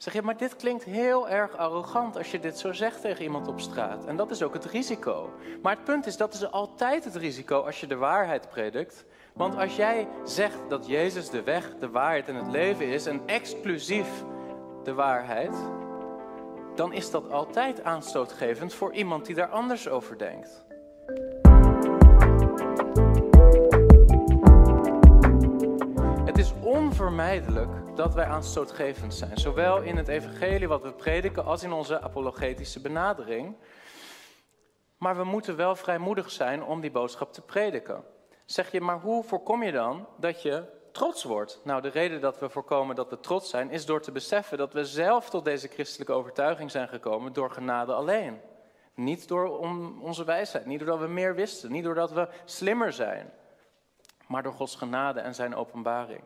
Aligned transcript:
Zeg 0.00 0.12
je, 0.12 0.22
maar 0.22 0.36
dit 0.36 0.56
klinkt 0.56 0.84
heel 0.84 1.28
erg 1.28 1.56
arrogant 1.56 2.16
als 2.16 2.30
je 2.30 2.38
dit 2.38 2.58
zo 2.58 2.72
zegt 2.72 3.00
tegen 3.00 3.22
iemand 3.22 3.48
op 3.48 3.60
straat. 3.60 4.04
En 4.04 4.16
dat 4.16 4.30
is 4.30 4.42
ook 4.42 4.54
het 4.54 4.64
risico. 4.64 5.30
Maar 5.62 5.74
het 5.74 5.84
punt 5.84 6.06
is, 6.06 6.16
dat 6.16 6.34
is 6.34 6.50
altijd 6.50 7.04
het 7.04 7.16
risico 7.16 7.60
als 7.60 7.80
je 7.80 7.86
de 7.86 7.96
waarheid 7.96 8.48
predikt. 8.48 9.04
Want 9.32 9.56
als 9.56 9.76
jij 9.76 10.08
zegt 10.24 10.58
dat 10.68 10.86
Jezus 10.86 11.30
de 11.30 11.42
weg, 11.42 11.74
de 11.78 11.90
waarheid 11.90 12.28
en 12.28 12.34
het 12.34 12.50
leven 12.50 12.86
is, 12.86 13.06
en 13.06 13.22
exclusief 13.26 14.08
de 14.84 14.94
waarheid, 14.94 15.56
dan 16.74 16.92
is 16.92 17.10
dat 17.10 17.30
altijd 17.30 17.82
aanstootgevend 17.82 18.74
voor 18.74 18.92
iemand 18.92 19.26
die 19.26 19.34
daar 19.34 19.50
anders 19.50 19.88
over 19.88 20.18
denkt. 20.18 20.64
Onvermijdelijk 26.70 27.96
dat 27.96 28.14
wij 28.14 28.24
aanstootgevend 28.24 29.14
zijn, 29.14 29.36
zowel 29.36 29.82
in 29.82 29.96
het 29.96 30.08
evangelie 30.08 30.68
wat 30.68 30.82
we 30.82 30.92
prediken 30.92 31.44
als 31.44 31.62
in 31.62 31.72
onze 31.72 32.00
apologetische 32.00 32.80
benadering. 32.80 33.56
Maar 34.96 35.16
we 35.16 35.24
moeten 35.24 35.56
wel 35.56 35.76
vrijmoedig 35.76 36.30
zijn 36.30 36.62
om 36.62 36.80
die 36.80 36.90
boodschap 36.90 37.32
te 37.32 37.40
prediken. 37.40 38.04
Zeg 38.44 38.72
je, 38.72 38.80
maar 38.80 39.00
hoe 39.00 39.24
voorkom 39.24 39.62
je 39.62 39.72
dan 39.72 40.06
dat 40.16 40.42
je 40.42 40.64
trots 40.92 41.24
wordt? 41.24 41.60
Nou, 41.64 41.82
de 41.82 41.88
reden 41.88 42.20
dat 42.20 42.38
we 42.38 42.48
voorkomen 42.48 42.96
dat 42.96 43.10
we 43.10 43.20
trots 43.20 43.50
zijn, 43.50 43.70
is 43.70 43.86
door 43.86 44.00
te 44.00 44.12
beseffen 44.12 44.58
dat 44.58 44.72
we 44.72 44.84
zelf 44.84 45.30
tot 45.30 45.44
deze 45.44 45.68
christelijke 45.68 46.12
overtuiging 46.12 46.70
zijn 46.70 46.88
gekomen 46.88 47.32
door 47.32 47.50
genade 47.50 47.92
alleen. 47.92 48.40
Niet 48.94 49.28
door 49.28 49.58
onze 50.00 50.24
wijsheid, 50.24 50.66
niet 50.66 50.78
doordat 50.78 50.98
we 50.98 51.06
meer 51.06 51.34
wisten, 51.34 51.72
niet 51.72 51.84
doordat 51.84 52.10
we 52.10 52.28
slimmer 52.44 52.92
zijn, 52.92 53.32
maar 54.26 54.42
door 54.42 54.52
Gods 54.52 54.76
genade 54.76 55.20
en 55.20 55.34
zijn 55.34 55.54
openbaring. 55.54 56.22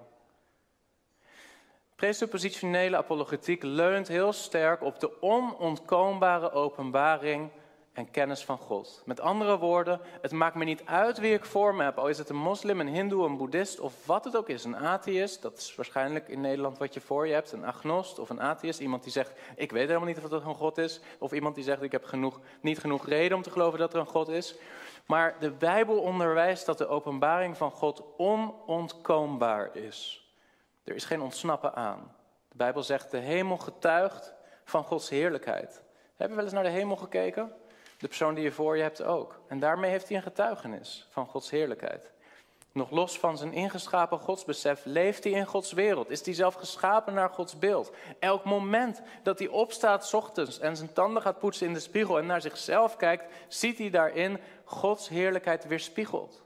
Presuppositionele 1.96 2.96
apologetiek 2.96 3.62
leunt 3.62 4.08
heel 4.08 4.32
sterk 4.32 4.82
op 4.82 5.00
de 5.00 5.22
onontkoombare 5.22 6.52
openbaring 6.52 7.50
en 7.92 8.10
kennis 8.10 8.44
van 8.44 8.58
God. 8.58 9.02
Met 9.04 9.20
andere 9.20 9.58
woorden, 9.58 10.00
het 10.20 10.32
maakt 10.32 10.54
me 10.54 10.64
niet 10.64 10.82
uit 10.84 11.18
wie 11.18 11.34
ik 11.34 11.44
voor 11.44 11.74
me 11.74 11.82
heb. 11.82 11.98
Al 11.98 12.08
is 12.08 12.18
het 12.18 12.28
een 12.28 12.36
moslim, 12.36 12.80
een 12.80 12.88
hindoe, 12.88 13.26
een 13.26 13.36
boeddhist 13.36 13.80
of 13.80 14.06
wat 14.06 14.24
het 14.24 14.36
ook 14.36 14.48
is. 14.48 14.64
Een 14.64 14.76
atheïst, 14.76 15.42
dat 15.42 15.58
is 15.58 15.74
waarschijnlijk 15.74 16.28
in 16.28 16.40
Nederland 16.40 16.78
wat 16.78 16.94
je 16.94 17.00
voor 17.00 17.26
je 17.26 17.32
hebt. 17.32 17.52
Een 17.52 17.64
agnost 17.64 18.18
of 18.18 18.30
een 18.30 18.40
atheïst. 18.40 18.80
Iemand 18.80 19.02
die 19.02 19.12
zegt, 19.12 19.32
ik 19.56 19.70
weet 19.70 19.86
helemaal 19.86 20.08
niet 20.08 20.18
of 20.18 20.24
er 20.24 20.46
een 20.46 20.54
God 20.54 20.78
is. 20.78 21.00
Of 21.18 21.32
iemand 21.32 21.54
die 21.54 21.64
zegt, 21.64 21.82
ik 21.82 21.92
heb 21.92 22.04
genoeg, 22.04 22.40
niet 22.60 22.78
genoeg 22.78 23.06
reden 23.06 23.36
om 23.36 23.42
te 23.42 23.50
geloven 23.50 23.78
dat 23.78 23.94
er 23.94 24.00
een 24.00 24.06
God 24.06 24.28
is. 24.28 24.54
Maar 25.06 25.36
de 25.40 25.50
Bijbel 25.50 25.98
onderwijst 25.98 26.66
dat 26.66 26.78
de 26.78 26.86
openbaring 26.86 27.56
van 27.56 27.70
God 27.70 28.02
onontkoombaar 28.16 29.76
is. 29.76 30.23
Er 30.84 30.94
is 30.94 31.04
geen 31.04 31.20
ontsnappen 31.20 31.74
aan. 31.74 32.16
De 32.48 32.56
Bijbel 32.56 32.82
zegt, 32.82 33.10
de 33.10 33.18
hemel 33.18 33.56
getuigt 33.56 34.34
van 34.64 34.84
Gods 34.84 35.08
heerlijkheid. 35.08 35.82
Hebben 36.16 36.28
we 36.28 36.34
wel 36.34 36.44
eens 36.44 36.52
naar 36.52 36.72
de 36.72 36.78
hemel 36.78 36.96
gekeken? 36.96 37.52
De 37.98 38.06
persoon 38.06 38.34
die 38.34 38.44
je 38.44 38.52
voor 38.52 38.76
je 38.76 38.82
hebt 38.82 39.02
ook. 39.02 39.40
En 39.48 39.58
daarmee 39.58 39.90
heeft 39.90 40.08
hij 40.08 40.16
een 40.16 40.22
getuigenis 40.22 41.06
van 41.10 41.26
Gods 41.26 41.50
heerlijkheid. 41.50 42.12
Nog 42.72 42.90
los 42.90 43.18
van 43.18 43.38
zijn 43.38 43.52
ingeschapen 43.52 44.18
godsbesef 44.18 44.84
leeft 44.84 45.24
hij 45.24 45.32
in 45.32 45.46
Gods 45.46 45.72
wereld. 45.72 46.10
Is 46.10 46.24
hij 46.24 46.34
zelf 46.34 46.54
geschapen 46.54 47.14
naar 47.14 47.28
Gods 47.30 47.58
beeld. 47.58 47.92
Elk 48.18 48.44
moment 48.44 49.02
dat 49.22 49.38
hij 49.38 49.48
opstaat 49.48 50.14
ochtends 50.14 50.58
en 50.58 50.76
zijn 50.76 50.92
tanden 50.92 51.22
gaat 51.22 51.38
poetsen 51.38 51.66
in 51.66 51.72
de 51.72 51.80
spiegel 51.80 52.18
en 52.18 52.26
naar 52.26 52.40
zichzelf 52.40 52.96
kijkt, 52.96 53.24
ziet 53.48 53.78
hij 53.78 53.90
daarin 53.90 54.40
Gods 54.64 55.08
heerlijkheid 55.08 55.66
weerspiegeld. 55.66 56.43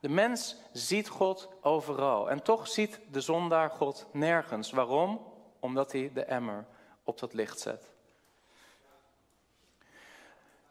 De 0.00 0.08
mens 0.08 0.56
ziet 0.72 1.08
God 1.08 1.48
overal 1.60 2.30
en 2.30 2.42
toch 2.42 2.68
ziet 2.68 3.00
de 3.10 3.20
zondaar 3.20 3.70
God 3.70 4.06
nergens. 4.12 4.70
Waarom? 4.70 5.32
Omdat 5.60 5.92
hij 5.92 6.10
de 6.14 6.24
emmer 6.24 6.66
op 7.04 7.18
dat 7.18 7.34
licht 7.34 7.60
zet. 7.60 7.90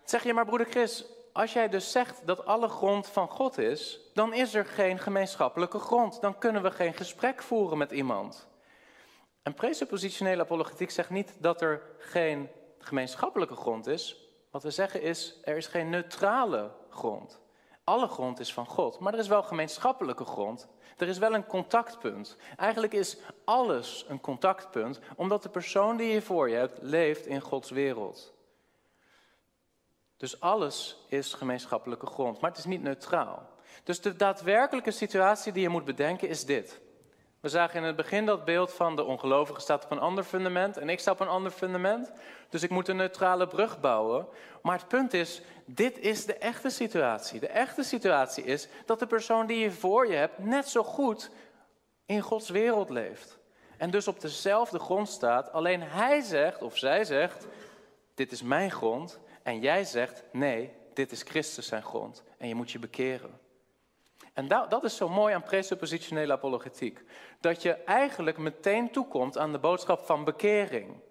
Zeg 0.03 0.23
je 0.23 0.34
maar, 0.34 0.45
broeder 0.45 0.67
Chris, 0.67 1.06
als 1.31 1.53
jij 1.53 1.69
dus 1.69 1.92
zegt 1.92 2.22
dat 2.25 2.45
alle 2.45 2.67
grond 2.67 3.08
van 3.08 3.30
God 3.30 3.57
is, 3.57 4.00
dan 4.13 4.34
is 4.34 4.53
er 4.53 4.66
geen 4.66 5.00
gemeenschappelijke 5.00 5.80
grond. 5.80 6.22
Dan 6.22 6.38
kunnen 6.38 6.63
we 6.63 6.72
geen 6.72 6.94
gesprek 6.94 7.41
voeren 7.41 7.78
met 7.78 7.91
iemand. 7.91 8.47
En 9.44 9.53
presuppositionele 9.53 10.41
apologetiek 10.41 10.91
zegt 10.91 11.09
niet 11.09 11.34
dat 11.40 11.62
er 11.62 11.81
geen 11.97 12.50
gemeenschappelijke 12.80 13.56
grond 13.56 13.88
is. 13.88 14.30
Wat 14.51 14.63
we 14.63 14.72
zeggen 14.72 15.01
is, 15.01 15.40
er 15.44 15.57
is 15.57 15.68
geen 15.68 15.90
neutrale 15.90 16.72
grond. 16.90 17.40
Alle 17.88 18.08
grond 18.08 18.40
is 18.40 18.53
van 18.53 18.66
God, 18.66 19.00
maar 19.00 19.14
er 19.14 19.20
is 19.20 19.28
wel 19.28 19.44
gemeenschappelijke 19.44 20.25
grond. 20.25 20.68
Er 20.98 21.08
is 21.08 21.18
wel 21.18 21.34
een 21.34 21.46
contactpunt. 21.46 22.38
Eigenlijk 22.58 22.94
is 22.94 23.18
alles 23.46 24.06
een 24.08 24.22
contactpunt, 24.22 25.00
omdat 25.16 25.44
de 25.44 25.50
persoon 25.50 25.98
die 25.98 26.12
je 26.12 26.22
voor 26.22 26.50
je 26.50 26.56
hebt 26.56 26.81
leeft 26.81 27.25
in 27.25 27.42
Gods 27.42 27.70
wereld. 27.70 28.34
Dus 30.18 30.40
alles 30.40 31.06
is 31.08 31.34
gemeenschappelijke 31.34 32.06
grond, 32.06 32.40
maar 32.40 32.50
het 32.50 32.59
is 32.59 32.66
niet 32.66 32.81
neutraal. 32.81 33.50
Dus 33.84 34.02
de 34.02 34.16
daadwerkelijke 34.16 34.92
situatie 34.92 35.52
die 35.54 35.62
je 35.62 35.69
moet 35.69 35.86
bedenken 35.86 36.30
is 36.30 36.46
dit. 36.46 36.80
We 37.47 37.53
zagen 37.53 37.80
in 37.80 37.85
het 37.85 37.96
begin 37.96 38.25
dat 38.25 38.46
beeld 38.46 38.74
van 38.74 38.96
de 38.96 39.03
ongelovige 39.03 39.59
staat 39.59 39.84
op 39.84 39.91
een 39.91 40.00
ander 40.00 40.24
fundament 40.24 40.78
en 40.78 40.90
ik 40.90 41.00
sta 41.00 41.12
op 41.12 41.19
een 41.19 41.28
ander 41.28 41.52
fundament. 41.52 42.12
Dus 42.50 42.63
ik 42.63 42.69
moet 42.69 42.88
een 42.88 42.96
neutrale 42.96 43.47
brug 43.47 43.80
bouwen. 43.80 44.28
Maar 44.62 44.78
het 44.78 44.88
punt 44.88 45.13
is, 45.13 45.41
dit 45.66 46.00
is 46.00 46.25
de 46.25 46.34
echte 46.34 46.69
situatie. 46.69 47.40
De 47.40 47.47
echte 47.47 47.84
situatie 47.84 48.44
is 48.44 48.68
dat 48.86 49.00
de 49.00 49.07
persoon 49.07 49.47
die 49.47 49.59
je 49.59 49.72
voor 49.72 50.07
je 50.07 50.16
hebt 50.16 50.38
net 50.38 50.68
zo 50.68 50.84
goed 50.84 51.30
in 52.06 52.22
Gods 52.22 52.50
wereld 52.50 52.90
leeft. 52.90 53.38
En 53.78 53.91
dus 53.91 54.07
op 54.07 54.19
dezelfde 54.19 54.80
grond 54.80 55.09
staat, 55.09 55.52
alleen 55.52 55.81
hij 55.81 56.22
zegt 56.22 56.62
of 56.62 56.78
zij 56.78 57.03
zegt, 57.03 57.47
dit 58.16 58.31
is 58.31 58.41
mijn 58.41 58.72
grond 58.72 59.19
en 59.44 59.59
jij 59.59 59.84
zegt, 59.84 60.24
nee, 60.31 60.74
dit 60.94 61.12
is 61.12 61.22
Christus 61.22 61.68
zijn 61.68 61.84
grond 61.84 62.24
en 62.38 62.47
je 62.47 62.56
moet 62.56 62.72
je 62.72 62.80
bekeren. 62.80 63.40
En 64.38 64.48
dat, 64.48 64.70
dat 64.70 64.84
is 64.84 64.96
zo 64.96 65.09
mooi 65.09 65.34
aan 65.34 65.44
presuppositionele 65.44 66.34
apologetiek. 66.34 67.03
Dat 67.40 67.62
je 67.62 67.74
eigenlijk 67.74 68.38
meteen 68.38 68.92
toekomt 68.92 69.38
aan 69.38 69.52
de 69.52 69.59
boodschap 69.59 70.06
van 70.06 70.24
bekering. 70.24 71.02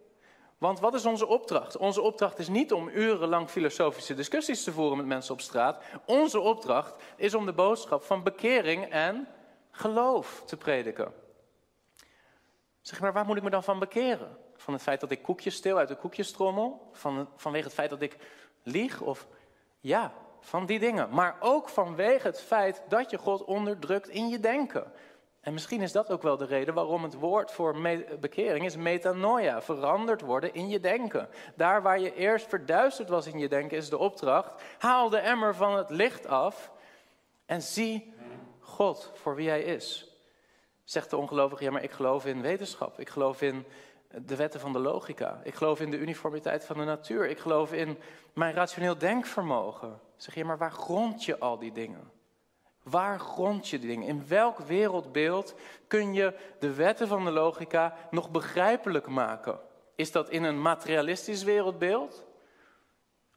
Want 0.58 0.80
wat 0.80 0.94
is 0.94 1.06
onze 1.06 1.26
opdracht? 1.26 1.76
Onze 1.76 2.00
opdracht 2.00 2.38
is 2.38 2.48
niet 2.48 2.72
om 2.72 2.88
urenlang 2.88 3.48
filosofische 3.48 4.14
discussies 4.14 4.64
te 4.64 4.72
voeren 4.72 4.96
met 4.96 5.06
mensen 5.06 5.34
op 5.34 5.40
straat. 5.40 5.82
Onze 6.04 6.40
opdracht 6.40 7.02
is 7.16 7.34
om 7.34 7.46
de 7.46 7.52
boodschap 7.52 8.02
van 8.02 8.22
bekering 8.22 8.84
en 8.90 9.28
geloof 9.70 10.42
te 10.44 10.56
prediken. 10.56 11.12
Zeg 12.80 13.00
maar, 13.00 13.12
waar 13.12 13.26
moet 13.26 13.36
ik 13.36 13.42
me 13.42 13.50
dan 13.50 13.64
van 13.64 13.78
bekeren? 13.78 14.38
Van 14.56 14.72
het 14.74 14.82
feit 14.82 15.00
dat 15.00 15.10
ik 15.10 15.22
koekjes 15.22 15.54
stil 15.54 15.78
uit 15.78 15.88
de 15.88 15.96
koekjestrommel? 15.96 16.90
Van, 16.92 17.28
vanwege 17.36 17.64
het 17.64 17.74
feit 17.74 17.90
dat 17.90 18.02
ik 18.02 18.16
lieg? 18.62 19.00
Of 19.00 19.26
ja, 19.80 20.12
van 20.46 20.66
die 20.66 20.78
dingen. 20.78 21.08
Maar 21.10 21.36
ook 21.40 21.68
vanwege 21.68 22.26
het 22.26 22.40
feit 22.40 22.82
dat 22.88 23.10
je 23.10 23.18
God 23.18 23.44
onderdrukt 23.44 24.08
in 24.08 24.28
je 24.28 24.40
denken. 24.40 24.92
En 25.40 25.52
misschien 25.52 25.82
is 25.82 25.92
dat 25.92 26.10
ook 26.10 26.22
wel 26.22 26.36
de 26.36 26.44
reden 26.44 26.74
waarom 26.74 27.02
het 27.02 27.14
woord 27.14 27.52
voor 27.52 27.76
bekering 28.20 28.64
is 28.64 28.76
metanoia, 28.76 29.62
veranderd 29.62 30.20
worden 30.20 30.54
in 30.54 30.68
je 30.68 30.80
denken. 30.80 31.28
Daar 31.54 31.82
waar 31.82 32.00
je 32.00 32.14
eerst 32.14 32.48
verduisterd 32.48 33.08
was 33.08 33.26
in 33.26 33.38
je 33.38 33.48
denken 33.48 33.76
is 33.76 33.88
de 33.88 33.98
opdracht, 33.98 34.62
haal 34.78 35.08
de 35.08 35.18
emmer 35.18 35.54
van 35.54 35.76
het 35.76 35.90
licht 35.90 36.26
af 36.26 36.72
en 37.46 37.62
zie 37.62 38.14
God 38.60 39.10
voor 39.14 39.34
wie 39.34 39.48
hij 39.48 39.62
is. 39.62 40.16
Zegt 40.84 41.10
de 41.10 41.16
ongelovige, 41.16 41.64
ja 41.64 41.70
maar 41.70 41.82
ik 41.82 41.92
geloof 41.92 42.26
in 42.26 42.42
wetenschap, 42.42 43.00
ik 43.00 43.08
geloof 43.08 43.42
in 43.42 43.64
de 44.08 44.36
wetten 44.36 44.60
van 44.60 44.72
de 44.72 44.78
logica. 44.78 45.40
Ik 45.42 45.54
geloof 45.54 45.80
in 45.80 45.90
de 45.90 45.98
uniformiteit 45.98 46.64
van 46.64 46.76
de 46.76 46.84
natuur. 46.84 47.28
Ik 47.28 47.38
geloof 47.38 47.72
in 47.72 47.98
mijn 48.32 48.54
rationeel 48.54 48.98
denkvermogen. 48.98 50.00
Zeg 50.16 50.34
je, 50.34 50.44
maar 50.44 50.58
waar 50.58 50.72
grond 50.72 51.24
je 51.24 51.38
al 51.38 51.58
die 51.58 51.72
dingen? 51.72 52.10
Waar 52.82 53.20
grond 53.20 53.68
je 53.68 53.78
die 53.78 53.88
dingen? 53.88 54.08
In 54.08 54.28
welk 54.28 54.58
wereldbeeld 54.58 55.54
kun 55.86 56.14
je 56.14 56.38
de 56.58 56.74
wetten 56.74 57.08
van 57.08 57.24
de 57.24 57.30
logica 57.30 57.94
nog 58.10 58.30
begrijpelijk 58.30 59.06
maken? 59.06 59.60
Is 59.94 60.12
dat 60.12 60.30
in 60.30 60.42
een 60.42 60.62
materialistisch 60.62 61.42
wereldbeeld? 61.42 62.26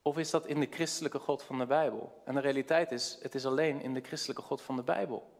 Of 0.01 0.17
is 0.17 0.29
dat 0.29 0.45
in 0.45 0.59
de 0.59 0.67
christelijke 0.69 1.19
God 1.19 1.43
van 1.43 1.57
de 1.57 1.65
Bijbel? 1.65 2.21
En 2.25 2.33
de 2.33 2.39
realiteit 2.39 2.91
is, 2.91 3.17
het 3.21 3.35
is 3.35 3.45
alleen 3.45 3.81
in 3.81 3.93
de 3.93 4.01
christelijke 4.01 4.41
God 4.41 4.61
van 4.61 4.75
de 4.75 4.83
Bijbel. 4.83 5.38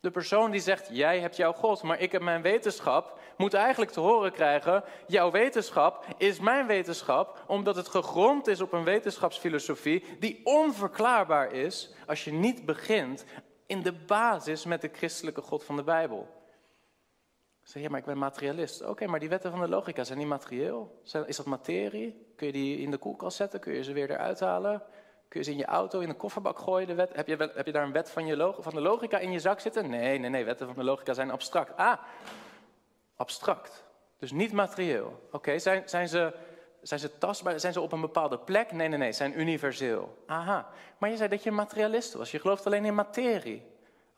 De 0.00 0.10
persoon 0.10 0.50
die 0.50 0.60
zegt, 0.60 0.88
jij 0.90 1.20
hebt 1.20 1.36
jouw 1.36 1.52
God, 1.52 1.82
maar 1.82 2.00
ik 2.00 2.12
heb 2.12 2.22
mijn 2.22 2.42
wetenschap, 2.42 3.18
moet 3.36 3.54
eigenlijk 3.54 3.90
te 3.90 4.00
horen 4.00 4.32
krijgen, 4.32 4.84
jouw 5.06 5.30
wetenschap 5.30 6.04
is 6.16 6.40
mijn 6.40 6.66
wetenschap, 6.66 7.44
omdat 7.46 7.76
het 7.76 7.88
gegrond 7.88 8.46
is 8.46 8.60
op 8.60 8.72
een 8.72 8.84
wetenschapsfilosofie 8.84 10.04
die 10.18 10.40
onverklaarbaar 10.44 11.52
is 11.52 11.94
als 12.06 12.24
je 12.24 12.32
niet 12.32 12.66
begint 12.66 13.24
in 13.66 13.82
de 13.82 13.92
basis 13.92 14.64
met 14.64 14.80
de 14.80 14.90
christelijke 14.92 15.42
God 15.42 15.64
van 15.64 15.76
de 15.76 15.82
Bijbel. 15.82 16.28
Zeg 17.62 17.82
je, 17.82 17.90
maar 17.90 18.00
ik 18.00 18.06
ben 18.06 18.18
materialist. 18.18 18.82
Oké, 18.82 19.06
maar 19.06 19.20
die 19.20 19.28
wetten 19.28 19.50
van 19.50 19.60
de 19.60 19.68
logica 19.68 20.04
zijn 20.04 20.18
niet 20.18 20.26
materieel. 20.26 21.00
Is 21.26 21.36
dat 21.36 21.46
materie? 21.46 22.32
Kun 22.36 22.46
je 22.46 22.52
die 22.52 22.78
in 22.78 22.90
de 22.90 22.98
koelkast 22.98 23.36
zetten? 23.36 23.60
Kun 23.60 23.72
je 23.72 23.82
ze 23.82 23.92
weer 23.92 24.10
eruit 24.10 24.40
halen? 24.40 24.82
Kun 25.28 25.40
je 25.40 25.46
ze 25.46 25.52
in 25.52 25.58
je 25.58 25.64
auto 25.64 26.00
in 26.00 26.08
een 26.08 26.16
kofferbak 26.16 26.58
gooien? 26.58 26.86
De 26.86 26.94
wet? 26.94 27.14
Heb, 27.14 27.26
je, 27.26 27.50
heb 27.54 27.66
je 27.66 27.72
daar 27.72 27.82
een 27.84 27.92
wet 27.92 28.10
van, 28.10 28.26
je 28.26 28.54
van 28.58 28.74
de 28.74 28.80
logica 28.80 29.18
in 29.18 29.32
je 29.32 29.38
zak 29.38 29.60
zitten? 29.60 29.90
Nee, 29.90 30.18
nee, 30.18 30.30
nee, 30.30 30.44
wetten 30.44 30.66
van 30.66 30.76
de 30.76 30.84
logica 30.84 31.14
zijn 31.14 31.30
abstract. 31.30 31.76
Ah, 31.76 31.98
abstract. 33.16 33.84
Dus 34.18 34.32
niet 34.32 34.52
materieel. 34.52 35.28
Oké, 35.32 35.58
zijn, 35.58 35.88
zijn, 35.88 36.08
ze, 36.08 36.34
zijn 36.82 37.00
ze 37.00 37.18
tastbaar? 37.18 37.60
Zijn 37.60 37.72
ze 37.72 37.80
op 37.80 37.92
een 37.92 38.00
bepaalde 38.00 38.38
plek? 38.38 38.72
Nee, 38.72 38.88
nee, 38.88 38.98
nee, 38.98 39.12
zijn 39.12 39.40
universeel. 39.40 40.22
Aha. 40.26 40.68
Maar 40.98 41.10
je 41.10 41.16
zei 41.16 41.28
dat 41.28 41.42
je 41.42 41.50
materialist 41.50 42.12
was. 42.12 42.30
Je 42.30 42.40
gelooft 42.40 42.66
alleen 42.66 42.84
in 42.84 42.94
materie. 42.94 43.62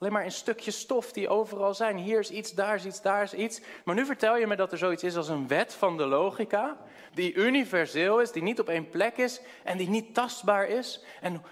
Alleen 0.00 0.12
maar 0.12 0.24
in 0.24 0.32
stukjes 0.32 0.78
stof 0.78 1.12
die 1.12 1.28
overal 1.28 1.74
zijn. 1.74 1.96
Hier 1.96 2.18
is 2.18 2.30
iets, 2.30 2.52
daar 2.52 2.74
is 2.74 2.84
iets, 2.84 3.02
daar 3.02 3.22
is 3.22 3.34
iets. 3.34 3.60
Maar 3.84 3.94
nu 3.94 4.04
vertel 4.04 4.36
je 4.36 4.46
me 4.46 4.56
dat 4.56 4.72
er 4.72 4.78
zoiets 4.78 5.02
is 5.02 5.16
als 5.16 5.28
een 5.28 5.48
wet 5.48 5.74
van 5.74 5.96
de 5.96 6.06
logica. 6.06 6.76
Die 7.14 7.34
universeel 7.34 8.20
is, 8.20 8.32
die 8.32 8.42
niet 8.42 8.60
op 8.60 8.68
één 8.68 8.88
plek 8.88 9.16
is 9.16 9.40
en 9.64 9.78
die 9.78 9.88
niet 9.88 10.14
tastbaar 10.14 10.68
is. 10.68 11.04
En 11.20 11.42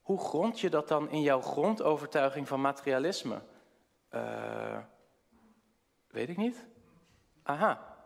hoe 0.00 0.20
grond 0.20 0.60
je 0.60 0.70
dat 0.70 0.88
dan 0.88 1.10
in 1.10 1.22
jouw 1.22 1.40
grondovertuiging 1.40 2.48
van 2.48 2.60
materialisme? 2.60 3.42
Uh, 4.10 4.78
weet 6.08 6.28
ik 6.28 6.36
niet. 6.36 6.66
Aha, 7.42 7.96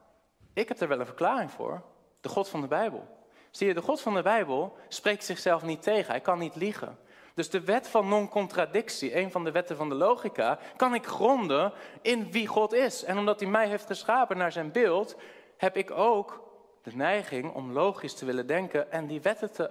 ik 0.52 0.68
heb 0.68 0.80
er 0.80 0.88
wel 0.88 1.00
een 1.00 1.06
verklaring 1.06 1.50
voor. 1.50 1.84
De 2.20 2.28
God 2.28 2.48
van 2.48 2.60
de 2.60 2.68
Bijbel. 2.68 3.26
Zie 3.50 3.66
je, 3.66 3.74
de 3.74 3.82
God 3.82 4.00
van 4.00 4.14
de 4.14 4.22
Bijbel 4.22 4.76
spreekt 4.88 5.24
zichzelf 5.24 5.62
niet 5.62 5.82
tegen. 5.82 6.10
Hij 6.10 6.20
kan 6.20 6.38
niet 6.38 6.56
liegen. 6.56 6.98
Dus 7.34 7.50
de 7.50 7.64
wet 7.64 7.88
van 7.88 8.08
non-contradictie, 8.08 9.16
een 9.16 9.30
van 9.30 9.44
de 9.44 9.50
wetten 9.50 9.76
van 9.76 9.88
de 9.88 9.94
logica, 9.94 10.58
kan 10.76 10.94
ik 10.94 11.06
gronden 11.06 11.72
in 12.02 12.30
wie 12.30 12.46
God 12.46 12.72
is. 12.72 13.04
En 13.04 13.18
omdat 13.18 13.40
hij 13.40 13.48
mij 13.48 13.68
heeft 13.68 13.86
geschapen 13.86 14.36
naar 14.36 14.52
zijn 14.52 14.72
beeld, 14.72 15.16
heb 15.56 15.76
ik 15.76 15.90
ook 15.90 16.42
de 16.82 16.96
neiging 16.96 17.54
om 17.54 17.72
logisch 17.72 18.14
te 18.14 18.24
willen 18.24 18.46
denken 18.46 18.92
en 18.92 19.06
die 19.06 19.20
wetten 19.20 19.52
te. 19.52 19.70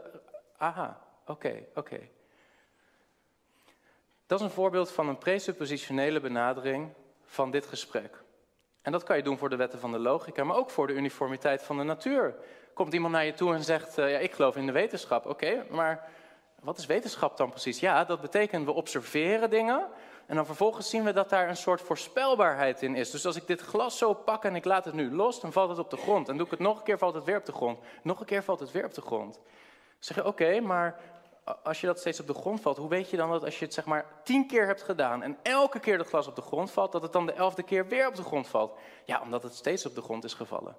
Aha, 0.57 1.01
oké, 1.25 1.63
oké. 1.75 1.99
Dat 4.25 4.39
is 4.39 4.45
een 4.45 4.51
voorbeeld 4.51 4.91
van 4.91 5.07
een 5.07 5.17
presuppositionele 5.17 6.19
benadering 6.19 6.93
van 7.23 7.51
dit 7.51 7.65
gesprek. 7.65 8.23
En 8.81 8.91
dat 8.91 9.03
kan 9.03 9.17
je 9.17 9.23
doen 9.23 9.37
voor 9.37 9.49
de 9.49 9.55
wetten 9.55 9.79
van 9.79 9.91
de 9.91 9.99
logica, 9.99 10.43
maar 10.43 10.57
ook 10.57 10.69
voor 10.69 10.87
de 10.87 10.93
uniformiteit 10.93 11.63
van 11.63 11.77
de 11.77 11.83
natuur. 11.83 12.35
Komt 12.73 12.93
iemand 12.93 13.13
naar 13.13 13.25
je 13.25 13.33
toe 13.33 13.53
en 13.53 13.63
zegt: 13.63 13.97
uh, 13.97 14.11
Ja, 14.11 14.17
ik 14.17 14.33
geloof 14.33 14.55
in 14.55 14.65
de 14.65 14.71
wetenschap. 14.71 15.25
Oké, 15.25 15.65
maar 15.69 16.09
wat 16.63 16.77
is 16.77 16.85
wetenschap 16.85 17.37
dan 17.37 17.49
precies? 17.49 17.79
Ja, 17.79 18.03
dat 18.03 18.21
betekent 18.21 18.65
we 18.65 18.71
observeren 18.71 19.49
dingen 19.49 19.87
en 20.25 20.35
dan 20.35 20.45
vervolgens 20.45 20.89
zien 20.89 21.03
we 21.03 21.13
dat 21.13 21.29
daar 21.29 21.49
een 21.49 21.57
soort 21.57 21.81
voorspelbaarheid 21.81 22.81
in 22.81 22.95
is. 22.95 23.11
Dus 23.11 23.25
als 23.25 23.35
ik 23.35 23.47
dit 23.47 23.61
glas 23.61 23.97
zo 23.97 24.13
pak 24.13 24.43
en 24.43 24.55
ik 24.55 24.65
laat 24.65 24.85
het 24.85 24.93
nu 24.93 25.15
los, 25.15 25.39
dan 25.39 25.51
valt 25.51 25.69
het 25.69 25.79
op 25.79 25.89
de 25.89 25.97
grond. 25.97 26.29
En 26.29 26.37
doe 26.37 26.45
ik 26.45 26.51
het 26.51 26.59
nog 26.59 26.77
een 26.77 26.83
keer, 26.83 26.97
valt 26.97 27.13
het 27.13 27.23
weer 27.23 27.37
op 27.37 27.45
de 27.45 27.51
grond. 27.51 27.79
Nog 28.03 28.19
een 28.19 28.25
keer 28.25 28.43
valt 28.43 28.59
het 28.59 28.71
weer 28.71 28.85
op 28.85 28.93
de 28.93 29.01
grond. 29.01 29.39
Zeg 29.99 30.17
je, 30.17 30.25
oké, 30.25 30.59
maar 30.59 30.99
als 31.63 31.81
je 31.81 31.87
dat 31.87 31.99
steeds 31.99 32.19
op 32.19 32.27
de 32.27 32.33
grond 32.33 32.61
valt, 32.61 32.77
hoe 32.77 32.89
weet 32.89 33.09
je 33.09 33.17
dan 33.17 33.29
dat 33.29 33.43
als 33.43 33.59
je 33.59 33.65
het 33.65 33.73
zeg 33.73 33.85
maar 33.85 34.05
tien 34.23 34.47
keer 34.47 34.65
hebt 34.65 34.81
gedaan 34.81 35.23
en 35.23 35.37
elke 35.41 35.79
keer 35.79 35.97
dat 35.97 36.07
glas 36.07 36.27
op 36.27 36.35
de 36.35 36.41
grond 36.41 36.71
valt, 36.71 36.91
dat 36.91 37.01
het 37.01 37.13
dan 37.13 37.25
de 37.25 37.33
elfde 37.33 37.63
keer 37.63 37.87
weer 37.87 38.07
op 38.07 38.15
de 38.15 38.23
grond 38.23 38.47
valt? 38.47 38.77
Ja, 39.05 39.21
omdat 39.21 39.43
het 39.43 39.55
steeds 39.55 39.85
op 39.85 39.95
de 39.95 40.01
grond 40.01 40.23
is 40.23 40.33
gevallen. 40.33 40.75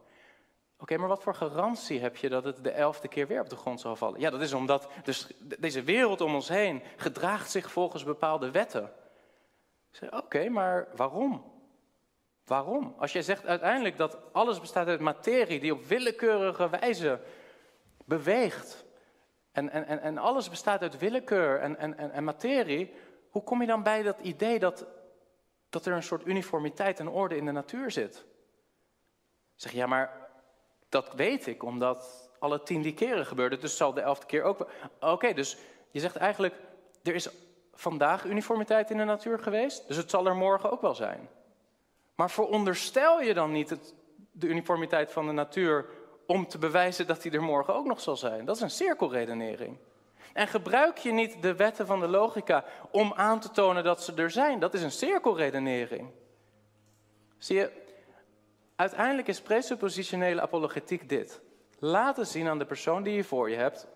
Oké, 0.85 0.97
maar 0.97 1.09
wat 1.09 1.23
voor 1.23 1.35
garantie 1.35 2.01
heb 2.01 2.17
je 2.17 2.29
dat 2.29 2.45
het 2.45 2.65
de 2.65 2.71
elfde 2.71 3.09
keer 3.09 3.27
weer 3.27 3.41
op 3.41 3.49
de 3.49 3.57
grond 3.57 3.81
zal 3.81 3.97
vallen? 3.97 4.21
Ja, 4.21 4.31
dat 4.31 4.41
is 4.41 4.53
omdat 4.53 4.89
dus 5.05 5.27
deze 5.59 5.83
wereld 5.83 6.21
om 6.21 6.35
ons 6.35 6.49
heen 6.49 6.83
gedraagt 6.97 7.51
zich 7.51 7.73
volgens 7.73 8.05
bepaalde 8.05 8.51
wetten. 8.51 8.93
Oké, 10.11 10.49
maar 10.49 10.89
waarom? 10.97 11.53
Waarom? 12.45 12.95
Als 12.99 13.13
jij 13.13 13.23
zegt 13.23 13.47
uiteindelijk 13.47 13.97
dat 13.97 14.19
alles 14.33 14.61
bestaat 14.61 14.87
uit 14.87 15.01
materie 15.01 15.61
die 15.61 15.73
op 15.73 15.85
willekeurige 15.85 16.69
wijze 16.69 17.21
beweegt. 18.05 18.85
En, 19.53 19.71
en, 19.71 20.01
en 20.01 20.19
alles 20.19 20.51
bestaat 20.51 20.83
uit 20.83 20.99
willekeur 20.99 21.61
en, 21.61 21.79
en, 21.79 22.11
en, 22.13 22.25
materie. 22.25 22.95
Hoe 23.31 23.43
kom 23.43 23.61
je 23.61 23.67
dan 23.67 23.83
bij 23.83 24.03
dat 24.03 24.21
idee 24.21 24.59
dat, 24.59 24.87
dat 25.69 25.87
er 25.87 25.93
een 25.93 26.03
soort 26.03 26.27
uniformiteit 26.27 27.01
en 27.01 27.09
orde 27.09 27.37
in 27.37 27.45
de 27.45 27.53
natuur 27.53 27.91
zit? 27.91 28.25
Zeg 29.55 29.73
ja, 29.73 29.87
maar 29.87 30.24
dat 30.95 31.13
weet 31.15 31.47
ik, 31.47 31.63
omdat 31.63 32.31
alle 32.39 32.63
tien 32.63 32.83
die 32.83 32.95
keren 32.95 33.27
gebeurde, 33.27 33.57
dus 33.57 33.77
zal 33.77 33.93
de 33.93 34.01
elfde 34.01 34.27
keer 34.27 34.43
ook. 34.43 34.67
Oké, 35.01 35.33
dus 35.33 35.57
je 35.91 36.01
zegt 36.01 36.17
eigenlijk, 36.17 36.55
er 37.03 37.15
is 37.15 37.29
vandaag 37.73 38.25
uniformiteit 38.25 38.91
in 38.91 38.97
de 38.97 39.05
natuur 39.05 39.39
geweest, 39.39 39.89
dus 39.89 39.97
het 39.97 40.11
zal 40.11 40.27
er 40.27 40.37
morgen 40.37 40.71
ook 40.71 40.81
wel 40.81 40.95
zijn. 40.95 41.29
Maar 42.15 42.31
veronderstel 42.31 43.21
je 43.21 43.35
dan 43.35 43.53
niet 43.53 43.71
het, 43.71 43.95
de 44.33 44.47
uniformiteit 44.47 45.13
van 45.13 45.27
de 45.27 45.33
natuur 45.33 45.87
om 46.27 46.47
te 46.47 46.59
bewijzen 46.59 47.07
dat 47.07 47.23
die 47.23 47.33
er 47.33 47.43
morgen 47.43 47.75
ook 47.75 47.87
nog 47.87 48.01
zal 48.01 48.17
zijn? 48.17 48.45
Dat 48.45 48.57
is 48.57 48.63
een 48.63 48.71
cirkelredenering. 48.71 49.79
En 50.33 50.49
gebruik 50.49 50.99
je 50.99 51.13
niet 51.13 51.43
de 51.43 51.55
wetten 51.55 51.87
van 51.87 52.01
de 52.01 52.09
logica 52.09 52.65
om 52.91 53.13
aan 53.17 53.41
te 53.41 53.51
tonen 53.51 53.85
dat 53.85 54.03
ze 54.03 54.15
er 54.15 54.31
zijn? 54.31 54.59
Dat 54.59 54.75
is 54.75 54.83
een 54.83 54.91
cirkelredenering. 54.91 56.11
Zie 57.39 57.57
je, 57.57 57.84
Uiteindelijk 58.77 59.29
is 59.29 59.41
presuppositionele 59.41 60.41
apologetiek 60.41 61.09
dit. 61.09 61.41
Laten 61.79 62.27
zien 62.27 62.49
aan 62.49 62.59
de 62.59 62.67
persoon 62.67 63.03
die 63.03 63.15
je 63.15 63.25
voor 63.25 63.51
je 63.51 63.57
hebt 63.57 63.87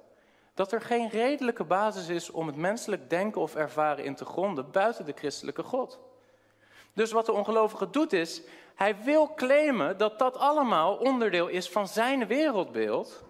dat 0.55 0.73
er 0.73 0.81
geen 0.81 1.09
redelijke 1.09 1.65
basis 1.65 2.09
is 2.09 2.31
om 2.31 2.47
het 2.47 2.57
menselijk 2.57 3.11
denken 3.11 3.41
of 3.41 3.55
ervaren 3.55 4.05
in 4.05 4.15
te 4.15 4.25
gronden 4.25 4.71
buiten 4.71 5.05
de 5.05 5.13
christelijke 5.15 5.63
God. 5.63 6.01
Dus 6.93 7.13
wat 7.13 7.27
de 7.27 7.33
ongelovige 7.33 7.91
doet 7.91 8.13
is, 8.13 8.43
hij 8.75 8.97
wil 9.05 9.35
claimen 9.35 9.99
dat 9.99 10.19
dat 10.19 10.37
allemaal 10.37 10.97
onderdeel 10.97 11.49
is 11.49 11.69
van 11.69 11.89
zijn 11.89 12.27
wereldbeeld. 12.27 13.25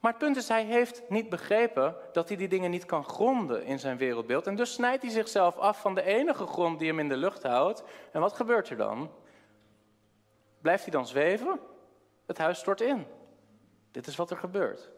Maar 0.00 0.10
het 0.10 0.20
punt 0.20 0.36
is, 0.36 0.48
hij 0.48 0.64
heeft 0.64 1.02
niet 1.08 1.28
begrepen 1.28 1.96
dat 2.12 2.28
hij 2.28 2.36
die 2.36 2.48
dingen 2.48 2.70
niet 2.70 2.86
kan 2.86 3.04
gronden 3.04 3.64
in 3.64 3.78
zijn 3.78 3.96
wereldbeeld. 3.96 4.46
En 4.46 4.56
dus 4.56 4.72
snijdt 4.72 5.02
hij 5.02 5.10
zichzelf 5.10 5.56
af 5.56 5.80
van 5.80 5.94
de 5.94 6.02
enige 6.02 6.46
grond 6.46 6.78
die 6.78 6.88
hem 6.88 6.98
in 6.98 7.08
de 7.08 7.16
lucht 7.16 7.42
houdt. 7.42 7.82
En 8.12 8.20
wat 8.20 8.32
gebeurt 8.32 8.68
er 8.68 8.76
dan? 8.76 9.10
Blijft 10.62 10.82
hij 10.82 10.92
dan 10.92 11.06
zweven? 11.06 11.60
Het 12.26 12.38
huis 12.38 12.58
stort 12.58 12.80
in. 12.80 13.06
Dit 13.90 14.06
is 14.06 14.16
wat 14.16 14.30
er 14.30 14.36
gebeurt. 14.36 14.90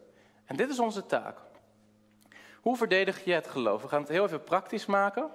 En 0.45 0.55
dit 0.55 0.69
is 0.69 0.79
onze 0.79 1.05
taak. 1.05 1.37
Hoe 2.61 2.77
verdedig 2.77 3.23
je 3.23 3.33
het 3.33 3.47
geloof? 3.47 3.81
We 3.81 3.87
gaan 3.87 4.01
het 4.01 4.09
heel 4.09 4.23
even 4.23 4.43
praktisch 4.43 4.85
maken. 4.85 5.29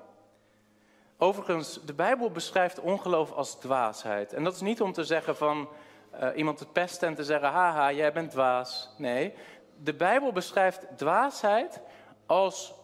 Overigens, 1.17 1.85
de 1.85 1.95
Bijbel 1.95 2.31
beschrijft 2.31 2.81
ongeloof 2.81 3.33
als 3.33 3.61
dwaasheid. 3.61 4.33
En 4.33 4.45
dat 4.45 4.55
is 4.55 4.61
niet 4.61 4.81
om 4.81 4.93
te 4.93 5.05
zeggen 5.05 5.37
van 5.37 5.69
uh, 6.15 6.29
iemand 6.35 6.59
te 6.59 6.67
pesten 6.67 7.09
en 7.09 7.15
te 7.15 7.25
zeggen: 7.25 7.49
haha, 7.49 7.93
jij 7.93 8.13
bent 8.13 8.31
dwaas. 8.31 8.95
Nee, 8.99 9.35
de 9.77 9.95
Bijbel 9.95 10.33
beschrijft 10.33 10.87
dwaasheid 10.97 11.81
als 12.27 12.75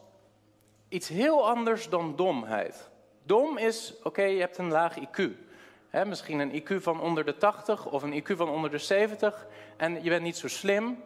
iets 0.88 1.08
heel 1.08 1.48
anders 1.48 1.88
dan 1.88 2.16
domheid. 2.16 2.90
Dom 3.22 3.58
is, 3.58 3.94
oké, 4.02 4.22
je 4.22 4.40
hebt 4.40 4.58
een 4.58 4.70
laag 4.70 4.98
IQ 4.98 5.44
misschien 6.04 6.38
een 6.38 6.62
IQ 6.62 6.82
van 6.82 7.00
onder 7.00 7.24
de 7.24 7.36
80 7.36 7.86
of 7.86 8.02
een 8.02 8.22
IQ 8.22 8.36
van 8.36 8.48
onder 8.48 8.70
de 8.70 8.78
70 8.78 9.46
en 9.76 10.02
je 10.02 10.08
bent 10.08 10.22
niet 10.22 10.36
zo 10.36 10.48
slim. 10.48 11.02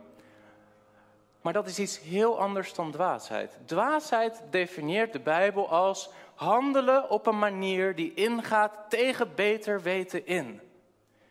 Maar 1.41 1.53
dat 1.53 1.67
is 1.67 1.79
iets 1.79 2.01
heel 2.01 2.41
anders 2.41 2.75
dan 2.75 2.91
dwaasheid. 2.91 3.59
Dwaasheid 3.65 4.43
definieert 4.51 5.13
de 5.13 5.21
Bijbel 5.21 5.69
als 5.69 6.11
handelen 6.35 7.11
op 7.11 7.27
een 7.27 7.39
manier 7.39 7.95
die 7.95 8.15
ingaat 8.15 8.73
tegen 8.89 9.35
beter 9.35 9.83
weten 9.83 10.27
in. 10.27 10.61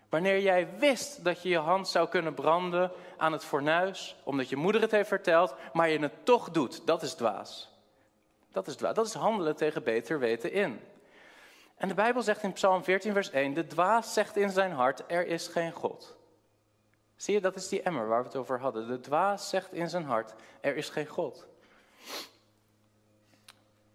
Wanneer 0.09 0.39
jij 0.39 0.67
wist 0.77 1.23
dat 1.23 1.41
je 1.41 1.49
je 1.49 1.57
hand 1.57 1.87
zou 1.87 2.09
kunnen 2.09 2.33
branden 2.33 2.91
aan 3.17 3.31
het 3.31 3.45
fornuis, 3.45 4.15
omdat 4.23 4.49
je 4.49 4.55
moeder 4.55 4.81
het 4.81 4.91
heeft 4.91 5.07
verteld, 5.07 5.55
maar 5.73 5.89
je 5.89 5.99
het 5.99 6.25
toch 6.25 6.49
doet, 6.51 6.87
dat 6.87 7.01
is 7.01 7.13
dwaas. 7.13 7.69
Dat 8.51 8.67
is 8.67 8.75
dwaas. 8.75 8.95
Dat 8.95 9.05
is 9.05 9.13
handelen 9.13 9.55
tegen 9.55 9.83
beter 9.83 10.19
weten 10.19 10.51
in. 10.51 10.79
En 11.79 11.87
de 11.87 11.93
Bijbel 11.93 12.21
zegt 12.21 12.43
in 12.43 12.53
Psalm 12.53 12.83
14, 12.83 13.13
vers 13.13 13.29
1: 13.29 13.53
De 13.53 13.67
dwaas 13.67 14.13
zegt 14.13 14.35
in 14.35 14.49
zijn 14.49 14.71
hart: 14.71 15.03
Er 15.07 15.27
is 15.27 15.47
geen 15.47 15.71
God. 15.71 16.17
Zie 17.15 17.33
je, 17.33 17.41
dat 17.41 17.55
is 17.55 17.67
die 17.67 17.81
emmer 17.81 18.07
waar 18.07 18.21
we 18.21 18.27
het 18.27 18.35
over 18.35 18.59
hadden. 18.59 18.87
De 18.87 18.99
dwaas 18.99 19.49
zegt 19.49 19.73
in 19.73 19.89
zijn 19.89 20.03
hart: 20.03 20.33
Er 20.61 20.75
is 20.75 20.89
geen 20.89 21.07
God. 21.07 21.47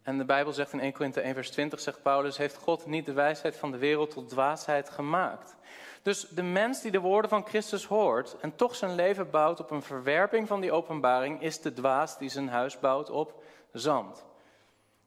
En 0.03 0.19
de 0.19 0.25
Bijbel 0.25 0.53
zegt 0.53 0.73
in 0.73 0.81
1 0.81 0.93
Korinthe 0.93 1.21
1, 1.21 1.35
vers 1.35 1.51
20, 1.51 1.81
zegt 1.81 2.03
Paulus: 2.03 2.37
Heeft 2.37 2.57
God 2.57 2.87
niet 2.87 3.07
de 3.07 3.13
wijsheid 3.13 3.57
van 3.57 3.71
de 3.71 3.79
wereld 3.79 4.11
tot 4.11 4.29
dwaasheid 4.29 4.91
gemaakt? 4.91 5.57
Dus 6.03 6.29
de 6.29 6.43
mens 6.43 6.81
die 6.81 6.91
de 6.91 7.01
woorden 7.01 7.31
van 7.31 7.47
Christus 7.47 7.85
hoort 7.85 8.37
en 8.41 8.57
toch 8.57 8.75
zijn 8.75 8.95
leven 8.95 9.31
bouwt 9.31 9.61
op 9.61 9.71
een 9.71 9.83
verwerping 9.83 10.49
van 10.49 10.61
die 10.61 10.73
openbaring, 10.73 11.43
is 11.43 11.61
de 11.61 11.73
dwaas 11.73 12.19
die 12.19 12.29
zijn 12.29 12.49
huis 12.49 12.79
bouwt 12.79 13.11
op 13.11 13.43
zand. 13.73 14.25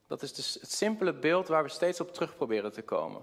Dat 0.07 0.21
is 0.21 0.33
dus 0.33 0.57
het 0.61 0.71
simpele 0.71 1.13
beeld 1.13 1.47
waar 1.47 1.63
we 1.63 1.69
steeds 1.69 1.99
op 1.99 2.13
terug 2.13 2.35
proberen 2.35 2.71
te 2.71 2.81
komen. 2.81 3.21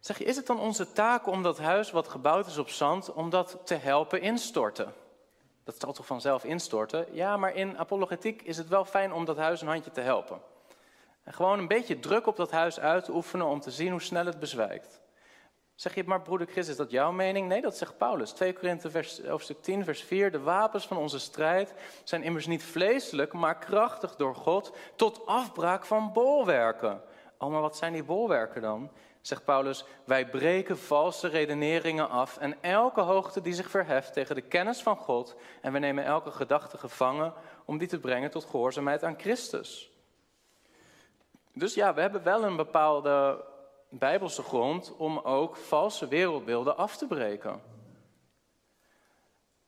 Zeg 0.00 0.18
je, 0.18 0.24
is 0.24 0.36
het 0.36 0.46
dan 0.46 0.58
onze 0.58 0.92
taak 0.92 1.26
om 1.26 1.42
dat 1.42 1.58
huis 1.58 1.90
wat 1.90 2.08
gebouwd 2.08 2.46
is 2.46 2.58
op 2.58 2.68
zand, 2.68 3.12
om 3.12 3.30
dat 3.30 3.58
te 3.64 3.74
helpen 3.74 4.20
instorten? 4.20 4.92
Dat 5.64 5.74
zal 5.78 5.92
toch 5.92 6.06
vanzelf 6.06 6.44
instorten? 6.44 7.06
Ja, 7.12 7.36
maar 7.36 7.54
in 7.54 7.78
apologetiek 7.78 8.42
is 8.42 8.56
het 8.56 8.68
wel 8.68 8.84
fijn 8.84 9.12
om 9.12 9.24
dat 9.24 9.36
huis 9.36 9.60
een 9.60 9.68
handje 9.68 9.90
te 9.90 10.00
helpen. 10.00 10.40
En 11.22 11.32
gewoon 11.32 11.58
een 11.58 11.68
beetje 11.68 11.98
druk 11.98 12.26
op 12.26 12.36
dat 12.36 12.50
huis 12.50 12.80
uit 12.80 13.04
te 13.04 13.12
oefenen 13.12 13.46
om 13.46 13.60
te 13.60 13.70
zien 13.70 13.90
hoe 13.90 14.02
snel 14.02 14.26
het 14.26 14.40
bezwijkt. 14.40 15.00
Zeg 15.82 15.94
je, 15.94 16.02
maar 16.06 16.22
broeder 16.22 16.46
Chris, 16.46 16.68
is 16.68 16.76
dat 16.76 16.90
jouw 16.90 17.12
mening? 17.12 17.48
Nee, 17.48 17.60
dat 17.60 17.76
zegt 17.76 17.96
Paulus. 17.96 18.30
2 18.30 18.52
Korinthe 18.52 19.04
hoofdstuk 19.26 19.62
10, 19.62 19.84
vers 19.84 20.02
4. 20.02 20.30
De 20.30 20.40
wapens 20.40 20.86
van 20.86 20.96
onze 20.96 21.18
strijd 21.18 21.74
zijn 22.04 22.22
immers 22.22 22.46
niet 22.46 22.64
vleeselijk, 22.64 23.32
maar 23.32 23.58
krachtig 23.58 24.16
door 24.16 24.34
God 24.34 24.76
tot 24.96 25.26
afbraak 25.26 25.84
van 25.84 26.12
bolwerken. 26.12 27.02
Oh, 27.38 27.50
maar 27.50 27.60
wat 27.60 27.76
zijn 27.76 27.92
die 27.92 28.04
bolwerken 28.04 28.62
dan? 28.62 28.90
zegt 29.20 29.44
Paulus, 29.44 29.84
wij 30.04 30.28
breken 30.28 30.78
valse 30.78 31.28
redeneringen 31.28 32.08
af 32.08 32.38
en 32.38 32.56
elke 32.60 33.00
hoogte 33.00 33.40
die 33.40 33.54
zich 33.54 33.70
verheft 33.70 34.12
tegen 34.12 34.34
de 34.34 34.40
kennis 34.40 34.82
van 34.82 34.96
God 34.96 35.36
en 35.60 35.72
we 35.72 35.78
nemen 35.78 36.04
elke 36.04 36.30
gedachte 36.30 36.78
gevangen 36.78 37.32
om 37.64 37.78
die 37.78 37.88
te 37.88 37.98
brengen 37.98 38.30
tot 38.30 38.44
gehoorzaamheid 38.44 39.04
aan 39.04 39.18
Christus. 39.18 39.90
Dus 41.52 41.74
ja, 41.74 41.94
we 41.94 42.00
hebben 42.00 42.22
wel 42.22 42.44
een 42.44 42.56
bepaalde 42.56 43.44
bijbelse 43.98 44.42
grond 44.42 44.96
om 44.96 45.18
ook 45.18 45.56
valse 45.56 46.08
wereldbeelden 46.08 46.76
af 46.76 46.96
te 46.96 47.06
breken. 47.06 47.62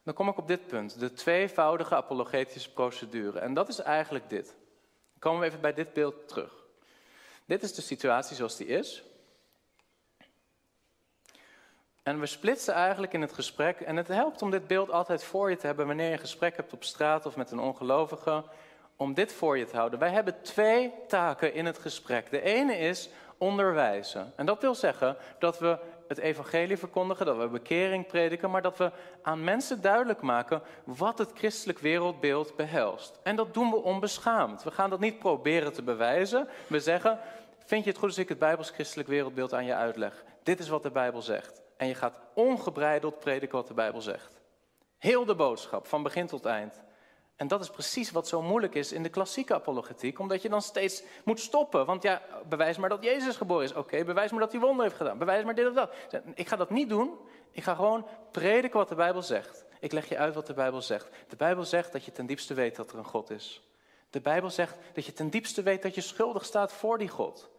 Dan 0.02 0.14
kom 0.14 0.28
ik 0.28 0.38
op 0.38 0.48
dit 0.48 0.66
punt, 0.66 0.98
de 0.98 1.12
tweevoudige 1.12 1.94
apologetische 1.94 2.72
procedure. 2.72 3.38
En 3.38 3.54
dat 3.54 3.68
is 3.68 3.78
eigenlijk 3.78 4.28
dit. 4.28 4.46
Dan 4.46 5.18
komen 5.18 5.40
we 5.40 5.46
even 5.46 5.60
bij 5.60 5.74
dit 5.74 5.92
beeld 5.92 6.28
terug. 6.28 6.64
Dit 7.44 7.62
is 7.62 7.74
de 7.74 7.82
situatie 7.82 8.36
zoals 8.36 8.56
die 8.56 8.66
is. 8.66 9.02
En 12.02 12.20
we 12.20 12.26
splitsen 12.26 12.74
eigenlijk 12.74 13.12
in 13.12 13.20
het 13.20 13.32
gesprek. 13.32 13.80
En 13.80 13.96
het 13.96 14.08
helpt 14.08 14.42
om 14.42 14.50
dit 14.50 14.66
beeld 14.66 14.90
altijd 14.90 15.24
voor 15.24 15.50
je 15.50 15.56
te 15.56 15.66
hebben 15.66 15.86
wanneer 15.86 16.06
je 16.06 16.12
een 16.12 16.18
gesprek 16.18 16.56
hebt 16.56 16.72
op 16.72 16.84
straat 16.84 17.26
of 17.26 17.36
met 17.36 17.50
een 17.50 17.58
ongelovige. 17.58 18.44
Om 18.96 19.14
dit 19.14 19.32
voor 19.32 19.58
je 19.58 19.64
te 19.64 19.76
houden. 19.76 19.98
Wij 19.98 20.10
hebben 20.10 20.42
twee 20.42 20.92
taken 21.08 21.54
in 21.54 21.66
het 21.66 21.78
gesprek. 21.78 22.30
De 22.30 22.40
ene 22.40 22.78
is 22.78 23.08
onderwijzen. 23.38 24.32
En 24.36 24.46
dat 24.46 24.60
wil 24.60 24.74
zeggen 24.74 25.16
dat 25.38 25.58
we 25.58 25.78
het 26.08 26.18
evangelie 26.18 26.76
verkondigen, 26.76 27.26
dat 27.26 27.36
we 27.36 27.48
bekering 27.48 28.06
prediken, 28.06 28.50
maar 28.50 28.62
dat 28.62 28.78
we 28.78 28.90
aan 29.22 29.44
mensen 29.44 29.80
duidelijk 29.80 30.20
maken 30.20 30.62
wat 30.84 31.18
het 31.18 31.30
christelijk 31.34 31.78
wereldbeeld 31.78 32.56
behelst. 32.56 33.18
En 33.22 33.36
dat 33.36 33.54
doen 33.54 33.70
we 33.70 33.82
onbeschaamd. 33.82 34.62
We 34.62 34.70
gaan 34.70 34.90
dat 34.90 35.00
niet 35.00 35.18
proberen 35.18 35.72
te 35.72 35.82
bewijzen. 35.82 36.48
We 36.66 36.80
zeggen, 36.80 37.18
vind 37.64 37.84
je 37.84 37.90
het 37.90 37.98
goed 37.98 38.08
als 38.08 38.18
ik 38.18 38.28
het 38.28 38.38
bijbels-christelijk 38.38 39.08
wereldbeeld 39.08 39.52
aan 39.52 39.64
je 39.64 39.74
uitleg? 39.74 40.24
Dit 40.42 40.60
is 40.60 40.68
wat 40.68 40.82
de 40.82 40.90
Bijbel 40.90 41.22
zegt. 41.22 41.62
En 41.76 41.86
je 41.86 41.94
gaat 41.94 42.20
ongebreideld 42.34 43.18
prediken 43.18 43.56
wat 43.56 43.66
de 43.66 43.74
Bijbel 43.74 44.00
zegt. 44.00 44.40
Heel 44.98 45.24
de 45.24 45.34
boodschap, 45.34 45.86
van 45.86 46.02
begin 46.02 46.26
tot 46.26 46.44
eind. 46.44 46.82
En 47.36 47.48
dat 47.48 47.60
is 47.60 47.70
precies 47.70 48.10
wat 48.10 48.28
zo 48.28 48.42
moeilijk 48.42 48.74
is 48.74 48.92
in 48.92 49.02
de 49.02 49.08
klassieke 49.08 49.54
apologetiek, 49.54 50.18
omdat 50.18 50.42
je 50.42 50.48
dan 50.48 50.62
steeds 50.62 51.02
moet 51.24 51.40
stoppen. 51.40 51.86
Want 51.86 52.02
ja, 52.02 52.22
bewijs 52.48 52.76
maar 52.76 52.88
dat 52.88 53.04
Jezus 53.04 53.36
geboren 53.36 53.64
is. 53.64 53.74
Oké, 53.74 54.04
bewijs 54.04 54.30
maar 54.30 54.40
dat 54.40 54.52
hij 54.52 54.60
wonder 54.60 54.84
heeft 54.84 54.96
gedaan. 54.96 55.18
Bewijs 55.18 55.44
maar 55.44 55.54
dit 55.54 55.68
of 55.68 55.74
dat. 55.74 55.94
Ik 56.34 56.48
ga 56.48 56.56
dat 56.56 56.70
niet 56.70 56.88
doen. 56.88 57.18
Ik 57.50 57.62
ga 57.62 57.74
gewoon 57.74 58.06
prediken 58.30 58.78
wat 58.78 58.88
de 58.88 58.94
Bijbel 58.94 59.22
zegt. 59.22 59.64
Ik 59.80 59.92
leg 59.92 60.08
je 60.08 60.18
uit 60.18 60.34
wat 60.34 60.46
de 60.46 60.54
Bijbel 60.54 60.82
zegt. 60.82 61.08
De 61.28 61.36
Bijbel 61.36 61.64
zegt 61.64 61.92
dat 61.92 62.04
je 62.04 62.12
ten 62.12 62.26
diepste 62.26 62.54
weet 62.54 62.76
dat 62.76 62.92
er 62.92 62.98
een 62.98 63.04
God 63.04 63.30
is. 63.30 63.68
De 64.10 64.20
Bijbel 64.20 64.50
zegt 64.50 64.76
dat 64.92 65.04
je 65.04 65.12
ten 65.12 65.30
diepste 65.30 65.62
weet 65.62 65.82
dat 65.82 65.94
je 65.94 66.00
schuldig 66.00 66.44
staat 66.44 66.72
voor 66.72 66.98
die 66.98 67.08
God. 67.08 67.50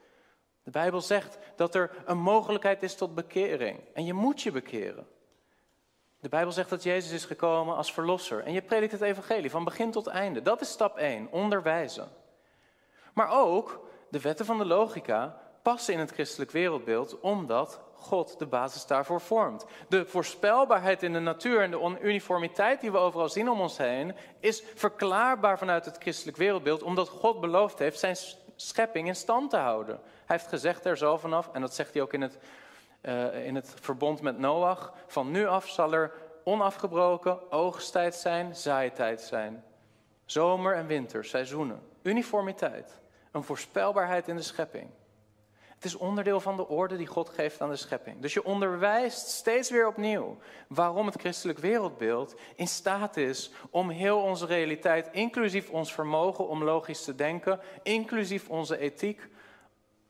De 0.64 0.72
Bijbel 0.72 1.02
zegt 1.02 1.38
dat 1.56 1.76
er 1.76 1.92
een 2.06 2.18
mogelijkheid 2.18 2.84
is 2.84 2.96
tot 2.96 3.16
bekering. 3.16 3.80
En 3.94 4.06
je 4.06 4.14
moet 4.14 4.42
je 4.42 4.52
bekeren. 4.52 5.08
De 6.26 6.32
Bijbel 6.32 6.52
zegt 6.52 6.70
dat 6.70 6.84
Jezus 6.84 7.12
is 7.12 7.26
gekomen 7.26 7.76
als 7.76 7.94
verlosser. 7.94 8.44
En 8.44 8.54
je 8.54 8.62
predikt 8.62 8.92
het 8.92 9.02
evangelie 9.02 9.50
van 9.50 9.64
begin 9.64 9.92
tot 9.92 10.08
einde. 10.08 10.42
Dat 10.42 10.62
is 10.62 10.70
stap 10.70 10.98
1, 10.98 11.28
onderwijzen. 11.32 12.10
Maar 13.14 13.30
ook 13.30 13.88
de 14.10 14.20
wetten 14.20 14.46
van 14.46 14.58
de 14.58 14.66
logica 14.66 15.42
passen 15.62 15.94
in 15.94 16.00
het 16.00 16.12
christelijk 16.12 16.52
wereldbeeld 16.52 17.20
omdat 17.20 17.80
God 17.94 18.40
de 18.40 18.46
basis 18.46 18.86
daarvoor 18.86 19.22
vormt. 19.22 19.66
De 19.90 20.06
voorspelbaarheid 20.06 21.04
in 21.04 21.14
de 21.14 21.20
natuur 21.20 21.62
en 21.62 21.72
de 21.72 21.98
uniformiteit 22.02 22.82
die 22.82 22.92
we 22.92 22.98
overal 22.98 23.30
zien 23.30 23.50
om 23.50 23.62
ons 23.62 23.78
heen 23.78 24.16
is 24.40 24.64
verklaarbaar 24.76 25.58
vanuit 25.58 25.86
het 25.86 25.98
christelijk 25.98 26.38
wereldbeeld 26.38 26.84
omdat 26.84 27.10
God 27.10 27.42
beloofd 27.42 27.80
heeft 27.80 28.00
zijn 28.00 28.16
schepping 28.56 29.08
in 29.08 29.16
stand 29.16 29.50
te 29.50 29.58
houden. 29.58 30.00
Hij 30.26 30.36
heeft 30.38 30.48
gezegd 30.48 30.86
er 30.86 30.98
zo 30.98 31.18
vanaf, 31.18 31.50
en 31.54 31.62
dat 31.62 31.74
zegt 31.74 31.94
hij 31.94 32.02
ook 32.02 32.14
in 32.14 32.22
het 32.22 32.38
uh, 33.08 33.46
in 33.46 33.56
het 33.56 33.74
verbond 33.82 34.22
met 34.22 34.38
Noach. 34.38 34.94
Van 35.08 35.32
nu 35.32 35.46
af 35.46 35.70
zal 35.70 35.94
er 35.94 36.12
onafgebroken 36.44 37.52
oogsttijd 37.52 38.16
zijn, 38.16 38.56
zaaitijd 38.56 39.22
zijn. 39.22 39.64
Zomer 40.26 40.76
en 40.76 40.88
winter, 40.88 41.26
seizoenen. 41.26 41.82
Uniformiteit. 42.02 43.00
Een 43.32 43.44
voorspelbaarheid 43.44 44.28
in 44.28 44.36
de 44.36 44.42
schepping. 44.42 44.90
Het 45.76 45.86
is 45.86 45.96
onderdeel 45.96 46.40
van 46.40 46.56
de 46.56 46.68
orde 46.68 46.98
die 46.98 47.08
God 47.08 47.30
geeft 47.30 47.62
aan 47.62 47.70
de 47.70 47.76
schepping. 47.76 48.22
Dus 48.22 48.34
je 48.34 48.44
onderwijst 48.44 49.28
steeds 49.28 49.70
weer 49.70 49.88
opnieuw 49.88 50.38
waarom 50.68 51.06
het 51.06 51.20
christelijk 51.20 51.60
wereldbeeld 51.60 52.36
in 52.56 52.68
staat 52.68 53.18
is 53.18 53.52
om 53.70 53.90
heel 53.90 54.22
onze 54.22 54.46
realiteit, 54.46 55.10
inclusief 55.12 55.70
ons 55.70 55.94
vermogen 55.94 56.48
om 56.48 56.64
logisch 56.64 57.04
te 57.04 57.16
denken, 57.16 57.60
inclusief 57.84 58.50
onze 58.50 58.78
ethiek, 58.78 59.30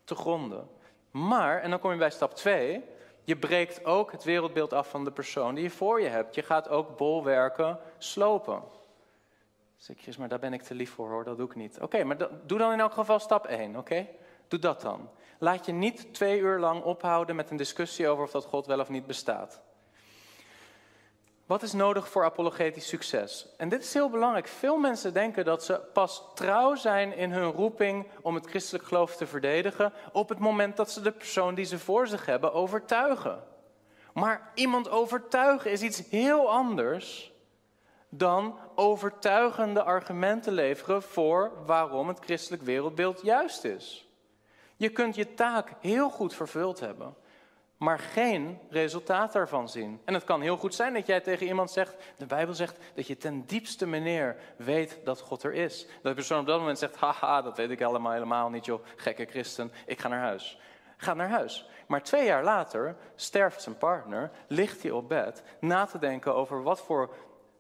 te 0.04 0.16
gronden. 0.16 0.70
Maar, 1.16 1.62
en 1.62 1.70
dan 1.70 1.80
kom 1.80 1.92
je 1.92 1.98
bij 1.98 2.10
stap 2.10 2.36
2, 2.36 2.84
je 3.24 3.38
breekt 3.38 3.86
ook 3.86 4.12
het 4.12 4.24
wereldbeeld 4.24 4.74
af 4.74 4.90
van 4.90 5.04
de 5.04 5.12
persoon 5.12 5.56
die 5.56 5.64
je 5.64 5.70
voor 5.70 6.02
je 6.02 6.08
hebt. 6.08 6.36
Je 6.36 6.42
gaat 6.42 6.70
ook 6.70 6.98
bolwerken 6.98 7.80
slopen. 7.98 8.64
Zeg 9.78 10.18
maar 10.18 10.28
daar 10.28 10.40
ben 10.40 10.54
ik 10.54 10.62
te 10.62 10.74
lief 10.74 10.92
voor 10.92 11.10
hoor, 11.10 11.24
dat 11.24 11.38
doe 11.38 11.48
ik 11.48 11.56
niet. 11.56 11.80
Oké, 11.82 12.04
maar 12.04 12.18
doe 12.46 12.58
dan 12.58 12.72
in 12.72 12.80
elk 12.80 12.94
geval 12.94 13.20
stap 13.20 13.46
1, 13.46 13.76
oké? 13.76 14.08
Doe 14.48 14.60
dat 14.60 14.82
dan. 14.82 15.10
Laat 15.40 15.66
je 15.66 15.72
niet 15.72 16.14
twee 16.14 16.40
uur 16.40 16.60
lang 16.60 16.84
ophouden 16.84 17.36
met 17.36 17.50
een 17.50 17.58
discussie 17.58 18.08
over 18.08 18.24
of 18.24 18.32
dat 18.32 18.46
God 18.46 18.66
wel 18.66 18.80
of 18.80 18.90
niet 18.90 19.08
bestaat. 19.08 19.62
Wat 21.46 21.64
is 21.64 21.74
nodig 21.74 22.10
voor 22.10 22.24
apologetisch 22.24 22.88
succes? 22.88 23.48
En 23.58 23.70
dit 23.70 23.84
is 23.84 23.94
heel 23.94 24.10
belangrijk. 24.10 24.48
Veel 24.48 24.78
mensen 24.78 25.14
denken 25.14 25.46
dat 25.46 25.64
ze 25.64 25.82
pas 25.94 26.24
trouw 26.34 26.76
zijn 26.76 27.16
in 27.16 27.32
hun 27.32 27.52
roeping 27.52 28.08
om 28.22 28.36
het 28.36 28.48
christelijk 28.48 28.86
geloof 28.86 29.16
te 29.16 29.28
verdedigen 29.28 29.94
op 30.12 30.30
het 30.30 30.40
moment 30.40 30.78
dat 30.78 30.92
ze 30.92 31.02
de 31.02 31.12
persoon 31.12 31.56
die 31.56 31.66
ze 31.66 31.80
voor 31.80 32.08
zich 32.08 32.26
hebben 32.26 32.54
overtuigen. 32.54 33.44
Maar 34.14 34.52
iemand 34.54 34.90
overtuigen 34.90 35.72
is 35.72 35.82
iets 35.82 36.10
heel 36.10 36.50
anders 36.50 37.34
dan 38.10 38.58
overtuigende 38.76 39.84
argumenten 39.84 40.54
leveren 40.54 41.02
voor 41.04 41.52
waarom 41.66 42.08
het 42.08 42.20
christelijk 42.20 42.64
wereldbeeld 42.64 43.22
juist 43.22 43.64
is. 43.64 44.08
Je 44.76 44.90
kunt 44.90 45.16
je 45.16 45.34
taak 45.34 45.72
heel 45.80 46.10
goed 46.10 46.34
vervuld 46.34 46.80
hebben 46.80 47.16
maar 47.78 48.00
geen 48.00 48.60
resultaat 48.70 49.34
daarvan 49.34 49.70
zien. 49.70 50.02
En 50.06 50.14
het 50.14 50.24
kan 50.24 50.42
heel 50.42 50.58
goed 50.58 50.76
zijn 50.76 50.94
dat 50.94 51.06
jij 51.06 51.20
tegen 51.20 51.48
iemand 51.48 51.72
zegt, 51.72 51.96
de 52.18 52.26
Bijbel 52.26 52.54
zegt 52.54 52.78
dat 52.96 53.08
je 53.08 53.18
ten 53.18 53.46
diepste 53.46 53.88
meneer 53.88 54.38
weet 54.56 55.00
dat 55.04 55.20
God 55.20 55.44
er 55.44 55.54
is. 55.54 55.86
Dat 55.86 56.04
de 56.04 56.14
persoon 56.14 56.40
op 56.40 56.46
dat 56.46 56.60
moment 56.60 56.80
zegt, 56.80 56.96
haha, 56.96 57.42
dat 57.42 57.58
weet 57.58 57.70
ik 57.70 57.82
allemaal 57.82 58.12
helemaal 58.12 58.50
niet 58.50 58.66
joh, 58.66 58.86
gekke 58.96 59.26
christen, 59.26 59.72
ik 59.86 60.00
ga 60.00 60.08
naar 60.08 60.20
huis. 60.20 60.60
Ga 60.98 61.14
naar 61.14 61.30
huis. 61.30 61.70
Maar 61.88 62.04
twee 62.04 62.26
jaar 62.26 62.44
later 62.44 62.96
sterft 63.16 63.62
zijn 63.62 63.78
partner, 63.78 64.32
ligt 64.48 64.82
hij 64.82 64.92
op 64.92 65.10
bed, 65.10 65.44
na 65.60 65.86
te 65.86 66.00
denken 66.00 66.36
over 66.36 66.64
wat 66.64 66.82
voor 66.82 67.14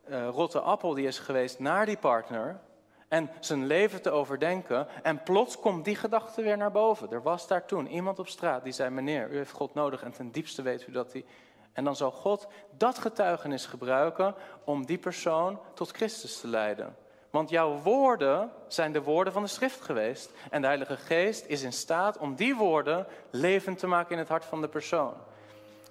uh, 0.10 0.28
rotte 0.28 0.60
appel 0.60 0.94
die 0.94 1.08
is 1.08 1.20
geweest 1.20 1.60
naar 1.60 1.86
die 1.86 1.98
partner 1.98 2.60
en 3.08 3.30
zijn 3.40 3.66
leven 3.66 4.02
te 4.02 4.10
overdenken. 4.10 4.88
En 5.04 5.24
plots 5.24 5.60
komt 5.60 5.86
die 5.86 5.96
gedachte 5.96 6.42
weer 6.42 6.58
naar 6.58 6.72
boven. 6.72 7.12
Er 7.12 7.22
was 7.22 7.48
daar 7.48 7.66
toen 7.66 7.88
iemand 7.88 8.20
op 8.20 8.28
straat 8.28 8.64
die 8.64 8.74
zei: 8.74 8.90
Meneer, 8.90 9.32
u 9.32 9.38
heeft 9.38 9.52
God 9.52 9.74
nodig 9.74 10.04
en 10.04 10.12
ten 10.12 10.32
diepste 10.32 10.62
weet 10.62 10.88
u 10.88 10.92
dat 10.92 11.14
hij. 11.14 11.26
En 11.74 11.84
dan 11.84 11.96
zal 11.96 12.12
God 12.12 12.48
dat 12.78 12.98
getuigenis 12.98 13.66
gebruiken 13.66 14.36
om 14.64 14.86
die 14.86 14.98
persoon 14.98 15.60
tot 15.74 15.92
Christus 15.92 16.40
te 16.40 16.48
leiden. 16.48 16.96
Want 17.30 17.50
jouw 17.50 17.78
woorden 17.78 18.52
zijn 18.68 18.92
de 18.92 19.02
woorden 19.02 19.34
van 19.34 19.42
de 19.42 19.50
schrift 19.50 19.82
geweest. 19.82 20.32
En 20.50 20.62
de 20.62 20.68
Heilige 20.68 20.98
Geest 20.98 21.46
is 21.46 21.62
in 21.62 21.74
staat 21.74 22.18
om 22.18 22.36
die 22.36 22.56
woorden 22.56 23.08
levend 23.30 23.80
te 23.80 23.88
maken 23.88 24.12
in 24.12 24.18
het 24.18 24.30
hart 24.30 24.46
van 24.46 24.62
de 24.62 24.68
persoon. 24.68 25.14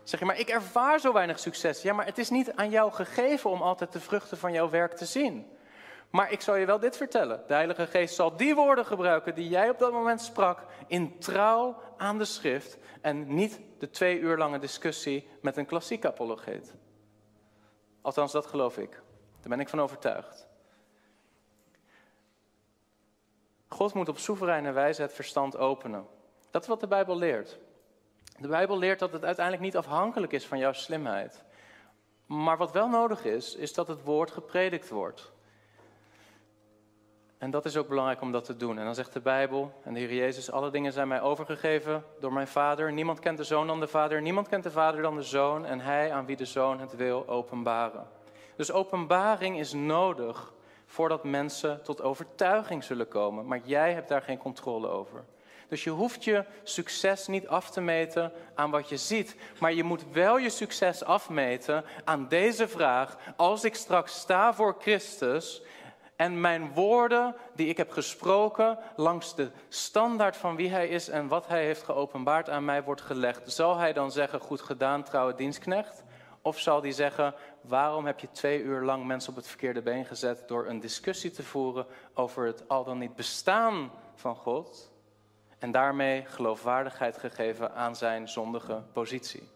Zeg 0.02 0.20
je, 0.20 0.26
maar 0.26 0.38
ik 0.38 0.48
ervaar 0.48 1.00
zo 1.00 1.12
weinig 1.12 1.38
succes. 1.38 1.82
Ja, 1.82 1.92
maar 1.92 2.06
het 2.06 2.18
is 2.18 2.30
niet 2.30 2.52
aan 2.54 2.70
jou 2.70 2.92
gegeven 2.92 3.50
om 3.50 3.62
altijd 3.62 3.92
de 3.92 4.00
vruchten 4.00 4.38
van 4.38 4.52
jouw 4.52 4.70
werk 4.70 4.96
te 4.96 5.04
zien. 5.04 5.53
Maar 6.14 6.32
ik 6.32 6.40
zal 6.40 6.54
je 6.54 6.66
wel 6.66 6.78
dit 6.78 6.96
vertellen. 6.96 7.42
De 7.46 7.54
Heilige 7.54 7.86
Geest 7.86 8.14
zal 8.14 8.36
die 8.36 8.54
woorden 8.54 8.86
gebruiken 8.86 9.34
die 9.34 9.48
jij 9.48 9.70
op 9.70 9.78
dat 9.78 9.92
moment 9.92 10.20
sprak 10.20 10.64
in 10.86 11.18
trouw 11.18 11.76
aan 11.96 12.18
de 12.18 12.24
schrift 12.24 12.78
en 13.00 13.34
niet 13.34 13.60
de 13.78 13.90
twee 13.90 14.18
uur 14.18 14.38
lange 14.38 14.58
discussie 14.58 15.28
met 15.42 15.56
een 15.56 15.66
klassiek 15.66 16.04
apologeet. 16.04 16.74
Althans, 18.00 18.32
dat 18.32 18.46
geloof 18.46 18.78
ik. 18.78 18.90
Daar 19.40 19.48
ben 19.48 19.60
ik 19.60 19.68
van 19.68 19.80
overtuigd. 19.80 20.48
God 23.68 23.94
moet 23.94 24.08
op 24.08 24.18
soevereine 24.18 24.72
wijze 24.72 25.02
het 25.02 25.12
verstand 25.12 25.56
openen. 25.56 26.06
Dat 26.50 26.62
is 26.62 26.68
wat 26.68 26.80
de 26.80 26.88
Bijbel 26.88 27.16
leert. 27.16 27.58
De 28.38 28.48
Bijbel 28.48 28.78
leert 28.78 28.98
dat 28.98 29.12
het 29.12 29.24
uiteindelijk 29.24 29.64
niet 29.64 29.76
afhankelijk 29.76 30.32
is 30.32 30.46
van 30.46 30.58
jouw 30.58 30.72
slimheid. 30.72 31.44
Maar 32.26 32.56
wat 32.56 32.72
wel 32.72 32.88
nodig 32.88 33.24
is, 33.24 33.54
is 33.54 33.74
dat 33.74 33.88
het 33.88 34.02
woord 34.02 34.30
gepredikt 34.30 34.88
wordt. 34.88 35.33
En 37.44 37.50
dat 37.50 37.64
is 37.64 37.76
ook 37.76 37.88
belangrijk 37.88 38.20
om 38.20 38.32
dat 38.32 38.44
te 38.44 38.56
doen. 38.56 38.78
En 38.78 38.84
dan 38.84 38.94
zegt 38.94 39.12
de 39.12 39.20
Bijbel 39.20 39.72
en 39.82 39.94
de 39.94 40.00
Heer 40.00 40.14
Jezus: 40.14 40.50
Alle 40.50 40.70
dingen 40.70 40.92
zijn 40.92 41.08
mij 41.08 41.20
overgegeven 41.20 42.04
door 42.20 42.32
mijn 42.32 42.48
Vader. 42.48 42.92
Niemand 42.92 43.18
kent 43.18 43.36
de 43.36 43.44
Zoon 43.44 43.66
dan 43.66 43.80
de 43.80 43.86
Vader. 43.86 44.22
Niemand 44.22 44.48
kent 44.48 44.62
de 44.62 44.70
Vader 44.70 45.02
dan 45.02 45.16
de 45.16 45.22
Zoon. 45.22 45.64
En 45.66 45.80
hij 45.80 46.12
aan 46.12 46.26
wie 46.26 46.36
de 46.36 46.44
Zoon 46.44 46.80
het 46.80 46.96
wil 46.96 47.28
openbaren. 47.28 48.06
Dus 48.56 48.72
openbaring 48.72 49.58
is 49.58 49.72
nodig 49.72 50.52
voordat 50.86 51.24
mensen 51.24 51.82
tot 51.82 52.02
overtuiging 52.02 52.84
zullen 52.84 53.08
komen. 53.08 53.46
Maar 53.46 53.60
jij 53.64 53.92
hebt 53.92 54.08
daar 54.08 54.22
geen 54.22 54.38
controle 54.38 54.88
over. 54.88 55.24
Dus 55.68 55.84
je 55.84 55.90
hoeft 55.90 56.24
je 56.24 56.44
succes 56.62 57.26
niet 57.26 57.48
af 57.48 57.70
te 57.70 57.80
meten 57.80 58.32
aan 58.54 58.70
wat 58.70 58.88
je 58.88 58.96
ziet, 58.96 59.36
maar 59.60 59.72
je 59.72 59.84
moet 59.84 60.04
wel 60.12 60.38
je 60.38 60.50
succes 60.50 61.04
afmeten 61.04 61.84
aan 62.04 62.28
deze 62.28 62.68
vraag: 62.68 63.16
als 63.36 63.64
ik 63.64 63.74
straks 63.74 64.14
sta 64.14 64.54
voor 64.54 64.76
Christus 64.78 65.62
en 66.16 66.40
mijn 66.40 66.72
woorden 66.72 67.34
die 67.54 67.68
ik 67.68 67.76
heb 67.76 67.90
gesproken 67.90 68.78
langs 68.96 69.34
de 69.34 69.50
standaard 69.68 70.36
van 70.36 70.56
wie 70.56 70.70
hij 70.70 70.88
is 70.88 71.08
en 71.08 71.28
wat 71.28 71.46
hij 71.46 71.64
heeft 71.64 71.82
geopenbaard 71.82 72.50
aan 72.50 72.64
mij 72.64 72.82
wordt 72.82 73.00
gelegd, 73.00 73.52
zal 73.52 73.76
hij 73.76 73.92
dan 73.92 74.12
zeggen: 74.12 74.40
goed 74.40 74.60
gedaan, 74.60 75.02
trouwe 75.02 75.34
dienstknecht? 75.34 76.04
Of 76.42 76.58
zal 76.58 76.82
hij 76.82 76.92
zeggen: 76.92 77.34
waarom 77.60 78.06
heb 78.06 78.20
je 78.20 78.30
twee 78.30 78.62
uur 78.62 78.82
lang 78.82 79.04
mensen 79.04 79.30
op 79.30 79.36
het 79.36 79.48
verkeerde 79.48 79.82
been 79.82 80.04
gezet 80.04 80.48
door 80.48 80.66
een 80.66 80.80
discussie 80.80 81.30
te 81.30 81.42
voeren 81.42 81.86
over 82.14 82.46
het 82.46 82.68
al 82.68 82.84
dan 82.84 82.98
niet 82.98 83.16
bestaan 83.16 83.90
van 84.14 84.36
God? 84.36 84.92
En 85.58 85.70
daarmee 85.70 86.24
geloofwaardigheid 86.26 87.18
gegeven 87.18 87.74
aan 87.74 87.96
zijn 87.96 88.28
zondige 88.28 88.82
positie. 88.92 89.48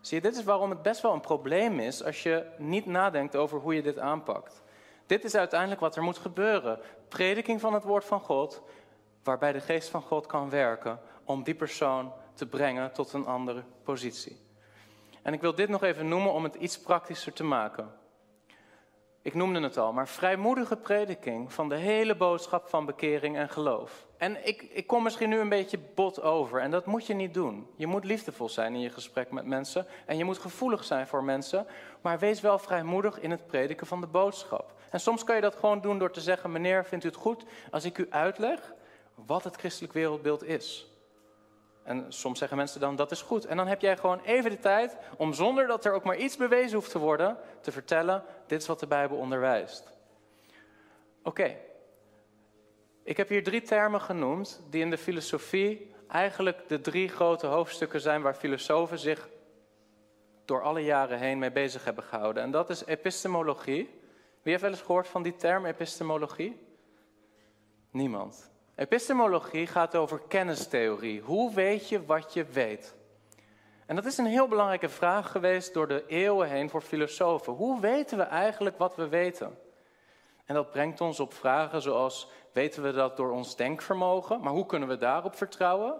Zie 0.00 0.16
je, 0.16 0.22
dit 0.22 0.36
is 0.36 0.44
waarom 0.44 0.70
het 0.70 0.82
best 0.82 1.00
wel 1.00 1.12
een 1.12 1.20
probleem 1.20 1.78
is 1.78 2.04
als 2.04 2.22
je 2.22 2.46
niet 2.58 2.86
nadenkt 2.86 3.36
over 3.36 3.58
hoe 3.58 3.74
je 3.74 3.82
dit 3.82 3.98
aanpakt. 3.98 4.62
Dit 5.06 5.24
is 5.24 5.34
uiteindelijk 5.34 5.80
wat 5.80 5.96
er 5.96 6.02
moet 6.02 6.18
gebeuren. 6.18 6.78
Prediking 7.08 7.60
van 7.60 7.74
het 7.74 7.84
woord 7.84 8.04
van 8.04 8.20
God, 8.20 8.62
waarbij 9.22 9.52
de 9.52 9.60
geest 9.60 9.88
van 9.88 10.02
God 10.02 10.26
kan 10.26 10.50
werken 10.50 11.00
om 11.24 11.42
die 11.42 11.54
persoon 11.54 12.12
te 12.34 12.46
brengen 12.46 12.92
tot 12.92 13.12
een 13.12 13.26
andere 13.26 13.62
positie. 13.82 14.44
En 15.22 15.32
ik 15.32 15.40
wil 15.40 15.54
dit 15.54 15.68
nog 15.68 15.82
even 15.82 16.08
noemen 16.08 16.32
om 16.32 16.44
het 16.44 16.54
iets 16.54 16.80
praktischer 16.80 17.32
te 17.32 17.44
maken. 17.44 17.92
Ik 19.22 19.34
noemde 19.34 19.60
het 19.60 19.76
al, 19.76 19.92
maar 19.92 20.08
vrijmoedige 20.08 20.76
prediking 20.76 21.52
van 21.52 21.68
de 21.68 21.74
hele 21.74 22.16
boodschap 22.16 22.68
van 22.68 22.86
bekering 22.86 23.36
en 23.36 23.48
geloof. 23.48 24.06
En 24.16 24.46
ik, 24.46 24.62
ik 24.62 24.86
kom 24.86 25.02
misschien 25.02 25.28
nu 25.28 25.38
een 25.38 25.48
beetje 25.48 25.78
bot 25.94 26.22
over 26.22 26.60
en 26.60 26.70
dat 26.70 26.86
moet 26.86 27.06
je 27.06 27.14
niet 27.14 27.34
doen. 27.34 27.66
Je 27.76 27.86
moet 27.86 28.04
liefdevol 28.04 28.48
zijn 28.48 28.74
in 28.74 28.80
je 28.80 28.90
gesprek 28.90 29.30
met 29.30 29.46
mensen 29.46 29.86
en 30.04 30.16
je 30.16 30.24
moet 30.24 30.38
gevoelig 30.38 30.84
zijn 30.84 31.06
voor 31.06 31.24
mensen, 31.24 31.66
maar 32.00 32.18
wees 32.18 32.40
wel 32.40 32.58
vrijmoedig 32.58 33.20
in 33.20 33.30
het 33.30 33.46
prediken 33.46 33.86
van 33.86 34.00
de 34.00 34.06
boodschap. 34.06 34.74
En 34.90 35.00
soms 35.00 35.24
kan 35.24 35.34
je 35.34 35.40
dat 35.40 35.54
gewoon 35.54 35.80
doen 35.80 35.98
door 35.98 36.10
te 36.10 36.20
zeggen: 36.20 36.52
Meneer, 36.52 36.84
vindt 36.84 37.04
u 37.04 37.08
het 37.08 37.16
goed 37.16 37.44
als 37.70 37.84
ik 37.84 37.98
u 37.98 38.06
uitleg 38.10 38.72
wat 39.14 39.44
het 39.44 39.56
christelijk 39.56 39.92
wereldbeeld 39.92 40.44
is? 40.44 40.90
En 41.82 42.04
soms 42.08 42.38
zeggen 42.38 42.56
mensen 42.56 42.80
dan 42.80 42.96
dat 42.96 43.10
is 43.10 43.22
goed. 43.22 43.44
En 43.44 43.56
dan 43.56 43.66
heb 43.66 43.80
jij 43.80 43.96
gewoon 43.96 44.20
even 44.20 44.50
de 44.50 44.58
tijd 44.58 44.96
om 45.16 45.32
zonder 45.32 45.66
dat 45.66 45.84
er 45.84 45.92
ook 45.92 46.04
maar 46.04 46.16
iets 46.16 46.36
bewezen 46.36 46.76
hoeft 46.76 46.90
te 46.90 46.98
worden, 46.98 47.38
te 47.60 47.72
vertellen: 47.72 48.24
dit 48.46 48.60
is 48.60 48.66
wat 48.66 48.80
de 48.80 48.86
Bijbel 48.86 49.16
onderwijst. 49.16 49.92
Oké. 51.22 51.56
Ik 53.04 53.16
heb 53.16 53.28
hier 53.28 53.44
drie 53.44 53.62
termen 53.62 54.00
genoemd 54.00 54.60
die 54.70 54.82
in 54.82 54.90
de 54.90 54.98
filosofie 54.98 55.94
eigenlijk 56.08 56.68
de 56.68 56.80
drie 56.80 57.08
grote 57.08 57.46
hoofdstukken 57.46 58.00
zijn 58.00 58.22
waar 58.22 58.34
filosofen 58.34 58.98
zich 58.98 59.28
door 60.44 60.62
alle 60.62 60.80
jaren 60.80 61.18
heen 61.18 61.38
mee 61.38 61.52
bezig 61.52 61.84
hebben 61.84 62.04
gehouden. 62.04 62.42
En 62.42 62.50
dat 62.50 62.70
is 62.70 62.84
epistemologie. 62.84 63.90
Wie 64.46 64.54
heeft 64.54 64.66
wel 64.66 64.76
eens 64.76 64.86
gehoord 64.86 65.08
van 65.08 65.22
die 65.22 65.36
term 65.36 65.66
epistemologie? 65.66 66.60
Niemand. 67.90 68.50
Epistemologie 68.74 69.66
gaat 69.66 69.96
over 69.96 70.20
kennistheorie. 70.28 71.20
Hoe 71.20 71.54
weet 71.54 71.88
je 71.88 72.04
wat 72.04 72.32
je 72.32 72.44
weet? 72.44 72.94
En 73.86 73.96
dat 73.96 74.04
is 74.04 74.18
een 74.18 74.26
heel 74.26 74.48
belangrijke 74.48 74.88
vraag 74.88 75.30
geweest 75.30 75.74
door 75.74 75.88
de 75.88 76.06
eeuwen 76.06 76.48
heen 76.48 76.70
voor 76.70 76.80
filosofen. 76.80 77.52
Hoe 77.52 77.80
weten 77.80 78.18
we 78.18 78.24
eigenlijk 78.24 78.78
wat 78.78 78.96
we 78.96 79.08
weten? 79.08 79.58
En 80.44 80.54
dat 80.54 80.70
brengt 80.70 81.00
ons 81.00 81.20
op 81.20 81.34
vragen 81.34 81.82
zoals: 81.82 82.28
weten 82.52 82.82
we 82.82 82.92
dat 82.92 83.16
door 83.16 83.30
ons 83.30 83.56
denkvermogen, 83.56 84.40
maar 84.40 84.52
hoe 84.52 84.66
kunnen 84.66 84.88
we 84.88 84.96
daarop 84.96 85.36
vertrouwen? 85.36 85.94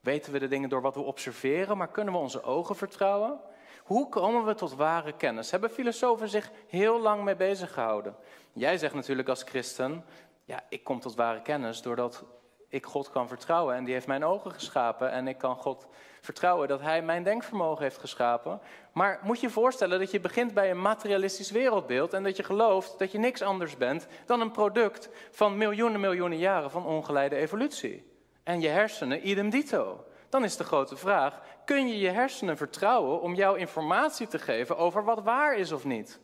Weten 0.00 0.32
we 0.32 0.38
de 0.38 0.48
dingen 0.48 0.68
door 0.68 0.82
wat 0.82 0.94
we 0.94 1.00
observeren, 1.00 1.76
maar 1.76 1.90
kunnen 1.90 2.14
we 2.14 2.20
onze 2.20 2.42
ogen 2.42 2.76
vertrouwen? 2.76 3.40
Hoe 3.84 4.08
komen 4.08 4.44
we 4.44 4.54
tot 4.54 4.74
ware 4.74 5.12
kennis? 5.12 5.50
Hebben 5.50 5.70
filosofen 5.70 6.28
zich 6.28 6.50
heel 6.66 7.00
lang 7.00 7.22
mee 7.22 7.36
bezig 7.36 7.72
gehouden? 7.72 8.16
Jij 8.52 8.78
zegt 8.78 8.94
natuurlijk 8.94 9.28
als 9.28 9.42
christen, 9.42 10.04
ja, 10.44 10.60
ik 10.68 10.84
kom 10.84 11.00
tot 11.00 11.14
ware 11.14 11.42
kennis 11.42 11.82
doordat 11.82 12.24
ik 12.68 12.86
God 12.86 13.10
kan 13.10 13.28
vertrouwen. 13.28 13.74
En 13.74 13.84
die 13.84 13.94
heeft 13.94 14.06
mijn 14.06 14.24
ogen 14.24 14.52
geschapen. 14.52 15.10
En 15.10 15.28
ik 15.28 15.38
kan 15.38 15.56
God 15.56 15.86
vertrouwen 16.20 16.68
dat 16.68 16.80
Hij 16.80 17.02
mijn 17.02 17.22
denkvermogen 17.22 17.82
heeft 17.82 17.98
geschapen. 17.98 18.60
Maar 18.92 19.20
moet 19.22 19.40
je 19.40 19.50
voorstellen 19.50 19.98
dat 19.98 20.10
je 20.10 20.20
begint 20.20 20.54
bij 20.54 20.70
een 20.70 20.80
materialistisch 20.80 21.50
wereldbeeld. 21.50 22.12
En 22.12 22.22
dat 22.22 22.36
je 22.36 22.42
gelooft 22.42 22.98
dat 22.98 23.12
je 23.12 23.18
niks 23.18 23.42
anders 23.42 23.76
bent 23.76 24.06
dan 24.26 24.40
een 24.40 24.50
product 24.50 25.08
van 25.30 25.56
miljoenen, 25.56 26.00
miljoenen 26.00 26.38
jaren 26.38 26.70
van 26.70 26.86
ongeleide 26.86 27.36
evolutie. 27.36 28.12
En 28.42 28.60
je 28.60 28.68
hersenen 28.68 29.28
idem 29.28 29.50
dito. 29.50 30.04
Dan 30.34 30.44
is 30.44 30.56
de 30.56 30.64
grote 30.64 30.96
vraag: 30.96 31.40
kun 31.64 31.88
je 31.88 31.98
je 31.98 32.08
hersenen 32.08 32.56
vertrouwen 32.56 33.20
om 33.20 33.34
jouw 33.34 33.54
informatie 33.54 34.26
te 34.26 34.38
geven 34.38 34.76
over 34.76 35.04
wat 35.04 35.22
waar 35.22 35.56
is 35.56 35.72
of 35.72 35.84
niet? 35.84 36.20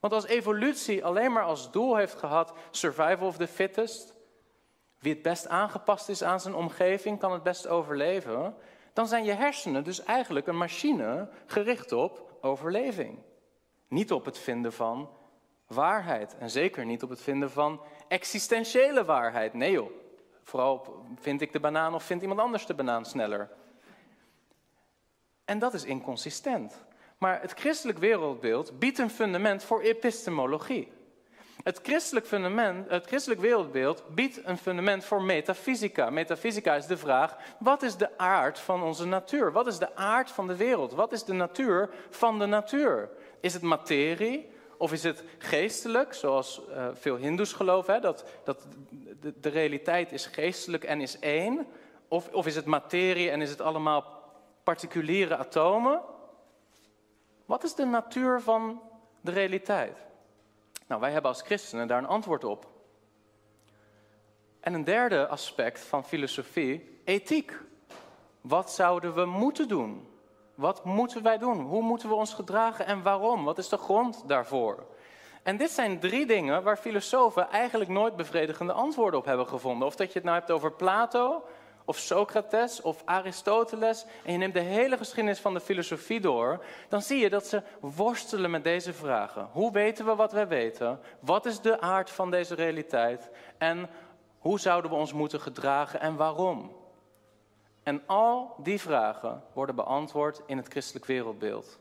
Want 0.00 0.12
als 0.12 0.26
evolutie 0.26 1.04
alleen 1.04 1.32
maar 1.32 1.42
als 1.42 1.70
doel 1.70 1.96
heeft 1.96 2.14
gehad 2.14 2.52
survival 2.70 3.26
of 3.26 3.36
the 3.36 3.46
fittest, 3.46 4.14
wie 4.98 5.12
het 5.12 5.22
best 5.22 5.48
aangepast 5.48 6.08
is 6.08 6.22
aan 6.22 6.40
zijn 6.40 6.54
omgeving 6.54 7.18
kan 7.18 7.32
het 7.32 7.42
best 7.42 7.66
overleven, 7.66 8.54
dan 8.92 9.08
zijn 9.08 9.24
je 9.24 9.32
hersenen 9.32 9.84
dus 9.84 10.02
eigenlijk 10.02 10.46
een 10.46 10.58
machine 10.58 11.28
gericht 11.46 11.92
op 11.92 12.38
overleving. 12.40 13.18
Niet 13.88 14.12
op 14.12 14.24
het 14.24 14.38
vinden 14.38 14.72
van 14.72 15.10
waarheid 15.66 16.36
en 16.38 16.50
zeker 16.50 16.84
niet 16.84 17.02
op 17.02 17.10
het 17.10 17.22
vinden 17.22 17.50
van 17.50 17.80
existentiële 18.08 19.04
waarheid. 19.04 19.54
Nee 19.54 19.70
joh, 19.70 19.90
vooral 20.42 21.04
vind 21.20 21.40
ik 21.40 21.52
de 21.52 21.60
banaan 21.60 21.94
of 21.94 22.04
vindt 22.04 22.22
iemand 22.22 22.40
anders 22.40 22.66
de 22.66 22.74
banaan 22.74 23.04
sneller. 23.04 23.50
En 25.44 25.58
dat 25.58 25.74
is 25.74 25.84
inconsistent. 25.84 26.84
Maar 27.18 27.40
het 27.40 27.52
christelijk 27.52 27.98
wereldbeeld 27.98 28.78
biedt 28.78 28.98
een 28.98 29.10
fundament 29.10 29.64
voor 29.64 29.80
epistemologie. 29.80 30.92
Het 31.62 31.80
christelijk, 31.82 32.26
fundament, 32.26 32.90
het 32.90 33.06
christelijk 33.06 33.40
wereldbeeld 33.40 34.04
biedt 34.14 34.40
een 34.44 34.58
fundament 34.58 35.04
voor 35.04 35.22
metafysica. 35.22 36.10
Metafysica 36.10 36.74
is 36.74 36.86
de 36.86 36.96
vraag: 36.96 37.36
wat 37.58 37.82
is 37.82 37.96
de 37.96 38.18
aard 38.18 38.58
van 38.58 38.82
onze 38.82 39.06
natuur? 39.06 39.52
Wat 39.52 39.66
is 39.66 39.78
de 39.78 39.96
aard 39.96 40.30
van 40.30 40.46
de 40.46 40.56
wereld? 40.56 40.92
Wat 40.92 41.12
is 41.12 41.24
de 41.24 41.32
natuur 41.32 41.90
van 42.10 42.38
de 42.38 42.46
natuur? 42.46 43.10
Is 43.40 43.52
het 43.52 43.62
materie 43.62 44.50
of 44.80 44.92
is 44.92 45.02
het 45.02 45.24
geestelijk, 45.38 46.14
zoals 46.14 46.60
uh, 46.68 46.88
veel 46.92 47.16
Hindoes 47.16 47.52
geloven, 47.52 48.02
dat, 48.02 48.24
dat 48.44 48.66
de, 49.20 49.40
de, 49.40 49.48
realiteit 49.48 50.12
is 50.12 50.26
geestelijk 50.26 50.84
en 50.84 51.00
is 51.00 51.18
één? 51.18 51.66
Of, 52.08 52.32
of 52.32 52.46
is 52.46 52.56
het 52.56 52.64
materie 52.64 53.30
en 53.30 53.40
is 53.40 53.50
het 53.50 53.60
allemaal 53.60 54.32
particuliere 54.64 55.36
atomen? 55.36 56.02
Wat 57.44 57.64
is 57.64 57.74
de 57.74 57.84
natuur 57.84 58.40
van 58.40 58.82
de 59.20 59.30
realiteit? 59.30 59.98
Nou, 60.86 61.00
wij 61.00 61.10
hebben 61.10 61.30
als 61.30 61.42
christenen 61.42 61.88
daar 61.88 61.98
een 61.98 62.06
antwoord 62.06 62.44
op. 62.44 62.66
En 64.60 64.74
een 64.74 64.84
derde 64.84 65.26
aspect 65.26 65.80
van 65.80 66.04
filosofie, 66.04 67.00
ethiek. 67.04 67.58
Wat 68.40 68.70
zouden 68.70 69.14
we 69.14 69.24
moeten 69.24 69.68
doen? 69.68 70.09
Wat 70.60 70.84
moeten 70.84 71.22
wij 71.22 71.38
doen? 71.38 71.60
Hoe 71.60 71.82
moeten 71.82 72.08
we 72.08 72.14
ons 72.14 72.34
gedragen 72.34 72.86
en 72.86 73.02
waarom? 73.02 73.44
Wat 73.44 73.58
is 73.58 73.68
de 73.68 73.76
grond 73.76 74.22
daarvoor? 74.26 74.86
En 75.42 75.56
dit 75.56 75.70
zijn 75.70 76.00
drie 76.00 76.26
dingen 76.26 76.62
waar 76.62 76.76
filosofen 76.76 77.48
eigenlijk 77.50 77.90
nooit 77.90 78.16
bevredigende 78.16 78.72
antwoorden 78.72 79.20
op 79.20 79.26
hebben 79.26 79.46
gevonden. 79.46 79.86
Of 79.86 79.96
dat 79.96 80.06
je 80.06 80.14
het 80.14 80.24
nou 80.24 80.38
hebt 80.38 80.50
over 80.50 80.72
Plato, 80.72 81.44
of 81.84 81.96
Socrates 81.96 82.80
of 82.80 83.02
Aristoteles 83.04 84.04
en 84.24 84.32
je 84.32 84.38
neemt 84.38 84.54
de 84.54 84.60
hele 84.60 84.96
geschiedenis 84.96 85.40
van 85.40 85.54
de 85.54 85.60
filosofie 85.60 86.20
door, 86.20 86.64
dan 86.88 87.02
zie 87.02 87.18
je 87.18 87.30
dat 87.30 87.46
ze 87.46 87.62
worstelen 87.80 88.50
met 88.50 88.64
deze 88.64 88.92
vragen. 88.92 89.48
Hoe 89.52 89.72
weten 89.72 90.06
we 90.06 90.14
wat 90.14 90.32
wij 90.32 90.48
weten? 90.48 91.00
Wat 91.20 91.46
is 91.46 91.60
de 91.60 91.80
aard 91.80 92.10
van 92.10 92.30
deze 92.30 92.54
realiteit? 92.54 93.30
En 93.58 93.88
hoe 94.38 94.60
zouden 94.60 94.90
we 94.90 94.96
ons 94.96 95.12
moeten 95.12 95.40
gedragen 95.40 96.00
en 96.00 96.16
waarom? 96.16 96.79
En 97.82 98.02
al 98.06 98.54
die 98.58 98.80
vragen 98.80 99.42
worden 99.52 99.74
beantwoord 99.74 100.42
in 100.46 100.56
het 100.56 100.68
christelijk 100.68 101.04
wereldbeeld. 101.04 101.78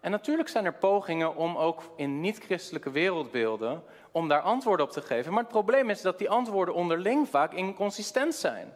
En 0.00 0.10
natuurlijk 0.10 0.48
zijn 0.48 0.64
er 0.64 0.74
pogingen 0.74 1.36
om 1.36 1.56
ook 1.56 1.82
in 1.96 2.20
niet-christelijke 2.20 2.90
wereldbeelden 2.90 3.82
om 4.10 4.28
daar 4.28 4.40
antwoorden 4.40 4.86
op 4.86 4.92
te 4.92 5.02
geven. 5.02 5.32
Maar 5.32 5.42
het 5.42 5.52
probleem 5.52 5.90
is 5.90 6.02
dat 6.02 6.18
die 6.18 6.30
antwoorden 6.30 6.74
onderling 6.74 7.28
vaak 7.28 7.52
inconsistent 7.52 8.34
zijn. 8.34 8.74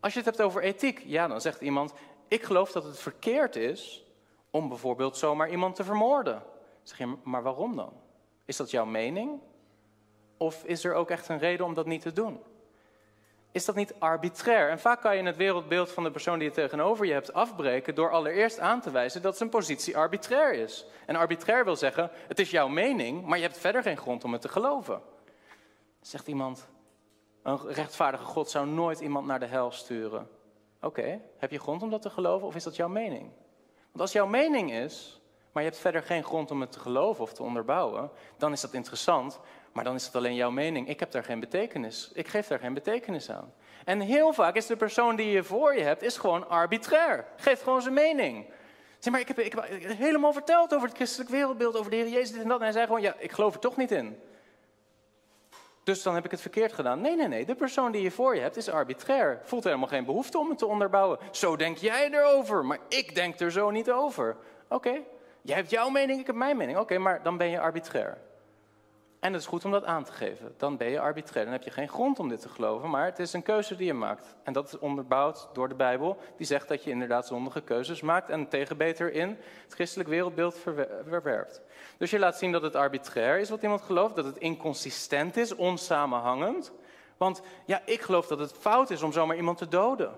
Als 0.00 0.12
je 0.12 0.18
het 0.18 0.28
hebt 0.28 0.42
over 0.42 0.62
ethiek, 0.62 1.02
ja, 1.06 1.28
dan 1.28 1.40
zegt 1.40 1.60
iemand: 1.60 1.92
Ik 2.28 2.42
geloof 2.42 2.72
dat 2.72 2.84
het 2.84 2.98
verkeerd 2.98 3.56
is 3.56 4.04
om 4.50 4.68
bijvoorbeeld 4.68 5.16
zomaar 5.16 5.50
iemand 5.50 5.74
te 5.74 5.84
vermoorden. 5.84 6.42
Zeg 6.82 6.98
je, 6.98 7.14
maar 7.22 7.42
waarom 7.42 7.76
dan? 7.76 7.92
Is 8.44 8.56
dat 8.56 8.70
jouw 8.70 8.84
mening? 8.84 9.40
Of 10.36 10.64
is 10.64 10.84
er 10.84 10.94
ook 10.94 11.10
echt 11.10 11.28
een 11.28 11.38
reden 11.38 11.66
om 11.66 11.74
dat 11.74 11.86
niet 11.86 12.02
te 12.02 12.12
doen? 12.12 12.40
Is 13.52 13.64
dat 13.64 13.74
niet 13.74 13.94
arbitrair? 13.98 14.70
En 14.70 14.78
vaak 14.78 15.00
kan 15.00 15.16
je 15.16 15.22
het 15.22 15.36
wereldbeeld 15.36 15.90
van 15.90 16.02
de 16.02 16.10
persoon 16.10 16.38
die 16.38 16.48
je 16.48 16.54
tegenover 16.54 17.06
je 17.06 17.12
hebt 17.12 17.32
afbreken 17.32 17.94
door 17.94 18.10
allereerst 18.10 18.58
aan 18.58 18.80
te 18.80 18.90
wijzen 18.90 19.22
dat 19.22 19.36
zijn 19.36 19.48
positie 19.48 19.96
arbitrair 19.96 20.54
is. 20.54 20.86
En 21.06 21.16
arbitrair 21.16 21.64
wil 21.64 21.76
zeggen, 21.76 22.10
het 22.28 22.38
is 22.38 22.50
jouw 22.50 22.68
mening, 22.68 23.26
maar 23.26 23.38
je 23.38 23.44
hebt 23.44 23.58
verder 23.58 23.82
geen 23.82 23.96
grond 23.96 24.24
om 24.24 24.32
het 24.32 24.40
te 24.40 24.48
geloven. 24.48 25.02
Zegt 26.00 26.26
iemand, 26.26 26.68
Een 27.42 27.58
rechtvaardige 27.68 28.24
God 28.24 28.50
zou 28.50 28.66
nooit 28.66 29.00
iemand 29.00 29.26
naar 29.26 29.40
de 29.40 29.46
hel 29.46 29.70
sturen. 29.70 30.28
Oké, 30.80 31.20
heb 31.38 31.50
je 31.50 31.58
grond 31.58 31.82
om 31.82 31.90
dat 31.90 32.02
te 32.02 32.10
geloven 32.10 32.46
of 32.46 32.54
is 32.54 32.64
dat 32.64 32.76
jouw 32.76 32.88
mening? 32.88 33.30
Want 33.84 34.00
als 34.00 34.12
jouw 34.12 34.26
mening 34.26 34.72
is, 34.72 35.20
maar 35.52 35.62
je 35.62 35.68
hebt 35.68 35.80
verder 35.80 36.02
geen 36.02 36.24
grond 36.24 36.50
om 36.50 36.60
het 36.60 36.72
te 36.72 36.80
geloven 36.80 37.22
of 37.22 37.32
te 37.32 37.42
onderbouwen, 37.42 38.10
dan 38.36 38.52
is 38.52 38.60
dat 38.60 38.72
interessant, 38.72 39.40
maar 39.72 39.84
dan 39.84 39.94
is 39.94 40.06
het 40.06 40.16
alleen 40.16 40.34
jouw 40.34 40.50
mening. 40.50 40.88
Ik 40.88 41.00
heb 41.00 41.10
daar 41.10 41.24
geen 41.24 41.40
betekenis. 41.40 42.10
Ik 42.14 42.28
geef 42.28 42.46
daar 42.46 42.58
geen 42.58 42.74
betekenis 42.74 43.30
aan. 43.30 43.52
En 43.84 44.00
heel 44.00 44.32
vaak 44.32 44.54
is 44.54 44.66
de 44.66 44.76
persoon 44.76 45.16
die 45.16 45.30
je 45.30 45.42
voor 45.42 45.76
je 45.76 45.82
hebt, 45.82 46.02
is 46.02 46.16
gewoon 46.16 46.48
arbitrair. 46.48 47.26
Geeft 47.36 47.62
gewoon 47.62 47.82
zijn 47.82 47.94
mening. 47.94 48.46
Zeg 48.98 49.12
maar, 49.12 49.22
ik 49.22 49.28
heb, 49.28 49.38
ik 49.38 49.54
helemaal 49.82 50.32
verteld 50.32 50.74
over 50.74 50.88
het 50.88 50.96
christelijk 50.96 51.30
wereldbeeld, 51.30 51.76
over 51.76 51.90
de 51.90 51.96
Heer 51.96 52.08
Jezus 52.08 52.32
dit 52.32 52.42
en 52.42 52.48
dat. 52.48 52.58
En 52.58 52.62
hij 52.62 52.72
zei 52.72 52.86
gewoon, 52.86 53.02
ja, 53.02 53.14
ik 53.18 53.32
geloof 53.32 53.54
er 53.54 53.60
toch 53.60 53.76
niet 53.76 53.90
in. 53.90 54.20
Dus 55.84 56.02
dan 56.02 56.14
heb 56.14 56.24
ik 56.24 56.30
het 56.30 56.40
verkeerd 56.40 56.72
gedaan. 56.72 57.00
Nee, 57.00 57.16
nee, 57.16 57.28
nee. 57.28 57.44
De 57.44 57.54
persoon 57.54 57.92
die 57.92 58.02
je 58.02 58.10
voor 58.10 58.34
je 58.34 58.40
hebt 58.40 58.56
is 58.56 58.68
arbitrair. 58.68 59.40
Voelt 59.44 59.64
helemaal 59.64 59.88
geen 59.88 60.04
behoefte 60.04 60.38
om 60.38 60.48
het 60.48 60.58
te 60.58 60.66
onderbouwen. 60.66 61.18
Zo 61.30 61.56
denk 61.56 61.76
jij 61.76 62.10
erover, 62.10 62.64
maar 62.64 62.78
ik 62.88 63.14
denk 63.14 63.40
er 63.40 63.52
zo 63.52 63.70
niet 63.70 63.90
over. 63.90 64.36
Oké, 64.68 65.00
jij 65.42 65.56
hebt 65.56 65.70
jouw 65.70 65.88
mening, 65.88 66.20
ik 66.20 66.26
heb 66.26 66.36
mijn 66.36 66.56
mening. 66.56 66.78
Oké, 66.78 66.98
maar 66.98 67.22
dan 67.22 67.36
ben 67.36 67.48
je 67.48 67.60
arbitrair. 67.60 68.18
En 69.22 69.32
het 69.32 69.42
is 69.42 69.48
goed 69.48 69.64
om 69.64 69.70
dat 69.70 69.84
aan 69.84 70.04
te 70.04 70.12
geven. 70.12 70.54
Dan 70.56 70.76
ben 70.76 70.90
je 70.90 71.00
arbitrair. 71.00 71.44
Dan 71.44 71.54
heb 71.54 71.62
je 71.62 71.70
geen 71.70 71.88
grond 71.88 72.18
om 72.18 72.28
dit 72.28 72.40
te 72.40 72.48
geloven, 72.48 72.90
maar 72.90 73.04
het 73.04 73.18
is 73.18 73.32
een 73.32 73.42
keuze 73.42 73.76
die 73.76 73.86
je 73.86 73.94
maakt. 73.94 74.34
En 74.42 74.52
dat 74.52 74.66
is 74.66 74.78
onderbouwd 74.78 75.48
door 75.52 75.68
de 75.68 75.74
Bijbel, 75.74 76.18
die 76.36 76.46
zegt 76.46 76.68
dat 76.68 76.84
je 76.84 76.90
inderdaad 76.90 77.26
zondige 77.26 77.60
keuzes 77.60 78.00
maakt 78.00 78.30
en 78.30 78.48
tegen 78.48 78.76
beter 78.76 79.12
in 79.12 79.28
het 79.62 79.74
christelijk 79.74 80.08
wereldbeeld 80.08 80.58
verwerpt. 81.08 81.60
Dus 81.98 82.10
je 82.10 82.18
laat 82.18 82.38
zien 82.38 82.52
dat 82.52 82.62
het 82.62 82.76
arbitrair 82.76 83.38
is 83.38 83.50
wat 83.50 83.62
iemand 83.62 83.82
gelooft, 83.82 84.16
dat 84.16 84.24
het 84.24 84.38
inconsistent 84.38 85.36
is, 85.36 85.54
onsamenhangend. 85.54 86.72
Want 87.16 87.42
ja, 87.64 87.82
ik 87.84 88.00
geloof 88.00 88.26
dat 88.26 88.38
het 88.38 88.52
fout 88.52 88.90
is 88.90 89.02
om 89.02 89.12
zomaar 89.12 89.36
iemand 89.36 89.58
te 89.58 89.68
doden. 89.68 90.12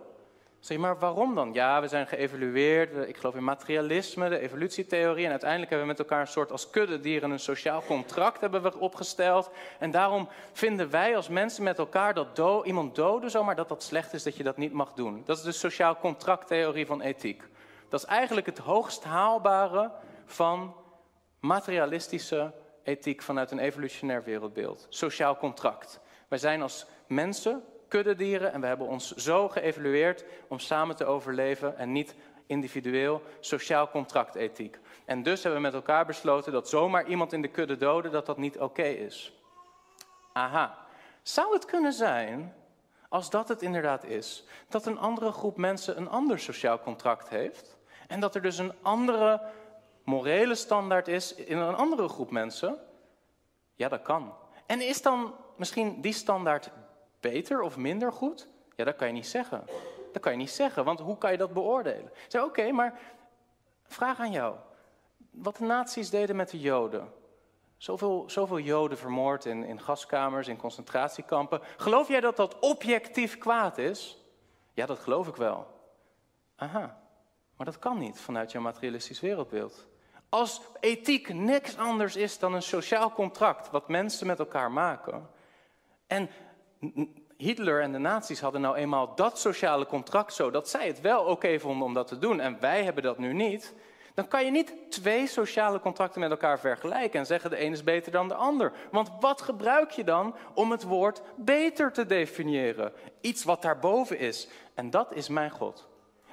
Zeg 0.64 0.78
maar 0.78 0.98
waarom 0.98 1.34
dan? 1.34 1.52
Ja, 1.52 1.80
we 1.80 1.88
zijn 1.88 2.06
geëvalueerd. 2.06 3.08
Ik 3.08 3.16
geloof 3.16 3.34
in 3.34 3.44
materialisme, 3.44 4.28
de 4.28 4.38
evolutietheorie. 4.38 5.24
En 5.24 5.30
uiteindelijk 5.30 5.70
hebben 5.70 5.88
we 5.88 5.94
met 5.94 6.02
elkaar 6.02 6.20
een 6.20 6.32
soort 6.32 6.50
als 6.52 6.70
kudde 6.70 7.00
dieren 7.00 7.30
een 7.30 7.38
sociaal 7.38 7.82
contract 7.86 8.40
hebben 8.40 8.62
we 8.62 8.78
opgesteld. 8.78 9.50
En 9.78 9.90
daarom 9.90 10.28
vinden 10.52 10.90
wij 10.90 11.16
als 11.16 11.28
mensen 11.28 11.62
met 11.62 11.78
elkaar 11.78 12.14
dat 12.14 12.36
do 12.36 12.62
iemand 12.62 12.94
doden 12.94 13.30
zomaar 13.30 13.56
dat 13.56 13.68
dat 13.68 13.82
slecht 13.82 14.12
is, 14.12 14.22
dat 14.22 14.36
je 14.36 14.42
dat 14.42 14.56
niet 14.56 14.72
mag 14.72 14.92
doen. 14.92 15.22
Dat 15.24 15.36
is 15.36 15.42
de 15.42 15.52
sociaal 15.52 15.96
contracttheorie 15.96 16.86
van 16.86 17.00
ethiek. 17.00 17.42
Dat 17.88 18.00
is 18.02 18.06
eigenlijk 18.06 18.46
het 18.46 18.58
hoogst 18.58 19.04
haalbare 19.04 19.90
van 20.26 20.74
materialistische 21.40 22.52
ethiek 22.82 23.22
vanuit 23.22 23.50
een 23.50 23.58
evolutionair 23.58 24.24
wereldbeeld. 24.24 24.86
Sociaal 24.88 25.36
contract. 25.36 26.00
Wij 26.28 26.38
zijn 26.38 26.62
als 26.62 26.86
mensen 27.06 27.62
kuddedieren 27.94 28.52
en 28.52 28.60
we 28.60 28.66
hebben 28.66 28.86
ons 28.86 29.14
zo 29.14 29.48
geëvalueerd 29.48 30.24
om 30.48 30.58
samen 30.58 30.96
te 30.96 31.04
overleven 31.04 31.78
en 31.78 31.92
niet 31.92 32.14
individueel 32.46 33.22
sociaal 33.40 33.90
contractethiek. 33.90 34.78
En 35.04 35.22
dus 35.22 35.42
hebben 35.42 35.60
we 35.60 35.66
met 35.66 35.74
elkaar 35.74 36.06
besloten 36.06 36.52
dat 36.52 36.68
zomaar 36.68 37.06
iemand 37.06 37.32
in 37.32 37.42
de 37.42 37.48
kudde 37.48 37.76
doden, 37.76 38.12
dat 38.12 38.26
dat 38.26 38.38
niet 38.38 38.58
oké 38.58 38.82
is. 38.82 39.32
Aha, 40.32 40.78
zou 41.22 41.52
het 41.52 41.64
kunnen 41.64 41.92
zijn, 41.92 42.54
als 43.08 43.30
dat 43.30 43.48
het 43.48 43.62
inderdaad 43.62 44.04
is, 44.04 44.44
dat 44.68 44.86
een 44.86 44.98
andere 44.98 45.32
groep 45.32 45.56
mensen 45.56 45.96
een 45.96 46.08
ander 46.08 46.38
sociaal 46.38 46.80
contract 46.80 47.28
heeft? 47.28 47.76
En 48.08 48.20
dat 48.20 48.34
er 48.34 48.42
dus 48.42 48.58
een 48.58 48.72
andere 48.82 49.40
morele 50.04 50.54
standaard 50.54 51.08
is 51.08 51.34
in 51.34 51.58
een 51.58 51.74
andere 51.74 52.08
groep 52.08 52.30
mensen? 52.30 52.78
Ja, 53.74 53.88
dat 53.88 54.02
kan. 54.02 54.34
En 54.66 54.80
is 54.80 55.02
dan 55.02 55.34
misschien 55.56 56.00
die 56.00 56.12
standaard 56.12 56.70
beter 57.30 57.60
of 57.60 57.76
minder 57.76 58.12
goed? 58.12 58.48
Ja, 58.76 58.84
dat 58.84 58.96
kan 58.96 59.06
je 59.06 59.12
niet 59.12 59.26
zeggen. 59.26 59.64
Dat 60.12 60.22
kan 60.22 60.32
je 60.32 60.38
niet 60.38 60.50
zeggen, 60.50 60.84
want 60.84 61.00
hoe 61.00 61.18
kan 61.18 61.32
je 61.32 61.38
dat 61.38 61.52
beoordelen? 61.52 62.12
Zeg, 62.28 62.42
oké, 62.42 62.72
maar 62.72 62.98
vraag 63.84 64.20
aan 64.20 64.30
jou. 64.30 64.56
Wat 65.30 65.56
de 65.56 65.64
nazi's 65.64 66.10
deden 66.10 66.36
met 66.36 66.50
de 66.50 66.60
Joden. 66.60 67.12
Zoveel, 67.76 68.24
zoveel 68.26 68.58
Joden 68.58 68.98
vermoord 68.98 69.44
in, 69.44 69.64
in 69.64 69.80
gaskamers, 69.80 70.48
in 70.48 70.56
concentratiekampen. 70.56 71.60
Geloof 71.76 72.08
jij 72.08 72.20
dat 72.20 72.36
dat 72.36 72.58
objectief 72.58 73.38
kwaad 73.38 73.78
is? 73.78 74.24
Ja, 74.72 74.86
dat 74.86 74.98
geloof 74.98 75.28
ik 75.28 75.36
wel. 75.36 75.66
Aha, 76.56 77.00
maar 77.56 77.66
dat 77.66 77.78
kan 77.78 77.98
niet 77.98 78.20
vanuit 78.20 78.52
jouw 78.52 78.62
materialistisch 78.62 79.20
wereldbeeld. 79.20 79.86
Als 80.28 80.60
ethiek 80.80 81.34
niks 81.34 81.76
anders 81.76 82.16
is 82.16 82.38
dan 82.38 82.54
een 82.54 82.62
sociaal 82.62 83.12
contract 83.12 83.70
wat 83.70 83.88
mensen 83.88 84.26
met 84.26 84.38
elkaar 84.38 84.70
maken. 84.70 85.30
En 86.06 86.30
Hitler 87.36 87.80
en 87.80 87.92
de 87.92 87.98
nazi's 87.98 88.40
hadden 88.40 88.60
nou 88.60 88.76
eenmaal 88.76 89.14
dat 89.14 89.38
sociale 89.38 89.86
contract 89.86 90.34
zo 90.34 90.50
dat 90.50 90.68
zij 90.68 90.86
het 90.86 91.00
wel 91.00 91.24
oké 91.24 91.58
vonden 91.58 91.86
om 91.86 91.94
dat 91.94 92.06
te 92.06 92.18
doen 92.18 92.40
en 92.40 92.56
wij 92.60 92.84
hebben 92.84 93.02
dat 93.02 93.18
nu 93.18 93.32
niet. 93.32 93.74
Dan 94.14 94.28
kan 94.28 94.44
je 94.44 94.50
niet 94.50 94.74
twee 94.88 95.26
sociale 95.26 95.80
contracten 95.80 96.20
met 96.20 96.30
elkaar 96.30 96.58
vergelijken 96.58 97.20
en 97.20 97.26
zeggen 97.26 97.50
de 97.50 97.64
een 97.64 97.72
is 97.72 97.84
beter 97.84 98.12
dan 98.12 98.28
de 98.28 98.34
ander. 98.34 98.72
Want 98.90 99.10
wat 99.20 99.42
gebruik 99.42 99.90
je 99.90 100.04
dan 100.04 100.34
om 100.54 100.70
het 100.70 100.82
woord 100.82 101.22
beter 101.36 101.92
te 101.92 102.06
definiëren? 102.06 102.92
Iets 103.20 103.44
wat 103.44 103.62
daarboven 103.62 104.18
is. 104.18 104.48
En 104.74 104.90
dat 104.90 105.14
is 105.14 105.28
mijn 105.28 105.50
God. 105.50 105.88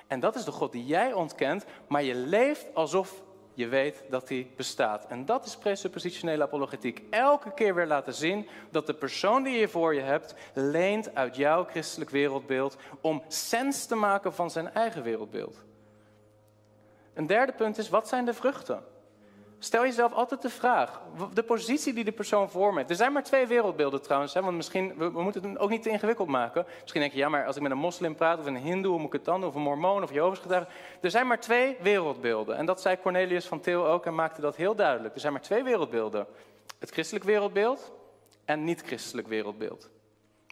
En 0.08 0.20
dat 0.20 0.36
is 0.36 0.44
de 0.44 0.52
God 0.52 0.72
die 0.72 0.86
jij 0.86 1.14
ontkent, 1.14 1.66
maar 1.88 2.04
je 2.04 2.16
leeft 2.16 2.68
alsof 2.74 3.24
je 3.54 3.68
weet 3.68 4.04
dat 4.10 4.28
die 4.28 4.52
bestaat. 4.56 5.06
En 5.08 5.26
dat 5.26 5.46
is 5.46 5.58
presuppositionele 5.58 6.44
apologetiek. 6.44 7.04
Elke 7.10 7.54
keer 7.54 7.76
weer 7.76 7.88
laten 7.88 8.14
zien 8.14 8.48
dat 8.70 8.88
de 8.88 8.94
persoon 8.94 9.44
die 9.44 9.60
je 9.60 9.68
voor 9.68 9.96
je 9.96 10.02
hebt, 10.02 10.36
leent 10.54 11.16
uit 11.16 11.36
jouw 11.36 11.64
christelijk 11.64 12.10
wereldbeeld 12.10 12.78
om 13.02 13.24
sens 13.28 13.86
te 13.86 13.96
maken 13.96 14.34
van 14.34 14.52
zijn 14.52 14.74
eigen 14.74 15.04
wereldbeeld. 15.04 15.64
Een 17.14 17.28
derde 17.28 17.54
punt 17.54 17.78
is, 17.78 17.90
wat 17.90 18.08
zijn 18.08 18.26
de 18.26 18.34
vruchten? 18.34 18.84
Stel 19.63 19.84
jezelf 19.84 20.13
altijd 20.13 20.41
de 20.41 20.50
vraag, 20.50 21.02
de 21.34 21.43
positie 21.43 21.93
die 21.93 22.04
de 22.04 22.12
persoon 22.12 22.50
voor 22.50 22.71
me 22.71 22.78
heeft. 22.78 22.89
Er 22.89 22.95
zijn 22.95 23.13
maar 23.13 23.24
twee 23.24 23.47
wereldbeelden 23.47 24.02
trouwens, 24.02 24.34
hè, 24.34 24.41
want 24.41 24.56
misschien, 24.56 24.93
we, 24.97 25.10
moeten 25.10 25.50
het 25.50 25.60
ook 25.60 25.69
niet 25.69 25.84
te 25.84 25.89
ingewikkeld 25.89 26.28
maken. 26.28 26.65
Misschien 26.82 27.02
denk 27.02 27.13
je, 27.13 27.19
ja, 27.19 27.30
maar 27.30 27.45
als 27.45 27.56
ik 27.56 27.62
met 27.62 27.71
een 27.71 27.78
moslim 27.78 28.15
praat, 28.15 28.39
of 28.39 28.45
een 28.45 28.58
hindoe, 28.58 29.02
ik 29.02 29.13
het 29.13 29.26
dan, 29.26 29.43
of 29.43 29.56
een 29.56 29.62
mormoon, 29.62 30.04
of 30.04 30.13
Jehovah's. 30.13 30.67
Er 31.02 31.12
zijn 31.12 31.28
maar 31.28 31.39
twee 31.39 31.78
wereldbeelden. 31.82 32.58
En 32.58 32.65
dat 32.65 32.82
zei 32.82 32.97
Cornelius 33.02 33.45
van 33.45 33.60
Til 33.60 33.88
ook 33.88 34.06
en 34.06 34.15
maakte 34.15 34.41
dat 34.41 34.56
heel 34.56 34.76
duidelijk. 34.76 35.13
Er 35.13 35.19
zijn 35.19 35.34
maar 35.34 35.41
twee 35.41 35.63
wereldbeelden. 35.63 36.28
Het 36.80 36.89
christelijk 36.89 37.26
wereldbeeld 37.26 37.91
en 38.45 38.63
niet-christelijk 38.63 39.28
wereldbeeld. 39.28 39.89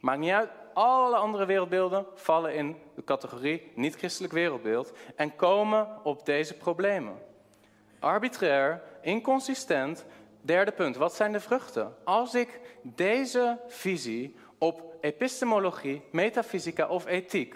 Maakt 0.02 0.20
niet 0.20 0.32
uit, 0.32 0.50
alle 0.74 1.16
andere 1.16 1.46
wereldbeelden 1.46 2.06
vallen 2.16 2.54
in 2.54 2.76
de 2.96 3.04
categorie 3.04 3.72
niet-christelijk 3.76 4.34
wereldbeeld 4.34 4.94
en 5.16 5.36
komen 5.36 5.88
op 6.04 6.26
deze 6.26 6.54
problemen. 6.54 7.28
Arbitrair, 8.00 8.82
inconsistent. 9.02 10.06
Derde 10.42 10.72
punt, 10.72 10.96
wat 10.96 11.16
zijn 11.16 11.32
de 11.32 11.40
vruchten? 11.40 11.96
Als 12.04 12.36
ik 12.36 12.60
deze 12.82 13.60
visie 13.68 14.36
op 14.58 14.96
epistemologie, 15.02 16.02
metafysica 16.12 16.88
of 16.88 17.06
ethiek 17.06 17.56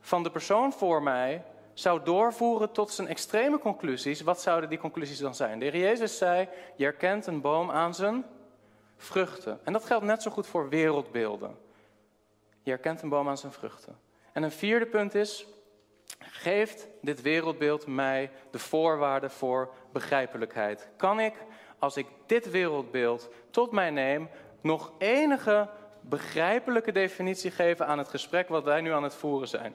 van 0.00 0.22
de 0.22 0.30
persoon 0.30 0.72
voor 0.72 1.02
mij 1.02 1.44
zou 1.72 2.04
doorvoeren 2.04 2.72
tot 2.72 2.90
zijn 2.90 3.08
extreme 3.08 3.58
conclusies, 3.58 4.20
wat 4.20 4.40
zouden 4.40 4.68
die 4.68 4.78
conclusies 4.78 5.18
dan 5.18 5.34
zijn? 5.34 5.58
De 5.58 5.64
heer 5.64 5.76
Jezus 5.76 6.18
zei, 6.18 6.48
je 6.76 6.84
herkent 6.84 7.26
een 7.26 7.40
boom 7.40 7.70
aan 7.70 7.94
zijn 7.94 8.24
vruchten. 8.96 9.60
En 9.64 9.72
dat 9.72 9.84
geldt 9.84 10.04
net 10.04 10.22
zo 10.22 10.30
goed 10.30 10.46
voor 10.46 10.68
wereldbeelden. 10.68 11.56
Je 12.62 12.70
herkent 12.70 13.02
een 13.02 13.08
boom 13.08 13.28
aan 13.28 13.38
zijn 13.38 13.52
vruchten. 13.52 13.98
En 14.32 14.42
een 14.42 14.50
vierde 14.50 14.86
punt 14.86 15.14
is, 15.14 15.46
geeft 16.24 16.88
dit 17.00 17.22
wereldbeeld 17.22 17.86
mij 17.86 18.30
de 18.50 18.58
voorwaarden 18.58 19.30
voor 19.30 19.70
begrijpelijkheid? 19.92 20.88
Kan 20.96 21.20
ik, 21.20 21.34
als 21.78 21.96
ik 21.96 22.06
dit 22.26 22.50
wereldbeeld 22.50 23.30
tot 23.50 23.72
mij 23.72 23.90
neem, 23.90 24.28
nog 24.60 24.92
enige 24.98 25.68
begrijpelijke 26.00 26.92
definitie 26.92 27.50
geven 27.50 27.86
aan 27.86 27.98
het 27.98 28.08
gesprek 28.08 28.48
wat 28.48 28.64
wij 28.64 28.80
nu 28.80 28.92
aan 28.92 29.02
het 29.02 29.14
voeren 29.14 29.48
zijn? 29.48 29.74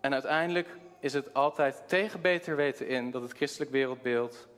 En 0.00 0.12
uiteindelijk 0.12 0.68
is 1.00 1.12
het 1.12 1.34
altijd 1.34 1.82
tegen 1.86 2.20
beter 2.20 2.56
weten 2.56 2.88
in 2.88 3.10
dat 3.10 3.22
het 3.22 3.32
christelijk 3.32 3.70
wereldbeeld 3.70 4.48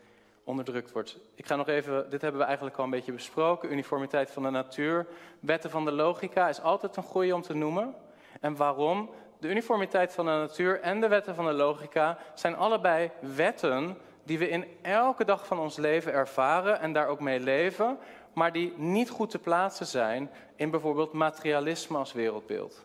onderdrukt 0.44 0.92
wordt. 0.92 1.18
Ik 1.34 1.46
ga 1.46 1.56
nog 1.56 1.68
even, 1.68 2.10
dit 2.10 2.22
hebben 2.22 2.40
we 2.40 2.46
eigenlijk 2.46 2.76
al 2.76 2.84
een 2.84 2.90
beetje 2.90 3.12
besproken, 3.12 3.72
uniformiteit 3.72 4.30
van 4.30 4.42
de 4.42 4.50
natuur. 4.50 5.06
Wetten 5.40 5.70
van 5.70 5.84
de 5.84 5.92
logica 5.92 6.48
is 6.48 6.60
altijd 6.60 6.96
een 6.96 7.02
goede 7.02 7.34
om 7.34 7.42
te 7.42 7.54
noemen. 7.54 7.94
En 8.40 8.56
waarom? 8.56 9.10
De 9.40 9.48
uniformiteit 9.48 10.12
van 10.12 10.24
de 10.24 10.30
natuur 10.30 10.80
en 10.80 11.00
de 11.00 11.08
wetten 11.08 11.34
van 11.34 11.44
de 11.44 11.52
logica 11.52 12.18
zijn 12.34 12.56
allebei 12.56 13.10
wetten 13.20 13.98
die 14.22 14.38
we 14.38 14.48
in 14.48 14.66
elke 14.82 15.24
dag 15.24 15.46
van 15.46 15.58
ons 15.58 15.76
leven 15.76 16.12
ervaren 16.12 16.80
en 16.80 16.92
daar 16.92 17.06
ook 17.06 17.20
mee 17.20 17.40
leven, 17.40 17.98
maar 18.32 18.52
die 18.52 18.72
niet 18.76 19.10
goed 19.10 19.30
te 19.30 19.38
plaatsen 19.38 19.86
zijn 19.86 20.30
in 20.56 20.70
bijvoorbeeld 20.70 21.12
materialisme 21.12 21.98
als 21.98 22.12
wereldbeeld. 22.12 22.84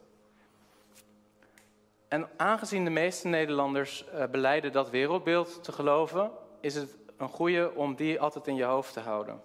En 2.08 2.30
aangezien 2.38 2.84
de 2.84 2.89
meeste 2.89 3.28
Nederlanders 3.28 4.06
uh, 4.13 4.24
beleiden 4.26 4.72
dat 4.72 4.89
wereldbeeld 4.89 5.63
te 5.63 5.72
geloven, 5.72 6.32
is 6.62 6.76
het 6.76 6.96
een 7.18 7.30
goede 7.30 7.72
om 7.76 7.96
die 7.96 8.20
altijd 8.20 8.48
in 8.48 8.56
je 8.56 8.63
hoofd 8.63 8.94
te 8.94 9.00
houden. 9.00 9.41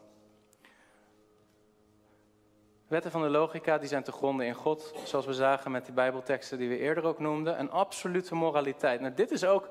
Wetten 2.91 3.11
van 3.11 3.23
de 3.23 3.29
logica 3.29 3.79
die 3.79 3.89
zijn 3.89 4.03
te 4.03 4.13
gronden 4.13 4.47
in 4.47 4.55
God, 4.55 4.93
zoals 5.05 5.27
we 5.27 5.33
zagen 5.33 5.71
met 5.71 5.85
die 5.85 5.95
Bijbelteksten 5.95 6.59
die 6.59 6.69
we 6.69 6.79
eerder 6.79 7.05
ook 7.05 7.19
noemden. 7.19 7.59
Een 7.61 7.71
absolute 7.71 8.35
moraliteit. 8.35 9.01
Nou, 9.01 9.15
dit 9.15 9.31
is 9.31 9.45
ook, 9.45 9.69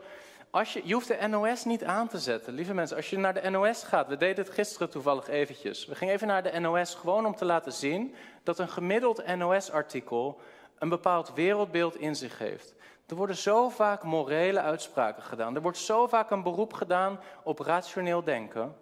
als 0.49 0.73
je, 0.73 0.81
je 0.83 0.93
hoeft 0.93 1.07
de 1.07 1.27
NOS 1.27 1.65
niet 1.65 1.83
aan 1.83 2.07
te 2.07 2.19
zetten. 2.19 2.53
Lieve 2.53 2.73
mensen, 2.73 2.97
als 2.97 3.09
je 3.09 3.17
naar 3.17 3.33
de 3.41 3.49
NOS 3.49 3.83
gaat, 3.83 4.07
we 4.07 4.17
deden 4.17 4.45
het 4.45 4.53
gisteren 4.53 4.89
toevallig 4.89 5.27
eventjes. 5.27 5.85
We 5.85 5.95
gingen 5.95 6.13
even 6.13 6.27
naar 6.27 6.43
de 6.43 6.59
NOS 6.59 6.95
gewoon 6.95 7.25
om 7.25 7.35
te 7.35 7.45
laten 7.45 7.71
zien 7.71 8.15
dat 8.43 8.59
een 8.59 8.69
gemiddeld 8.69 9.35
NOS-artikel 9.35 10.39
een 10.77 10.89
bepaald 10.89 11.33
wereldbeeld 11.33 11.95
in 11.95 12.15
zich 12.15 12.37
heeft. 12.37 12.75
Er 13.07 13.15
worden 13.15 13.35
zo 13.35 13.69
vaak 13.69 14.03
morele 14.03 14.59
uitspraken 14.59 15.23
gedaan. 15.23 15.55
Er 15.55 15.61
wordt 15.61 15.77
zo 15.77 16.07
vaak 16.07 16.31
een 16.31 16.43
beroep 16.43 16.73
gedaan 16.73 17.19
op 17.43 17.59
rationeel 17.59 18.23
denken. 18.23 18.75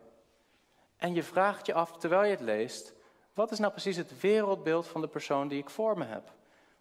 En 0.97 1.13
je 1.13 1.23
vraagt 1.23 1.65
je 1.65 1.73
af, 1.73 1.97
terwijl 1.97 2.23
je 2.23 2.32
het 2.32 2.41
leest, 2.41 2.95
wat 3.38 3.52
is 3.52 3.60
nou 3.60 3.71
precies 3.71 3.97
het 3.97 4.19
wereldbeeld 4.19 4.88
van 4.88 5.02
de 5.02 5.08
persoon 5.08 5.47
die 5.47 5.60
ik 5.60 5.69
voor 5.69 5.97
me 5.97 6.06
heb? 6.06 6.32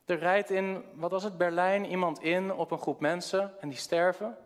Er 0.05 0.19
rijdt 0.19 0.51
in, 0.51 0.85
wat 0.95 1.11
was 1.11 1.23
het, 1.23 1.39
Berlijn 1.39 1.85
iemand 1.85 2.23
in 2.23 2.53
op 2.53 2.71
een 2.71 2.79
groep 2.79 3.01
mensen 3.01 3.61
en 3.61 3.69
die 3.69 3.79
sterven. 3.79 4.37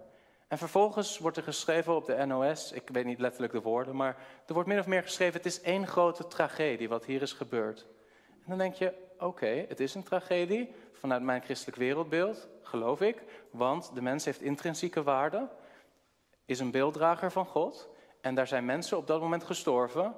En 0.48 0.58
vervolgens 0.58 1.18
wordt 1.18 1.36
er 1.36 1.42
geschreven 1.42 1.94
op 1.94 2.06
de 2.06 2.26
NOS, 2.26 2.72
ik 2.72 2.88
weet 2.88 3.04
niet 3.04 3.20
letterlijk 3.20 3.52
de 3.52 3.60
woorden, 3.60 3.96
maar 3.96 4.16
er 4.46 4.54
wordt 4.54 4.68
min 4.68 4.78
of 4.78 4.86
meer 4.86 5.02
geschreven: 5.02 5.36
het 5.36 5.46
is 5.46 5.60
één 5.60 5.86
grote 5.86 6.26
tragedie 6.26 6.88
wat 6.88 7.04
hier 7.04 7.22
is 7.22 7.32
gebeurd. 7.32 7.86
En 8.28 8.44
dan 8.46 8.58
denk 8.58 8.74
je: 8.74 8.92
oké, 9.18 9.64
het 9.68 9.80
is 9.80 9.94
een 9.94 10.02
tragedie 10.02 10.74
vanuit 10.92 11.22
mijn 11.22 11.42
christelijk 11.42 11.78
wereldbeeld, 11.78 12.48
geloof 12.62 13.00
ik, 13.00 13.22
want 13.50 13.94
de 13.94 14.02
mens 14.02 14.24
heeft 14.24 14.40
intrinsieke 14.40 15.02
waarde, 15.02 15.48
is 16.44 16.60
een 16.60 16.70
beelddrager 16.70 17.32
van 17.32 17.46
God 17.46 17.88
en 18.20 18.34
daar 18.34 18.46
zijn 18.46 18.64
mensen 18.64 18.96
op 18.96 19.06
dat 19.06 19.20
moment 19.20 19.44
gestorven. 19.44 20.14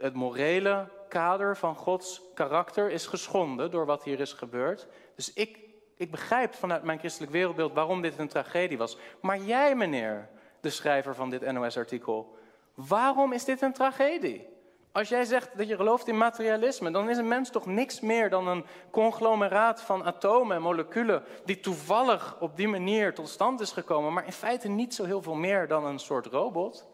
Het 0.00 0.14
morele 0.14 0.88
kader 1.08 1.56
van 1.56 1.74
Gods 1.74 2.22
karakter 2.34 2.90
is 2.90 3.06
geschonden 3.06 3.70
door 3.70 3.86
wat 3.86 4.04
hier 4.04 4.20
is 4.20 4.32
gebeurd. 4.32 4.86
Dus 5.14 5.32
ik, 5.32 5.58
ik 5.96 6.10
begrijp 6.10 6.54
vanuit 6.54 6.82
mijn 6.82 6.98
christelijk 6.98 7.32
wereldbeeld 7.32 7.72
waarom 7.72 8.02
dit 8.02 8.18
een 8.18 8.28
tragedie 8.28 8.78
was. 8.78 8.96
Maar 9.20 9.38
jij, 9.38 9.74
meneer, 9.74 10.28
de 10.60 10.70
schrijver 10.70 11.14
van 11.14 11.30
dit 11.30 11.52
NOS-artikel, 11.52 12.36
waarom 12.74 13.32
is 13.32 13.44
dit 13.44 13.62
een 13.62 13.72
tragedie? 13.72 14.48
Als 14.92 15.08
jij 15.08 15.24
zegt 15.24 15.58
dat 15.58 15.68
je 15.68 15.76
gelooft 15.76 16.08
in 16.08 16.16
materialisme, 16.16 16.90
dan 16.90 17.08
is 17.08 17.16
een 17.16 17.28
mens 17.28 17.50
toch 17.50 17.66
niks 17.66 18.00
meer 18.00 18.30
dan 18.30 18.48
een 18.48 18.64
conglomeraat 18.90 19.82
van 19.82 20.04
atomen 20.04 20.56
en 20.56 20.62
moleculen 20.62 21.22
die 21.44 21.60
toevallig 21.60 22.36
op 22.40 22.56
die 22.56 22.68
manier 22.68 23.14
tot 23.14 23.28
stand 23.28 23.60
is 23.60 23.72
gekomen, 23.72 24.12
maar 24.12 24.26
in 24.26 24.32
feite 24.32 24.68
niet 24.68 24.94
zo 24.94 25.04
heel 25.04 25.22
veel 25.22 25.34
meer 25.34 25.68
dan 25.68 25.84
een 25.84 25.98
soort 25.98 26.26
robot. 26.26 26.88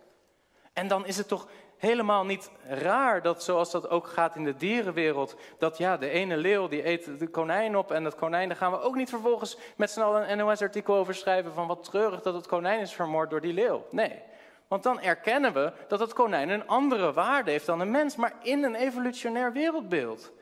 En 0.72 0.88
dan 0.88 1.06
is 1.06 1.16
het 1.16 1.28
toch 1.28 1.48
helemaal 1.78 2.24
niet 2.24 2.50
raar 2.68 3.22
dat 3.22 3.42
zoals 3.42 3.70
dat 3.70 3.88
ook 3.88 4.06
gaat 4.06 4.34
in 4.34 4.44
de 4.44 4.56
dierenwereld, 4.56 5.36
dat 5.58 5.78
ja, 5.78 5.96
de 5.96 6.08
ene 6.08 6.36
leeuw 6.36 6.68
die 6.68 6.86
eet 6.86 7.18
de 7.18 7.28
konijn 7.28 7.76
op 7.76 7.90
en 7.90 8.04
dat 8.04 8.14
konijn, 8.14 8.48
daar 8.48 8.56
gaan 8.56 8.70
we 8.70 8.80
ook 8.80 8.94
niet 8.94 9.08
vervolgens 9.08 9.58
met 9.76 9.90
z'n 9.90 10.00
allen 10.00 10.30
een 10.30 10.38
NOS-artikel 10.38 10.94
over 10.94 11.14
schrijven 11.14 11.52
van 11.52 11.66
wat 11.66 11.84
treurig 11.84 12.22
dat 12.22 12.34
het 12.34 12.46
konijn 12.46 12.80
is 12.80 12.92
vermoord 12.92 13.30
door 13.30 13.40
die 13.40 13.52
leeuw. 13.52 13.86
Nee, 13.90 14.22
want 14.68 14.82
dan 14.82 15.00
erkennen 15.00 15.52
we 15.52 15.72
dat 15.88 16.00
het 16.00 16.12
konijn 16.12 16.48
een 16.48 16.66
andere 16.66 17.12
waarde 17.12 17.50
heeft 17.50 17.66
dan 17.66 17.80
een 17.80 17.90
mens, 17.90 18.16
maar 18.16 18.32
in 18.42 18.64
een 18.64 18.74
evolutionair 18.74 19.52
wereldbeeld. 19.52 20.32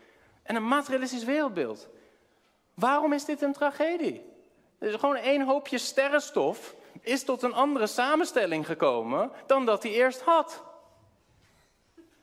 En 0.43 0.57
een 0.57 0.69
materialistisch 0.69 1.25
wereldbeeld. 1.25 1.89
Waarom 2.75 3.13
is 3.13 3.25
dit 3.25 3.43
een 3.43 3.53
tragedie? 3.53 4.33
Is 4.81 4.95
gewoon 4.95 5.17
één 5.17 5.47
hoopje 5.47 5.79
sterrenstof 5.79 6.75
is 7.01 7.25
tot 7.25 7.43
een 7.43 7.55
andere 7.55 7.87
samenstelling 7.87 8.67
gekomen 8.67 9.31
dan 9.47 9.67
dat 9.67 9.83
hij 9.83 9.93
eerst 9.93 10.21
had. 10.21 10.63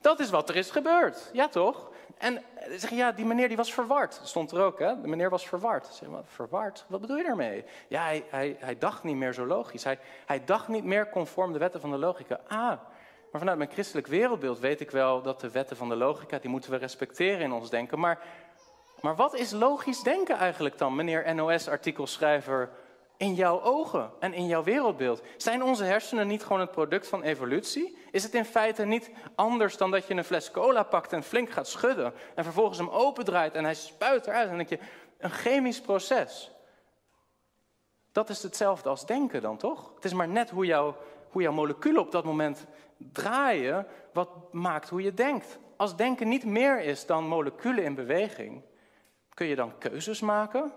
Dat 0.01 0.19
is 0.19 0.29
wat 0.29 0.49
er 0.49 0.55
is 0.55 0.71
gebeurd, 0.71 1.29
ja 1.33 1.47
toch? 1.47 1.89
En 2.17 2.43
zeg 2.75 2.89
je, 2.89 2.95
ja, 2.95 3.11
die 3.11 3.25
meneer 3.25 3.47
die 3.47 3.57
was 3.57 3.73
verward. 3.73 4.19
Stond 4.23 4.51
er 4.51 4.63
ook, 4.63 4.79
hè? 4.79 5.01
De 5.01 5.07
meneer 5.07 5.29
was 5.29 5.47
verward. 5.47 5.85
Zeg 5.85 6.09
maar, 6.09 6.23
verward? 6.25 6.85
Wat 6.87 7.01
bedoel 7.01 7.17
je 7.17 7.23
daarmee? 7.23 7.65
Ja, 7.87 8.03
hij, 8.03 8.23
hij, 8.29 8.57
hij 8.59 8.77
dacht 8.77 9.03
niet 9.03 9.15
meer 9.15 9.33
zo 9.33 9.45
logisch. 9.45 9.83
Hij, 9.83 9.99
hij 10.25 10.43
dacht 10.45 10.67
niet 10.67 10.83
meer 10.83 11.09
conform 11.09 11.53
de 11.53 11.59
wetten 11.59 11.81
van 11.81 11.91
de 11.91 11.97
logica. 11.97 12.39
Ah, 12.47 12.57
maar 13.31 13.39
vanuit 13.39 13.57
mijn 13.57 13.71
christelijk 13.71 14.07
wereldbeeld 14.07 14.59
weet 14.59 14.81
ik 14.81 14.91
wel 14.91 15.21
dat 15.21 15.41
de 15.41 15.51
wetten 15.51 15.77
van 15.77 15.89
de 15.89 15.95
logica, 15.95 16.39
die 16.39 16.49
moeten 16.49 16.71
we 16.71 16.77
respecteren 16.77 17.41
in 17.41 17.51
ons 17.51 17.69
denken. 17.69 17.99
Maar, 17.99 18.19
maar 18.99 19.15
wat 19.15 19.35
is 19.35 19.51
logisch 19.51 20.01
denken 20.01 20.37
eigenlijk 20.37 20.77
dan, 20.77 20.95
meneer 20.95 21.35
NOS-artikelschrijver 21.35 22.69
in 23.21 23.33
jouw 23.33 23.61
ogen 23.61 24.11
en 24.19 24.33
in 24.33 24.47
jouw 24.47 24.63
wereldbeeld? 24.63 25.21
Zijn 25.37 25.63
onze 25.63 25.83
hersenen 25.83 26.27
niet 26.27 26.43
gewoon 26.43 26.59
het 26.59 26.71
product 26.71 27.07
van 27.07 27.23
evolutie? 27.23 27.97
Is 28.11 28.23
het 28.23 28.33
in 28.33 28.45
feite 28.45 28.85
niet 28.85 29.11
anders 29.35 29.77
dan 29.77 29.91
dat 29.91 30.07
je 30.07 30.13
een 30.13 30.23
fles 30.23 30.51
cola 30.51 30.83
pakt 30.83 31.13
en 31.13 31.23
flink 31.23 31.49
gaat 31.49 31.67
schudden 31.67 32.13
en 32.35 32.43
vervolgens 32.43 32.77
hem 32.77 32.89
opendraait 32.89 33.53
en 33.53 33.63
hij 33.63 33.73
spuit 33.73 34.27
eruit 34.27 34.49
en 34.49 34.57
dan 34.57 34.65
denk 34.65 34.81
je, 34.81 34.87
een 35.17 35.29
chemisch 35.29 35.81
proces. 35.81 36.51
Dat 38.11 38.29
is 38.29 38.43
hetzelfde 38.43 38.89
als 38.89 39.05
denken 39.05 39.41
dan 39.41 39.57
toch? 39.57 39.91
Het 39.95 40.05
is 40.05 40.13
maar 40.13 40.27
net 40.27 40.49
hoe, 40.49 40.65
jouw 40.65 40.95
hoe 41.29 41.41
jouw 41.41 41.53
moleculen 41.53 42.01
op 42.01 42.11
dat 42.11 42.23
moment 42.23 42.65
draaien, 42.97 43.87
wat 44.13 44.29
maakt 44.51 44.89
hoe 44.89 45.01
je 45.01 45.13
denkt. 45.13 45.59
Als 45.75 45.95
denken 45.95 46.27
niet 46.27 46.45
meer 46.45 46.79
is 46.79 47.05
dan 47.05 47.27
moleculen 47.27 47.83
in 47.83 47.95
beweging, 47.95 48.61
kun 49.33 49.47
je 49.47 49.55
dan 49.55 49.77
keuzes 49.77 50.19
maken? 50.19 50.71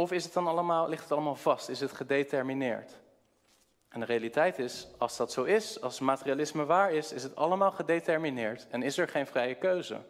Of 0.00 0.12
is 0.12 0.24
het 0.24 0.32
dan 0.32 0.46
allemaal, 0.46 0.88
ligt 0.88 1.02
het 1.02 1.12
allemaal 1.12 1.34
vast? 1.34 1.68
Is 1.68 1.80
het 1.80 1.92
gedetermineerd? 1.92 3.00
En 3.88 4.00
de 4.00 4.06
realiteit 4.06 4.58
is, 4.58 4.88
als 4.98 5.16
dat 5.16 5.32
zo 5.32 5.42
is, 5.42 5.80
als 5.80 6.00
materialisme 6.00 6.64
waar 6.64 6.92
is, 6.92 7.12
is 7.12 7.22
het 7.22 7.36
allemaal 7.36 7.70
gedetermineerd 7.70 8.66
en 8.70 8.82
is 8.82 8.98
er 8.98 9.08
geen 9.08 9.26
vrije 9.26 9.54
keuze. 9.54 10.00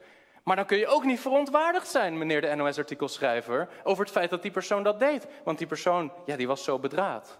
Maar 0.45 0.57
dan 0.57 0.67
kun 0.67 0.79
je 0.79 0.87
ook 0.87 1.05
niet 1.05 1.21
verontwaardigd 1.21 1.89
zijn, 1.89 2.19
meneer 2.19 2.41
de 2.41 2.55
NOS-artikelschrijver, 2.55 3.69
over 3.83 4.05
het 4.05 4.13
feit 4.13 4.31
dat 4.31 4.43
die 4.43 4.51
persoon 4.51 4.83
dat 4.83 4.99
deed. 4.99 5.27
Want 5.45 5.59
die 5.59 5.67
persoon, 5.67 6.13
ja, 6.27 6.37
die 6.37 6.49
was 6.49 6.65
zo 6.65 6.79
bedraad. 6.79 7.39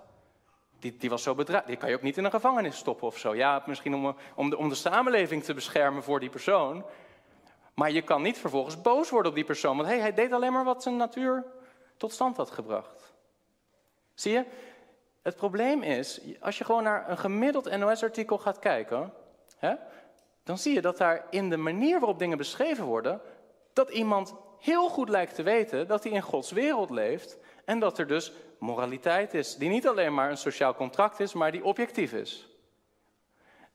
Die, 0.79 0.97
die 0.97 1.11
was 1.11 1.23
zo 1.23 1.35
bedraad. 1.35 1.67
Die 1.67 1.77
kan 1.77 1.89
je 1.89 1.95
ook 1.95 2.03
niet 2.03 2.17
in 2.17 2.25
een 2.25 2.31
gevangenis 2.31 2.77
stoppen 2.77 3.07
of 3.07 3.19
zo. 3.19 3.35
Ja, 3.35 3.63
misschien 3.67 3.95
om, 3.95 4.17
om, 4.35 4.51
de, 4.51 4.57
om 4.57 4.69
de 4.69 4.75
samenleving 4.75 5.45
te 5.45 5.55
beschermen 5.55 6.03
voor 6.03 6.21
die 6.21 6.31
persoon. 6.31 6.85
Maar 7.75 7.91
je 7.91 8.03
kan 8.03 8.23
niet 8.23 8.39
vervolgens 8.39 8.81
boos 8.81 9.11
worden 9.11 9.31
op 9.31 9.37
die 9.37 9.47
persoon. 9.47 9.77
Want 9.77 9.89
hey, 9.89 9.99
hij 9.99 10.15
deed 10.15 10.33
alleen 10.33 10.53
maar 10.53 10.65
wat 10.65 10.83
zijn 10.83 10.97
natuur 10.97 11.45
tot 12.01 12.13
stand 12.13 12.37
had 12.37 12.51
gebracht. 12.51 13.13
Zie 14.15 14.33
je? 14.33 14.45
Het 15.23 15.37
probleem 15.37 15.83
is, 15.83 16.21
als 16.41 16.59
je 16.59 16.65
gewoon 16.65 16.83
naar 16.83 17.11
een 17.11 17.19
gemiddeld 17.19 17.77
NOS-artikel 17.77 18.39
gaat 18.39 18.59
kijken, 18.59 19.13
hè, 19.57 19.75
dan 20.43 20.59
zie 20.59 20.75
je 20.75 20.81
dat 20.81 20.97
daar 20.97 21.27
in 21.31 21.51
de 21.51 21.57
manier 21.57 21.99
waarop 21.99 22.19
dingen 22.19 22.39
beschreven 22.39 22.85
worden, 22.85 23.21
dat 23.73 23.91
iemand 23.91 24.35
heel 24.59 24.89
goed 24.89 25.09
lijkt 25.09 25.35
te 25.35 25.43
weten 25.43 25.87
dat 25.87 26.03
hij 26.03 26.13
in 26.13 26.23
Gods 26.23 26.51
wereld 26.51 26.91
leeft 26.91 27.39
en 27.65 27.79
dat 27.79 27.99
er 27.99 28.07
dus 28.07 28.33
moraliteit 28.59 29.35
is, 29.35 29.57
die 29.57 29.69
niet 29.69 29.89
alleen 29.89 30.15
maar 30.15 30.31
een 30.31 30.37
sociaal 30.37 30.75
contract 30.75 31.21
is, 31.21 31.33
maar 31.33 31.53
die 31.53 31.65
objectief 31.65 32.13
is. 32.13 32.49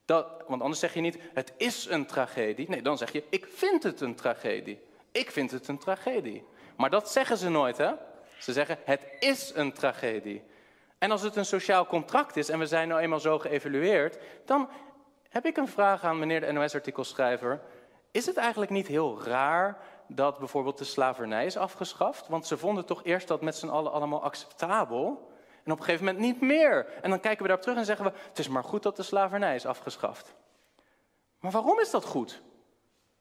Dat, 0.06 0.28
want 0.48 0.62
anders 0.62 0.80
zeg 0.80 0.94
je 0.94 1.02
niet, 1.02 1.18
het 1.34 1.54
is 1.58 1.86
een 1.90 2.06
tragedie. 2.06 2.70
Nee, 2.70 2.82
dan 2.82 2.98
zeg 2.98 3.12
je, 3.12 3.24
ik 3.30 3.46
vind 3.50 3.84
het 3.84 4.02
een 4.02 4.16
tragedie. 4.16 4.80
Ik 5.12 5.32
vind 5.32 5.52
het 5.52 5.68
een 5.68 5.80
tragedie. 5.80 6.44
Maar 6.78 6.90
dat 6.90 7.12
zeggen 7.12 7.38
ze 7.38 7.50
nooit, 7.50 7.78
hè? 7.78 7.94
Ze 8.40 8.54
zeggen, 8.54 8.78
het 8.84 9.02
is 9.20 9.52
een 9.56 9.74
tragedie. 9.74 10.44
En 10.98 11.12
als 11.12 11.22
het 11.22 11.36
een 11.36 11.46
sociaal 11.46 11.86
contract 11.86 12.38
is 12.38 12.50
en 12.50 12.60
we 12.60 12.68
zijn 12.68 12.88
nou 12.88 13.02
eenmaal 13.02 13.20
zo 13.20 13.40
geëvalueerd, 13.40 14.18
dan 14.46 14.70
heb 15.30 15.46
ik 15.46 15.58
een 15.58 15.68
vraag 15.68 16.04
aan 16.04 16.20
meneer 16.20 16.40
de 16.40 16.52
NOS-artikelschrijver. 16.52 17.62
Is 18.12 18.26
het 18.26 18.38
eigenlijk 18.38 18.72
niet 18.72 18.88
heel 18.88 19.24
raar 19.24 19.78
dat 20.08 20.40
bijvoorbeeld 20.40 20.78
de 20.78 20.84
slavernij 20.84 21.46
is 21.46 21.58
afgeschaft? 21.58 22.28
Want 22.28 22.48
ze 22.48 22.58
vonden 22.58 22.86
toch 22.86 23.04
eerst 23.04 23.28
dat 23.28 23.42
met 23.42 23.56
z'n 23.56 23.68
allen 23.68 23.92
allemaal 23.92 24.24
acceptabel. 24.24 25.32
En 25.64 25.72
op 25.72 25.78
een 25.78 25.86
gegeven 25.86 26.06
moment 26.06 26.24
niet 26.24 26.42
meer. 26.42 26.88
En 27.02 27.10
dan 27.10 27.20
kijken 27.20 27.42
we 27.42 27.48
daarop 27.48 27.62
terug 27.62 27.78
en 27.78 27.86
zeggen 27.86 28.06
we: 28.06 28.12
Het 28.30 28.40
is 28.40 28.48
maar 28.48 28.64
goed 28.64 28.84
dat 28.84 28.96
de 28.96 29.04
slavernij 29.04 29.56
is 29.56 29.66
afgeschaft. 29.66 30.34
Maar 31.40 31.52
waarom 31.52 31.80
is 31.80 31.92
dat 31.92 32.06
goed? 32.06 32.42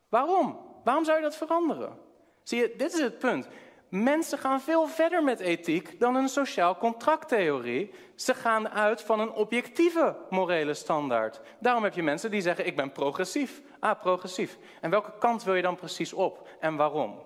Waarom? 0.08 0.60
Waarom 0.84 1.04
zou 1.04 1.16
je 1.16 1.22
dat 1.22 1.36
veranderen? 1.36 1.98
Zie 2.42 2.60
je, 2.60 2.74
dit 2.76 2.92
is 2.92 3.00
het 3.00 3.18
punt. 3.18 3.48
Mensen 3.94 4.38
gaan 4.38 4.60
veel 4.60 4.86
verder 4.86 5.24
met 5.24 5.40
ethiek 5.40 6.00
dan 6.00 6.14
een 6.14 6.28
sociaal 6.28 6.76
contracttheorie. 6.76 7.94
Ze 8.14 8.34
gaan 8.34 8.68
uit 8.68 9.02
van 9.02 9.20
een 9.20 9.32
objectieve 9.32 10.16
morele 10.30 10.74
standaard. 10.74 11.40
Daarom 11.58 11.82
heb 11.82 11.94
je 11.94 12.02
mensen 12.02 12.30
die 12.30 12.40
zeggen: 12.40 12.66
Ik 12.66 12.76
ben 12.76 12.92
progressief. 12.92 13.62
Ah, 13.80 14.00
progressief. 14.00 14.58
En 14.80 14.90
welke 14.90 15.12
kant 15.18 15.44
wil 15.44 15.54
je 15.54 15.62
dan 15.62 15.76
precies 15.76 16.12
op 16.12 16.48
en 16.60 16.76
waarom? 16.76 17.22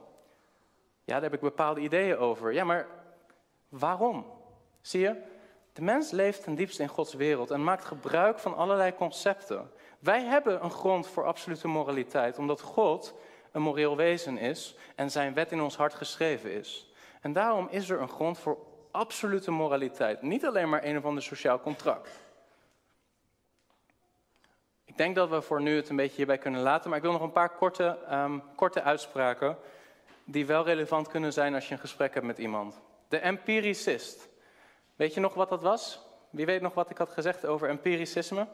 Ja, 1.05 1.15
daar 1.15 1.23
heb 1.23 1.35
ik 1.35 1.41
bepaalde 1.41 1.81
ideeën 1.81 2.17
over. 2.17 2.53
Ja, 2.53 2.65
maar 2.65 2.87
waarom? 3.69 4.27
Zie 4.81 5.01
je? 5.01 5.23
De 5.73 5.83
mens 5.83 6.11
leeft 6.11 6.43
ten 6.43 6.55
diepste 6.55 6.83
in 6.83 6.89
Gods 6.89 7.15
wereld 7.15 7.51
en 7.51 7.65
maakt 7.65 7.85
gebruik 7.85 8.39
van 8.39 8.57
allerlei 8.57 8.95
concepten. 8.95 9.71
Wij 9.99 10.23
hebben 10.23 10.65
een 10.65 10.71
grond 10.71 11.07
voor 11.07 11.25
absolute 11.25 11.69
moraliteit, 11.69 12.39
omdat 12.39 12.61
God 12.61 13.15
een 13.59 13.65
moreel 13.65 13.97
wezen 13.97 14.39
is 14.39 14.75
en 14.95 15.11
zijn 15.11 15.35
wet 15.35 15.53
in 15.53 15.61
ons 15.61 15.77
hart 15.77 15.95
geschreven 15.95 16.53
is. 16.53 16.93
En 17.21 17.33
daarom 17.33 17.69
is 17.71 17.91
er 17.91 18.01
een 18.01 18.09
grond 18.09 18.39
voor 18.39 18.59
absolute 18.91 19.51
moraliteit. 19.51 20.23
Niet 20.23 20.47
alleen 20.47 20.69
maar 20.69 20.85
een 20.85 20.97
of 20.97 21.05
ander 21.05 21.23
sociaal 21.23 21.61
contract. 21.61 22.11
Ik 24.85 24.97
denk 24.97 25.15
dat 25.15 25.29
we 25.29 25.43
voor 25.43 25.63
nu 25.63 25.77
het 25.77 25.89
een 25.89 25.97
beetje 25.97 26.17
hierbij 26.17 26.39
kunnen 26.39 26.61
laten, 26.61 26.89
maar 26.89 26.99
ik 26.99 27.05
wil 27.05 27.13
nog 27.13 27.23
een 27.23 27.33
paar 27.33 27.57
korte, 27.57 27.99
ehm, 28.09 28.39
korte 28.55 28.83
uitspraken 28.83 29.57
die 30.25 30.47
wel 30.47 30.65
relevant 30.65 31.09
kunnen 31.09 31.33
zijn 31.33 31.55
als 31.55 31.69
je 31.69 31.75
een 31.75 31.81
gesprek 31.81 32.15
hebt 32.15 32.27
met 32.27 32.39
iemand. 32.39 32.81
De 33.09 33.19
empiricist. 33.19 34.29
Weet 34.97 35.15
je 35.15 35.21
nog 35.21 35.35
wat 35.35 35.49
dat 35.49 35.63
was? 35.63 36.01
Wie 36.31 36.47
weet 36.47 36.61
nog 36.61 36.75
wat 36.75 36.91
ik 36.91 36.99
had 36.99 37.11
gezegd 37.11 37.47
over 37.47 37.69
empiricisme? 37.69 38.47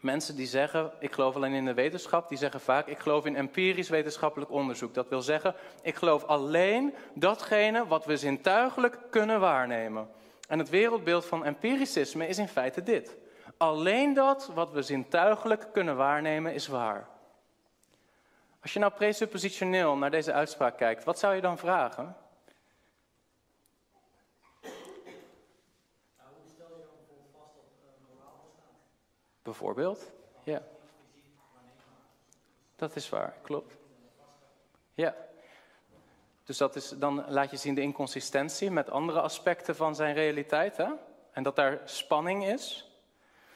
Mensen 0.00 0.36
die 0.36 0.46
zeggen, 0.46 0.90
ik 0.98 1.12
geloof 1.12 1.34
alleen 1.34 1.52
in 1.52 1.64
de 1.64 1.74
wetenschap, 1.74 2.28
die 2.28 2.38
zeggen 2.38 2.60
vaak, 2.60 2.86
ik 2.86 2.98
geloof 2.98 3.26
in 3.26 3.36
empirisch 3.36 3.88
wetenschappelijk 3.88 4.50
onderzoek. 4.50 4.94
Dat 4.94 5.08
wil 5.08 5.22
zeggen, 5.22 5.54
ik 5.82 5.94
geloof 5.94 6.24
alleen 6.24 6.94
datgene 7.14 7.86
wat 7.86 8.04
we 8.04 8.16
zintuigelijk 8.16 8.98
kunnen 9.10 9.40
waarnemen. 9.40 10.08
En 10.48 10.58
het 10.58 10.68
wereldbeeld 10.68 11.26
van 11.26 11.44
empiricisme 11.44 12.26
is 12.26 12.38
in 12.38 12.48
feite 12.48 12.82
dit. 12.82 13.16
Alleen 13.56 14.14
dat 14.14 14.50
wat 14.54 14.70
we 14.70 14.82
zintuigelijk 14.82 15.66
kunnen 15.72 15.96
waarnemen 15.96 16.54
is 16.54 16.66
waar. 16.66 17.08
Als 18.62 18.72
je 18.72 18.78
nou 18.78 18.92
presuppositioneel 18.92 19.96
naar 19.96 20.10
deze 20.10 20.32
uitspraak 20.32 20.76
kijkt, 20.76 21.04
wat 21.04 21.18
zou 21.18 21.34
je 21.34 21.40
dan 21.40 21.58
vragen? 21.58 22.16
Bijvoorbeeld? 29.48 30.10
Ja. 30.44 30.62
Dat 32.76 32.96
is 32.96 33.08
waar, 33.08 33.34
klopt. 33.42 33.76
Ja. 34.94 35.14
Dus 36.44 36.56
dat 36.56 36.76
is, 36.76 36.88
dan 36.88 37.24
laat 37.28 37.50
je 37.50 37.56
zien 37.56 37.74
de 37.74 37.80
inconsistentie 37.80 38.70
met 38.70 38.90
andere 38.90 39.20
aspecten 39.20 39.76
van 39.76 39.94
zijn 39.94 40.14
realiteit. 40.14 40.76
Hè? 40.76 40.86
En 41.32 41.42
dat 41.42 41.56
daar 41.56 41.80
spanning 41.84 42.46
is. 42.46 42.90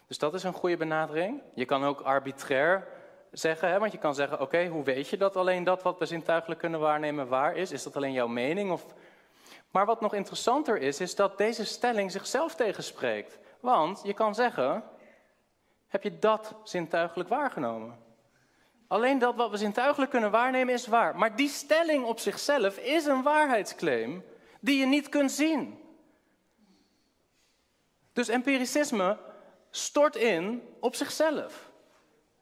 Dus 0.07 0.19
dat 0.19 0.35
is 0.35 0.43
een 0.43 0.53
goede 0.53 0.77
benadering. 0.77 1.43
Je 1.55 1.65
kan 1.65 1.85
ook 1.85 2.01
arbitrair 2.01 2.89
zeggen, 3.31 3.69
hè? 3.69 3.79
want 3.79 3.93
je 3.93 3.99
kan 3.99 4.15
zeggen: 4.15 4.41
Oké, 4.41 4.67
hoe 4.67 4.85
weet 4.85 5.09
je 5.09 5.17
dat 5.17 5.37
alleen 5.37 5.65
dat 5.65 5.83
wat 5.83 5.99
we 5.99 6.07
zintuigelijk 6.07 6.61
kunnen 6.61 6.81
waarnemen 6.81 7.29
waar 7.29 7.57
is? 7.57 7.73
Is 7.73 7.83
dat 7.83 7.97
alleen 7.97 8.13
jouw 8.13 8.29
mening? 8.29 8.71
Of... 8.71 8.87
Maar 9.71 9.87
wat 9.87 10.01
nog 10.01 10.15
interessanter 10.15 10.79
is, 10.79 11.01
is 11.01 11.15
dat 11.15 11.39
deze 11.39 11.65
stelling 11.65 12.11
zichzelf 12.11 12.55
tegenspreekt. 12.55 13.39
Want 13.61 14.01
je 14.05 14.15
kan 14.15 14.35
zeggen: 14.35 14.85
heb 15.93 16.03
je 16.03 16.19
dat 16.19 16.55
zintuigelijk 16.65 17.29
waargenomen. 17.29 17.99
Alleen 18.87 19.19
dat 19.19 19.35
wat 19.35 19.51
we 19.51 19.57
zintuigelijk 19.57 20.11
kunnen 20.11 20.31
waarnemen 20.31 20.75
is 20.75 20.87
waar. 20.87 21.17
Maar 21.17 21.37
die 21.37 21.49
stelling 21.49 22.05
op 22.05 22.19
zichzelf 22.19 22.79
is 22.79 23.05
een 23.05 23.23
waarheidsclaim 23.23 24.25
die 24.61 24.79
je 24.79 24.87
niet 24.87 25.09
kunt 25.09 25.33
zien. 25.33 25.79
Dus 28.13 28.29
empiricisme 28.29 29.19
stort 29.71 30.17
in 30.17 30.63
op 30.81 30.95
zichzelf. 30.95 31.71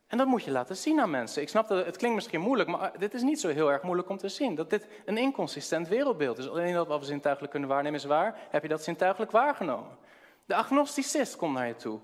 En 0.06 0.18
dat 0.18 0.26
moet 0.26 0.44
je 0.44 0.50
laten 0.50 0.76
zien 0.76 1.00
aan 1.00 1.10
mensen. 1.10 1.42
Ik 1.42 1.48
snap 1.48 1.68
dat 1.68 1.86
het 1.86 1.96
klinkt 1.96 2.16
misschien 2.16 2.40
moeilijk, 2.40 2.68
maar 2.68 2.98
dit 2.98 3.14
is 3.14 3.22
niet 3.22 3.40
zo 3.40 3.48
heel 3.48 3.72
erg 3.72 3.82
moeilijk 3.82 4.08
om 4.08 4.16
te 4.16 4.28
zien. 4.28 4.54
Dat 4.54 4.70
dit 4.70 4.86
een 5.04 5.16
inconsistent 5.16 5.88
wereldbeeld 5.88 6.38
is. 6.38 6.48
Alleen 6.48 6.74
dat 6.74 6.86
wat 6.86 7.00
we 7.00 7.06
zintuigelijk 7.06 7.52
kunnen 7.52 7.68
waarnemen 7.68 7.98
is 7.98 8.04
waar. 8.04 8.38
Heb 8.50 8.62
je 8.62 8.68
dat 8.68 8.84
zintuigelijk 8.84 9.30
waargenomen? 9.30 9.98
De 10.44 10.54
agnosticist 10.54 11.36
komt 11.36 11.54
naar 11.54 11.66
je 11.66 11.76
toe. 11.76 12.00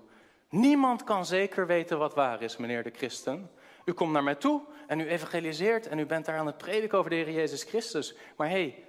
Niemand 0.49 1.03
kan 1.03 1.25
zeker 1.25 1.67
weten 1.67 1.97
wat 1.97 2.13
waar 2.13 2.41
is, 2.41 2.57
meneer 2.57 2.83
de 2.83 2.91
christen. 2.95 3.51
U 3.85 3.93
komt 3.93 4.11
naar 4.11 4.23
mij 4.23 4.35
toe 4.35 4.61
en 4.87 4.99
u 4.99 5.07
evangeliseert 5.07 5.87
en 5.87 5.99
u 5.99 6.05
bent 6.05 6.25
daar 6.25 6.37
aan 6.37 6.45
het 6.45 6.57
prediken 6.57 6.97
over 6.97 7.09
de 7.09 7.15
Heer 7.15 7.31
Jezus 7.31 7.63
Christus. 7.63 8.15
Maar 8.37 8.49
hé, 8.49 8.53
hey, 8.53 8.83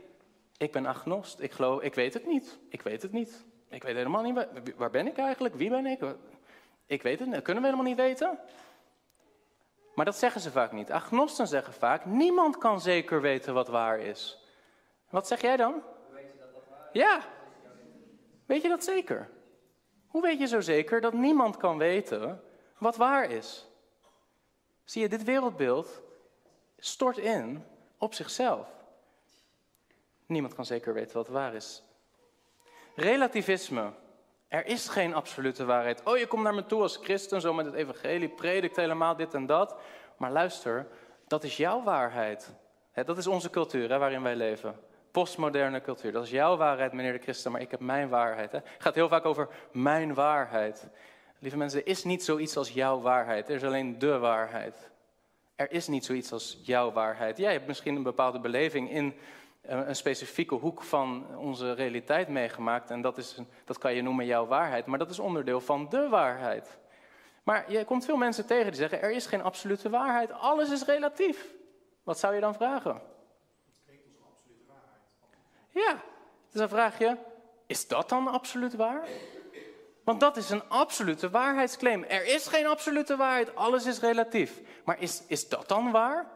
ik 0.56 0.72
ben 0.72 0.86
agnost. 0.86 1.40
Ik 1.40 1.52
geloof, 1.52 1.82
ik 1.82 1.94
weet 1.94 2.14
het 2.14 2.26
niet. 2.26 2.58
Ik 2.68 2.82
weet 2.82 3.02
het 3.02 3.12
niet. 3.12 3.44
Ik 3.68 3.82
weet 3.82 3.96
helemaal 3.96 4.22
niet, 4.22 4.34
waar, 4.34 4.48
waar 4.76 4.90
ben 4.90 5.06
ik 5.06 5.18
eigenlijk? 5.18 5.54
Wie 5.54 5.70
ben 5.70 5.86
ik? 5.86 6.00
Ik 6.86 7.02
weet 7.02 7.18
het 7.18 7.26
niet. 7.26 7.34
Dat 7.34 7.44
kunnen 7.44 7.62
we 7.62 7.68
helemaal 7.68 7.90
niet 7.90 8.00
weten. 8.00 8.38
Maar 9.94 10.04
dat 10.04 10.16
zeggen 10.16 10.40
ze 10.40 10.50
vaak 10.50 10.72
niet. 10.72 10.90
Agnosten 10.90 11.46
zeggen 11.46 11.72
vaak, 11.72 12.04
niemand 12.04 12.58
kan 12.58 12.80
zeker 12.80 13.20
weten 13.20 13.54
wat 13.54 13.68
waar 13.68 13.98
is. 13.98 14.38
Wat 15.10 15.26
zeg 15.26 15.40
jij 15.40 15.56
dan? 15.56 15.82
Ja. 16.92 17.20
Weet 18.46 18.62
je 18.62 18.68
dat 18.68 18.84
zeker? 18.84 19.28
Hoe 20.18 20.26
weet 20.26 20.38
je 20.38 20.46
zo 20.46 20.60
zeker 20.60 21.00
dat 21.00 21.12
niemand 21.12 21.56
kan 21.56 21.78
weten 21.78 22.40
wat 22.78 22.96
waar 22.96 23.30
is? 23.30 23.66
Zie 24.84 25.02
je, 25.02 25.08
dit 25.08 25.24
wereldbeeld 25.24 26.00
stort 26.78 27.18
in 27.18 27.64
op 27.98 28.14
zichzelf. 28.14 28.66
Niemand 30.26 30.54
kan 30.54 30.64
zeker 30.64 30.94
weten 30.94 31.16
wat 31.16 31.28
waar 31.28 31.54
is. 31.54 31.82
Relativisme. 32.94 33.92
Er 34.48 34.66
is 34.66 34.88
geen 34.88 35.14
absolute 35.14 35.64
waarheid. 35.64 36.02
Oh, 36.04 36.18
je 36.18 36.26
komt 36.26 36.42
naar 36.42 36.54
me 36.54 36.66
toe 36.66 36.82
als 36.82 36.96
christen, 36.96 37.40
zo 37.40 37.54
met 37.54 37.66
het 37.66 37.74
evangelie, 37.74 38.28
predikt 38.28 38.76
helemaal 38.76 39.16
dit 39.16 39.34
en 39.34 39.46
dat. 39.46 39.76
Maar 40.16 40.32
luister, 40.32 40.86
dat 41.26 41.44
is 41.44 41.56
jouw 41.56 41.82
waarheid. 41.82 42.54
dat 42.94 43.18
is 43.18 43.26
onze 43.26 43.50
cultuur 43.50 43.98
waarin 43.98 44.22
wij 44.22 44.36
leven 44.36 44.78
postmoderne 45.10 45.80
cultuur. 45.80 46.12
Dat 46.12 46.24
is 46.24 46.30
jouw 46.30 46.56
waarheid, 46.56 46.92
meneer 46.92 47.12
de 47.12 47.18
Christen, 47.18 47.52
maar 47.52 47.60
ik 47.60 47.70
heb 47.70 47.80
mijn 47.80 48.08
waarheid. 48.08 48.52
Hè? 48.52 48.58
Het 48.58 48.82
gaat 48.82 48.94
heel 48.94 49.08
vaak 49.08 49.24
over 49.24 49.48
mijn 49.72 50.14
waarheid. 50.14 50.86
Lieve 51.38 51.56
mensen, 51.56 51.80
er 51.80 51.86
is 51.86 52.04
niet 52.04 52.24
zoiets 52.24 52.56
als 52.56 52.70
jouw 52.70 53.00
waarheid. 53.00 53.48
Er 53.48 53.54
is 53.54 53.64
alleen 53.64 53.98
de 53.98 54.18
waarheid. 54.18 54.90
Er 55.56 55.72
is 55.72 55.86
niet 55.86 56.04
zoiets 56.04 56.32
als 56.32 56.60
jouw 56.62 56.92
waarheid. 56.92 57.38
Jij 57.38 57.52
hebt 57.52 57.66
misschien 57.66 57.96
een 57.96 58.02
bepaalde 58.02 58.40
beleving 58.40 58.90
in 58.90 59.14
eh, 59.60 59.80
een 59.86 59.96
specifieke 59.96 60.54
hoek 60.54 60.82
van 60.82 61.36
onze 61.36 61.72
realiteit 61.72 62.28
meegemaakt. 62.28 62.90
En 62.90 63.00
dat, 63.00 63.18
is, 63.18 63.38
dat 63.64 63.78
kan 63.78 63.94
je 63.94 64.02
noemen 64.02 64.26
jouw 64.26 64.46
waarheid. 64.46 64.86
Maar 64.86 64.98
dat 64.98 65.10
is 65.10 65.18
onderdeel 65.18 65.60
van 65.60 65.88
de 65.88 66.08
waarheid. 66.08 66.78
Maar 67.42 67.72
je 67.72 67.84
komt 67.84 68.04
veel 68.04 68.16
mensen 68.16 68.46
tegen 68.46 68.66
die 68.66 68.80
zeggen: 68.80 69.02
er 69.02 69.10
is 69.10 69.26
geen 69.26 69.42
absolute 69.42 69.90
waarheid. 69.90 70.32
Alles 70.32 70.70
is 70.70 70.84
relatief. 70.84 71.54
Wat 72.02 72.18
zou 72.18 72.34
je 72.34 72.40
dan 72.40 72.54
vragen? 72.54 73.00
Ja, 75.86 76.00
dus 76.50 76.60
dan 76.60 76.68
vraag 76.68 76.98
je, 76.98 77.16
is 77.66 77.88
dat 77.88 78.08
dan 78.08 78.28
absoluut 78.28 78.74
waar? 78.74 79.06
Want 80.04 80.20
dat 80.20 80.36
is 80.36 80.50
een 80.50 80.68
absolute 80.68 81.30
waarheidsclaim. 81.30 82.04
Er 82.04 82.26
is 82.26 82.46
geen 82.46 82.66
absolute 82.66 83.16
waarheid, 83.16 83.56
alles 83.56 83.86
is 83.86 84.00
relatief. 84.00 84.60
Maar 84.84 85.00
is, 85.00 85.22
is 85.26 85.48
dat 85.48 85.68
dan 85.68 85.90
waar? 85.90 86.26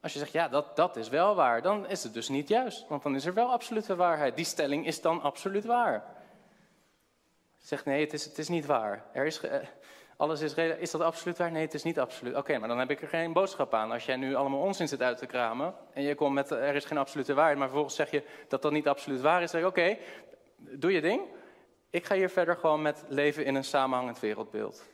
Als 0.00 0.12
je 0.12 0.18
zegt, 0.18 0.32
ja, 0.32 0.48
dat, 0.48 0.76
dat 0.76 0.96
is 0.96 1.08
wel 1.08 1.34
waar, 1.34 1.62
dan 1.62 1.88
is 1.88 2.02
het 2.02 2.14
dus 2.14 2.28
niet 2.28 2.48
juist. 2.48 2.88
Want 2.88 3.02
dan 3.02 3.14
is 3.14 3.24
er 3.24 3.34
wel 3.34 3.50
absolute 3.50 3.96
waarheid. 3.96 4.36
Die 4.36 4.44
stelling 4.44 4.86
is 4.86 5.00
dan 5.00 5.22
absoluut 5.22 5.64
waar. 5.64 6.04
Je 7.58 7.66
zegt, 7.66 7.84
nee, 7.84 8.00
het 8.00 8.12
is, 8.12 8.24
het 8.24 8.38
is 8.38 8.48
niet 8.48 8.66
waar. 8.66 9.04
Er 9.12 9.26
is, 9.26 9.40
eh, 9.40 9.66
alles 10.16 10.40
is, 10.40 10.54
is 10.54 10.90
dat 10.90 11.00
absoluut 11.00 11.38
waar? 11.38 11.50
Nee, 11.50 11.62
het 11.62 11.74
is 11.74 11.82
niet 11.82 11.98
absoluut. 11.98 12.34
Oké, 12.36 12.58
maar 12.58 12.68
dan 12.68 12.78
heb 12.78 12.90
ik 12.90 13.02
er 13.02 13.08
geen 13.08 13.32
boodschap 13.32 13.74
aan. 13.74 13.92
Als 13.92 14.04
jij 14.04 14.16
nu 14.16 14.34
allemaal 14.34 14.60
onzin 14.60 14.88
zit 14.88 15.02
uit 15.02 15.18
te 15.18 15.26
kramen 15.26 15.74
en 15.92 16.02
je 16.02 16.14
komt 16.14 16.34
met 16.34 16.50
er 16.50 16.74
is 16.74 16.84
geen 16.84 16.98
absolute 16.98 17.34
waarheid, 17.34 17.58
maar 17.58 17.66
vervolgens 17.66 17.96
zeg 17.96 18.10
je 18.10 18.22
dat 18.48 18.62
dat 18.62 18.72
niet 18.72 18.88
absoluut 18.88 19.20
waar 19.20 19.42
is, 19.42 19.50
zeg 19.50 19.64
oké, 19.64 19.96
doe 20.56 20.92
je 20.92 21.00
ding. 21.00 21.22
Ik 21.90 22.04
ga 22.04 22.14
hier 22.14 22.30
verder 22.30 22.56
gewoon 22.56 22.82
met 22.82 23.04
leven 23.08 23.44
in 23.44 23.54
een 23.54 23.64
samenhangend 23.64 24.20
wereldbeeld. 24.20 24.84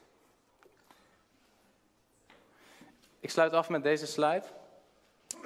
Ik 3.20 3.30
sluit 3.30 3.52
af 3.52 3.68
met 3.68 3.82
deze 3.82 4.06
slide. 4.06 4.44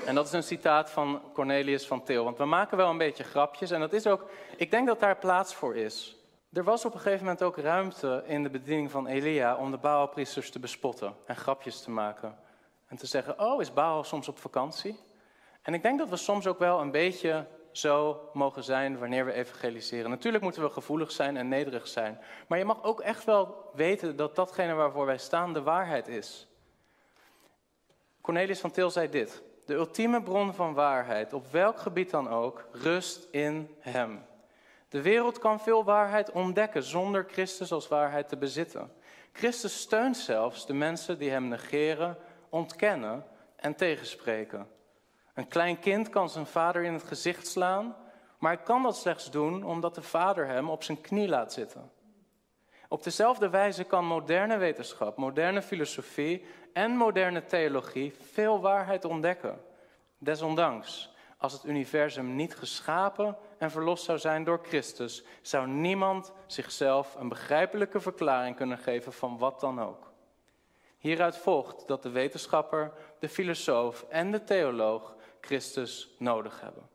En 0.05 0.15
dat 0.15 0.27
is 0.27 0.33
een 0.33 0.43
citaat 0.43 0.91
van 0.91 1.23
Cornelius 1.33 1.87
van 1.87 2.05
Til. 2.05 2.25
Want 2.25 2.39
we 2.39 2.45
maken 2.45 2.77
wel 2.77 2.91
een 2.91 2.99
beetje 2.99 3.25
grapjes. 3.25 3.71
En 3.71 3.81
dat 3.81 3.93
is 3.93 4.07
ook, 4.07 4.31
ik 4.57 4.71
denk 4.71 4.87
dat 4.87 5.01
daar 5.01 5.17
plaats 5.17 5.55
voor 5.55 5.77
is. 5.77 6.16
Er 6.57 6.65
was 6.65 6.85
op 6.85 6.95
een 6.95 7.01
gegeven 7.01 7.25
moment 7.25 7.43
ook 7.43 7.57
ruimte 7.57 8.23
in 8.27 8.43
de 8.43 8.51
bediening 8.51 8.91
van 8.91 9.07
Elia 9.07 9.57
om 9.57 9.71
de 9.71 9.77
Baalpriesters 9.77 10.51
te 10.51 10.59
bespotten 10.59 11.15
en 11.27 11.37
grapjes 11.37 11.83
te 11.83 11.91
maken. 11.91 12.39
En 12.87 12.97
te 12.97 13.07
zeggen, 13.07 13.41
oh, 13.41 13.61
is 13.61 13.73
Baal 13.73 14.05
soms 14.05 14.29
op 14.29 14.39
vakantie? 14.39 14.99
En 15.63 15.75
ik 15.75 15.83
denk 15.83 15.99
dat 15.99 16.09
we 16.09 16.17
soms 16.17 16.47
ook 16.47 16.59
wel 16.59 16.81
een 16.81 16.91
beetje 16.91 17.47
zo 17.71 18.21
mogen 18.33 18.65
zijn 18.65 18.99
wanneer 18.99 19.25
we 19.25 19.33
evangeliseren. 19.33 20.11
Natuurlijk 20.11 20.43
moeten 20.43 20.63
we 20.63 20.71
gevoelig 20.71 21.13
zijn 21.13 21.37
en 21.37 21.49
nederig 21.49 21.89
zijn. 21.89 22.19
Maar 22.49 22.59
je 22.59 22.65
mag 22.65 22.83
ook 22.83 23.01
echt 23.01 23.25
wel 23.25 23.71
weten 23.75 24.17
dat 24.17 24.37
datgene 24.37 24.75
waarvoor 24.75 25.07
wij 25.07 25.19
staan 25.19 25.53
de 25.53 25.63
waarheid 25.63 26.09
is. 26.09 26.49
Cornelius 28.21 28.61
van 28.61 28.71
Til 28.71 28.91
zei 28.91 29.09
dit. 29.09 29.43
De 29.67 29.75
ultieme 29.75 30.23
bron 30.23 30.55
van 30.55 30.75
waarheid, 30.75 31.33
op 31.33 31.47
welk 31.51 31.79
gebied 31.79 32.11
dan 32.11 32.29
ook, 32.29 32.69
rust 32.73 33.29
in 33.31 33.77
Hem. 33.79 34.25
De 34.97 35.03
wereld 35.03 35.39
kan 35.39 35.61
veel 35.61 35.85
waarheid 35.85 36.31
ontdekken 36.31 36.83
zonder 36.83 37.27
Christus 37.31 37.73
als 37.73 37.89
waarheid 37.89 38.29
te 38.29 38.37
bezitten. 38.37 38.93
Christus 39.33 39.81
steunt 39.81 40.17
zelfs 40.17 40.67
de 40.67 40.75
mensen 40.75 41.19
die 41.19 41.31
hem 41.31 41.49
negeren, 41.49 42.17
ontkennen 42.49 43.25
en 43.57 43.75
tegenspreken. 43.75 44.69
Een 45.35 45.49
klein 45.49 45.79
kind 45.79 46.09
kan 46.09 46.29
zijn 46.29 46.47
vader 46.47 46.83
in 46.83 46.93
het 46.93 47.03
gezicht 47.03 47.47
slaan, 47.47 47.97
maar 48.39 48.53
hij 48.53 48.63
kan 48.63 48.83
dat 48.83 48.97
slechts 48.97 49.31
doen 49.31 49.65
omdat 49.65 49.95
de 49.95 50.03
vader 50.03 50.47
hem 50.47 50.71
op 50.71 50.83
zijn 50.83 51.01
knie 51.01 51.29
laat 51.29 51.53
zitten. 51.53 51.91
Op 52.89 53.03
dezelfde 53.03 53.49
wijze 53.49 53.85
kan 53.85 54.05
moderne 54.05 54.57
wetenschap, 54.57 55.17
moderne 55.17 55.63
filosofie 55.63 56.45
en 56.73 56.91
moderne 56.91 57.45
theologie 57.45 58.15
veel 58.33 58.61
waarheid 58.61 59.05
ontdekken. 59.05 59.61
Desondanks, 60.19 61.16
als 61.47 61.55
het 61.55 61.65
universum 61.65 62.37
niet 62.37 62.57
geschapen 62.57 63.37
en 63.59 63.71
verlost 63.71 64.05
zou 64.05 64.19
zijn 64.19 64.45
door 64.45 64.61
Christus, 64.63 65.25
zou 65.43 65.69
niemand 65.69 66.33
zichzelf 66.47 67.15
een 67.15 67.29
begrijpelijke 67.29 68.01
verklaring 68.01 68.57
kunnen 68.57 68.79
geven 68.79 69.13
van 69.13 69.39
wat 69.39 69.61
dan 69.61 69.81
ook. 69.81 70.13
Hieruit 70.99 71.37
volgt 71.37 71.87
dat 71.87 72.03
de 72.03 72.11
wetenschapper, 72.11 72.93
de 73.19 73.29
filosoof 73.29 74.07
en 74.09 74.31
de 74.31 74.45
theoloog 74.45 75.17
Christus 75.41 76.15
nodig 76.19 76.61
hebben. 76.61 76.89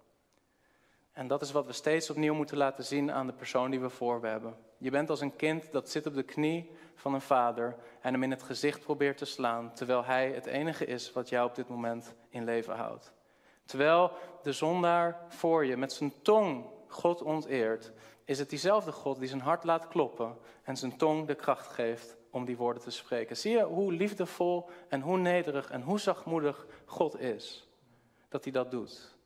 En 1.14 1.28
dat 1.28 1.41
is 1.41 1.52
wat 1.52 1.66
we 1.66 1.74
steeds 1.74 2.10
opnieuw 2.10 2.34
moeten 2.34 2.58
laten 2.58 2.84
zien 2.84 3.12
aan 3.12 3.28
de 3.28 3.34
persoon 3.34 3.72
die 3.72 3.80
we 3.80 3.89
voor 3.89 4.26
hebben. 4.26 4.56
Je 4.78 4.91
bent 4.91 5.10
als 5.10 5.22
een 5.22 5.36
kind 5.36 5.72
dat 5.72 5.89
zit 5.89 6.08
op 6.08 6.14
de 6.14 6.24
knie 6.24 6.72
van 6.95 7.14
een 7.14 7.22
vader 7.22 7.76
en 8.02 8.14
hem 8.14 8.24
in 8.24 8.32
het 8.32 8.43
gezicht 8.43 8.84
probeert 8.84 9.18
te 9.18 9.26
slaan, 9.26 9.74
terwijl 9.74 10.06
hij 10.06 10.32
het 10.32 10.45
enige 10.45 10.86
is 10.86 11.12
wat 11.12 11.30
jou 11.30 11.49
op 11.49 11.56
dit 11.56 11.68
moment 11.68 12.14
in 12.30 12.43
leven 12.43 12.76
houdt. 12.76 13.14
Terwijl 13.72 14.12
de 14.44 14.52
zondaar 14.52 15.26
voor 15.28 15.66
je 15.66 15.78
met 15.78 15.94
zijn 15.94 16.14
tong 16.22 16.66
God 16.88 17.22
onteert, 17.22 17.92
is 18.26 18.40
het 18.40 18.50
diezelfde 18.50 18.92
God 18.92 19.20
die 19.20 19.28
zijn 19.28 19.42
hart 19.42 19.64
laat 19.64 19.88
kloppen 19.88 20.38
en 20.64 20.78
zijn 20.78 20.98
tong 20.98 21.28
de 21.28 21.36
kracht 21.36 21.68
geeft 21.68 22.18
om 22.30 22.46
die 22.46 22.58
woorden 22.58 22.84
te 22.84 22.92
spreken. 22.92 23.38
Zie 23.38 23.52
je 23.52 23.64
hoe 23.64 23.94
liefdevol 23.94 24.70
en 24.88 25.02
hoe 25.02 25.18
nederig 25.18 25.70
en 25.70 25.82
hoe 25.82 26.00
zachtmoedig 26.00 26.66
God 26.86 27.20
is? 27.20 27.68
Dat 28.30 28.44
hij 28.44 28.54
dat 28.54 28.72
doet. 28.72 29.18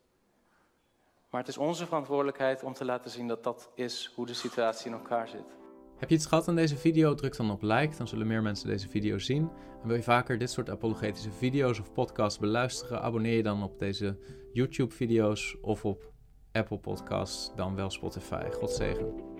Maar 1.29 1.39
het 1.39 1.49
is 1.49 1.57
onze 1.57 1.85
verantwoordelijkheid 1.85 2.63
om 2.63 2.73
te 2.73 2.85
laten 2.85 3.11
zien 3.11 3.27
dat 3.27 3.43
dat 3.43 3.69
is 3.73 4.11
hoe 4.15 4.25
de 4.25 4.33
situatie 4.33 4.91
in 4.91 4.97
elkaar 4.97 5.27
zit. 5.27 5.64
Heb 5.97 6.09
je 6.09 6.15
iets 6.15 6.25
gehad 6.25 6.47
aan 6.47 6.55
deze 6.55 6.77
video? 6.77 7.13
Druk 7.13 7.37
dan 7.37 7.51
op 7.51 7.61
like, 7.61 7.97
dan 7.97 8.07
zullen 8.07 8.27
meer 8.27 8.41
mensen 8.41 8.67
deze 8.67 8.89
video 8.89 9.17
zien. 9.17 9.49
En 9.81 9.87
wil 9.87 9.95
je 9.95 10.03
vaker 10.03 10.37
dit 10.37 10.49
soort 10.49 10.69
apologetische 10.69 11.31
video's 11.31 11.79
of 11.79 11.93
podcasts 11.93 12.39
beluisteren? 12.39 13.01
Abonneer 13.01 13.35
je 13.35 13.43
dan 13.43 13.63
op 13.63 13.79
deze 13.79 14.17
YouTube-video's 14.53 15.57
of 15.61 15.85
op 15.85 16.11
Apple 16.51 16.79
Podcasts, 16.79 17.51
dan 17.55 17.75
wel 17.75 17.89
Spotify. 17.89 18.49
God 18.51 18.71
zegen. 18.71 19.34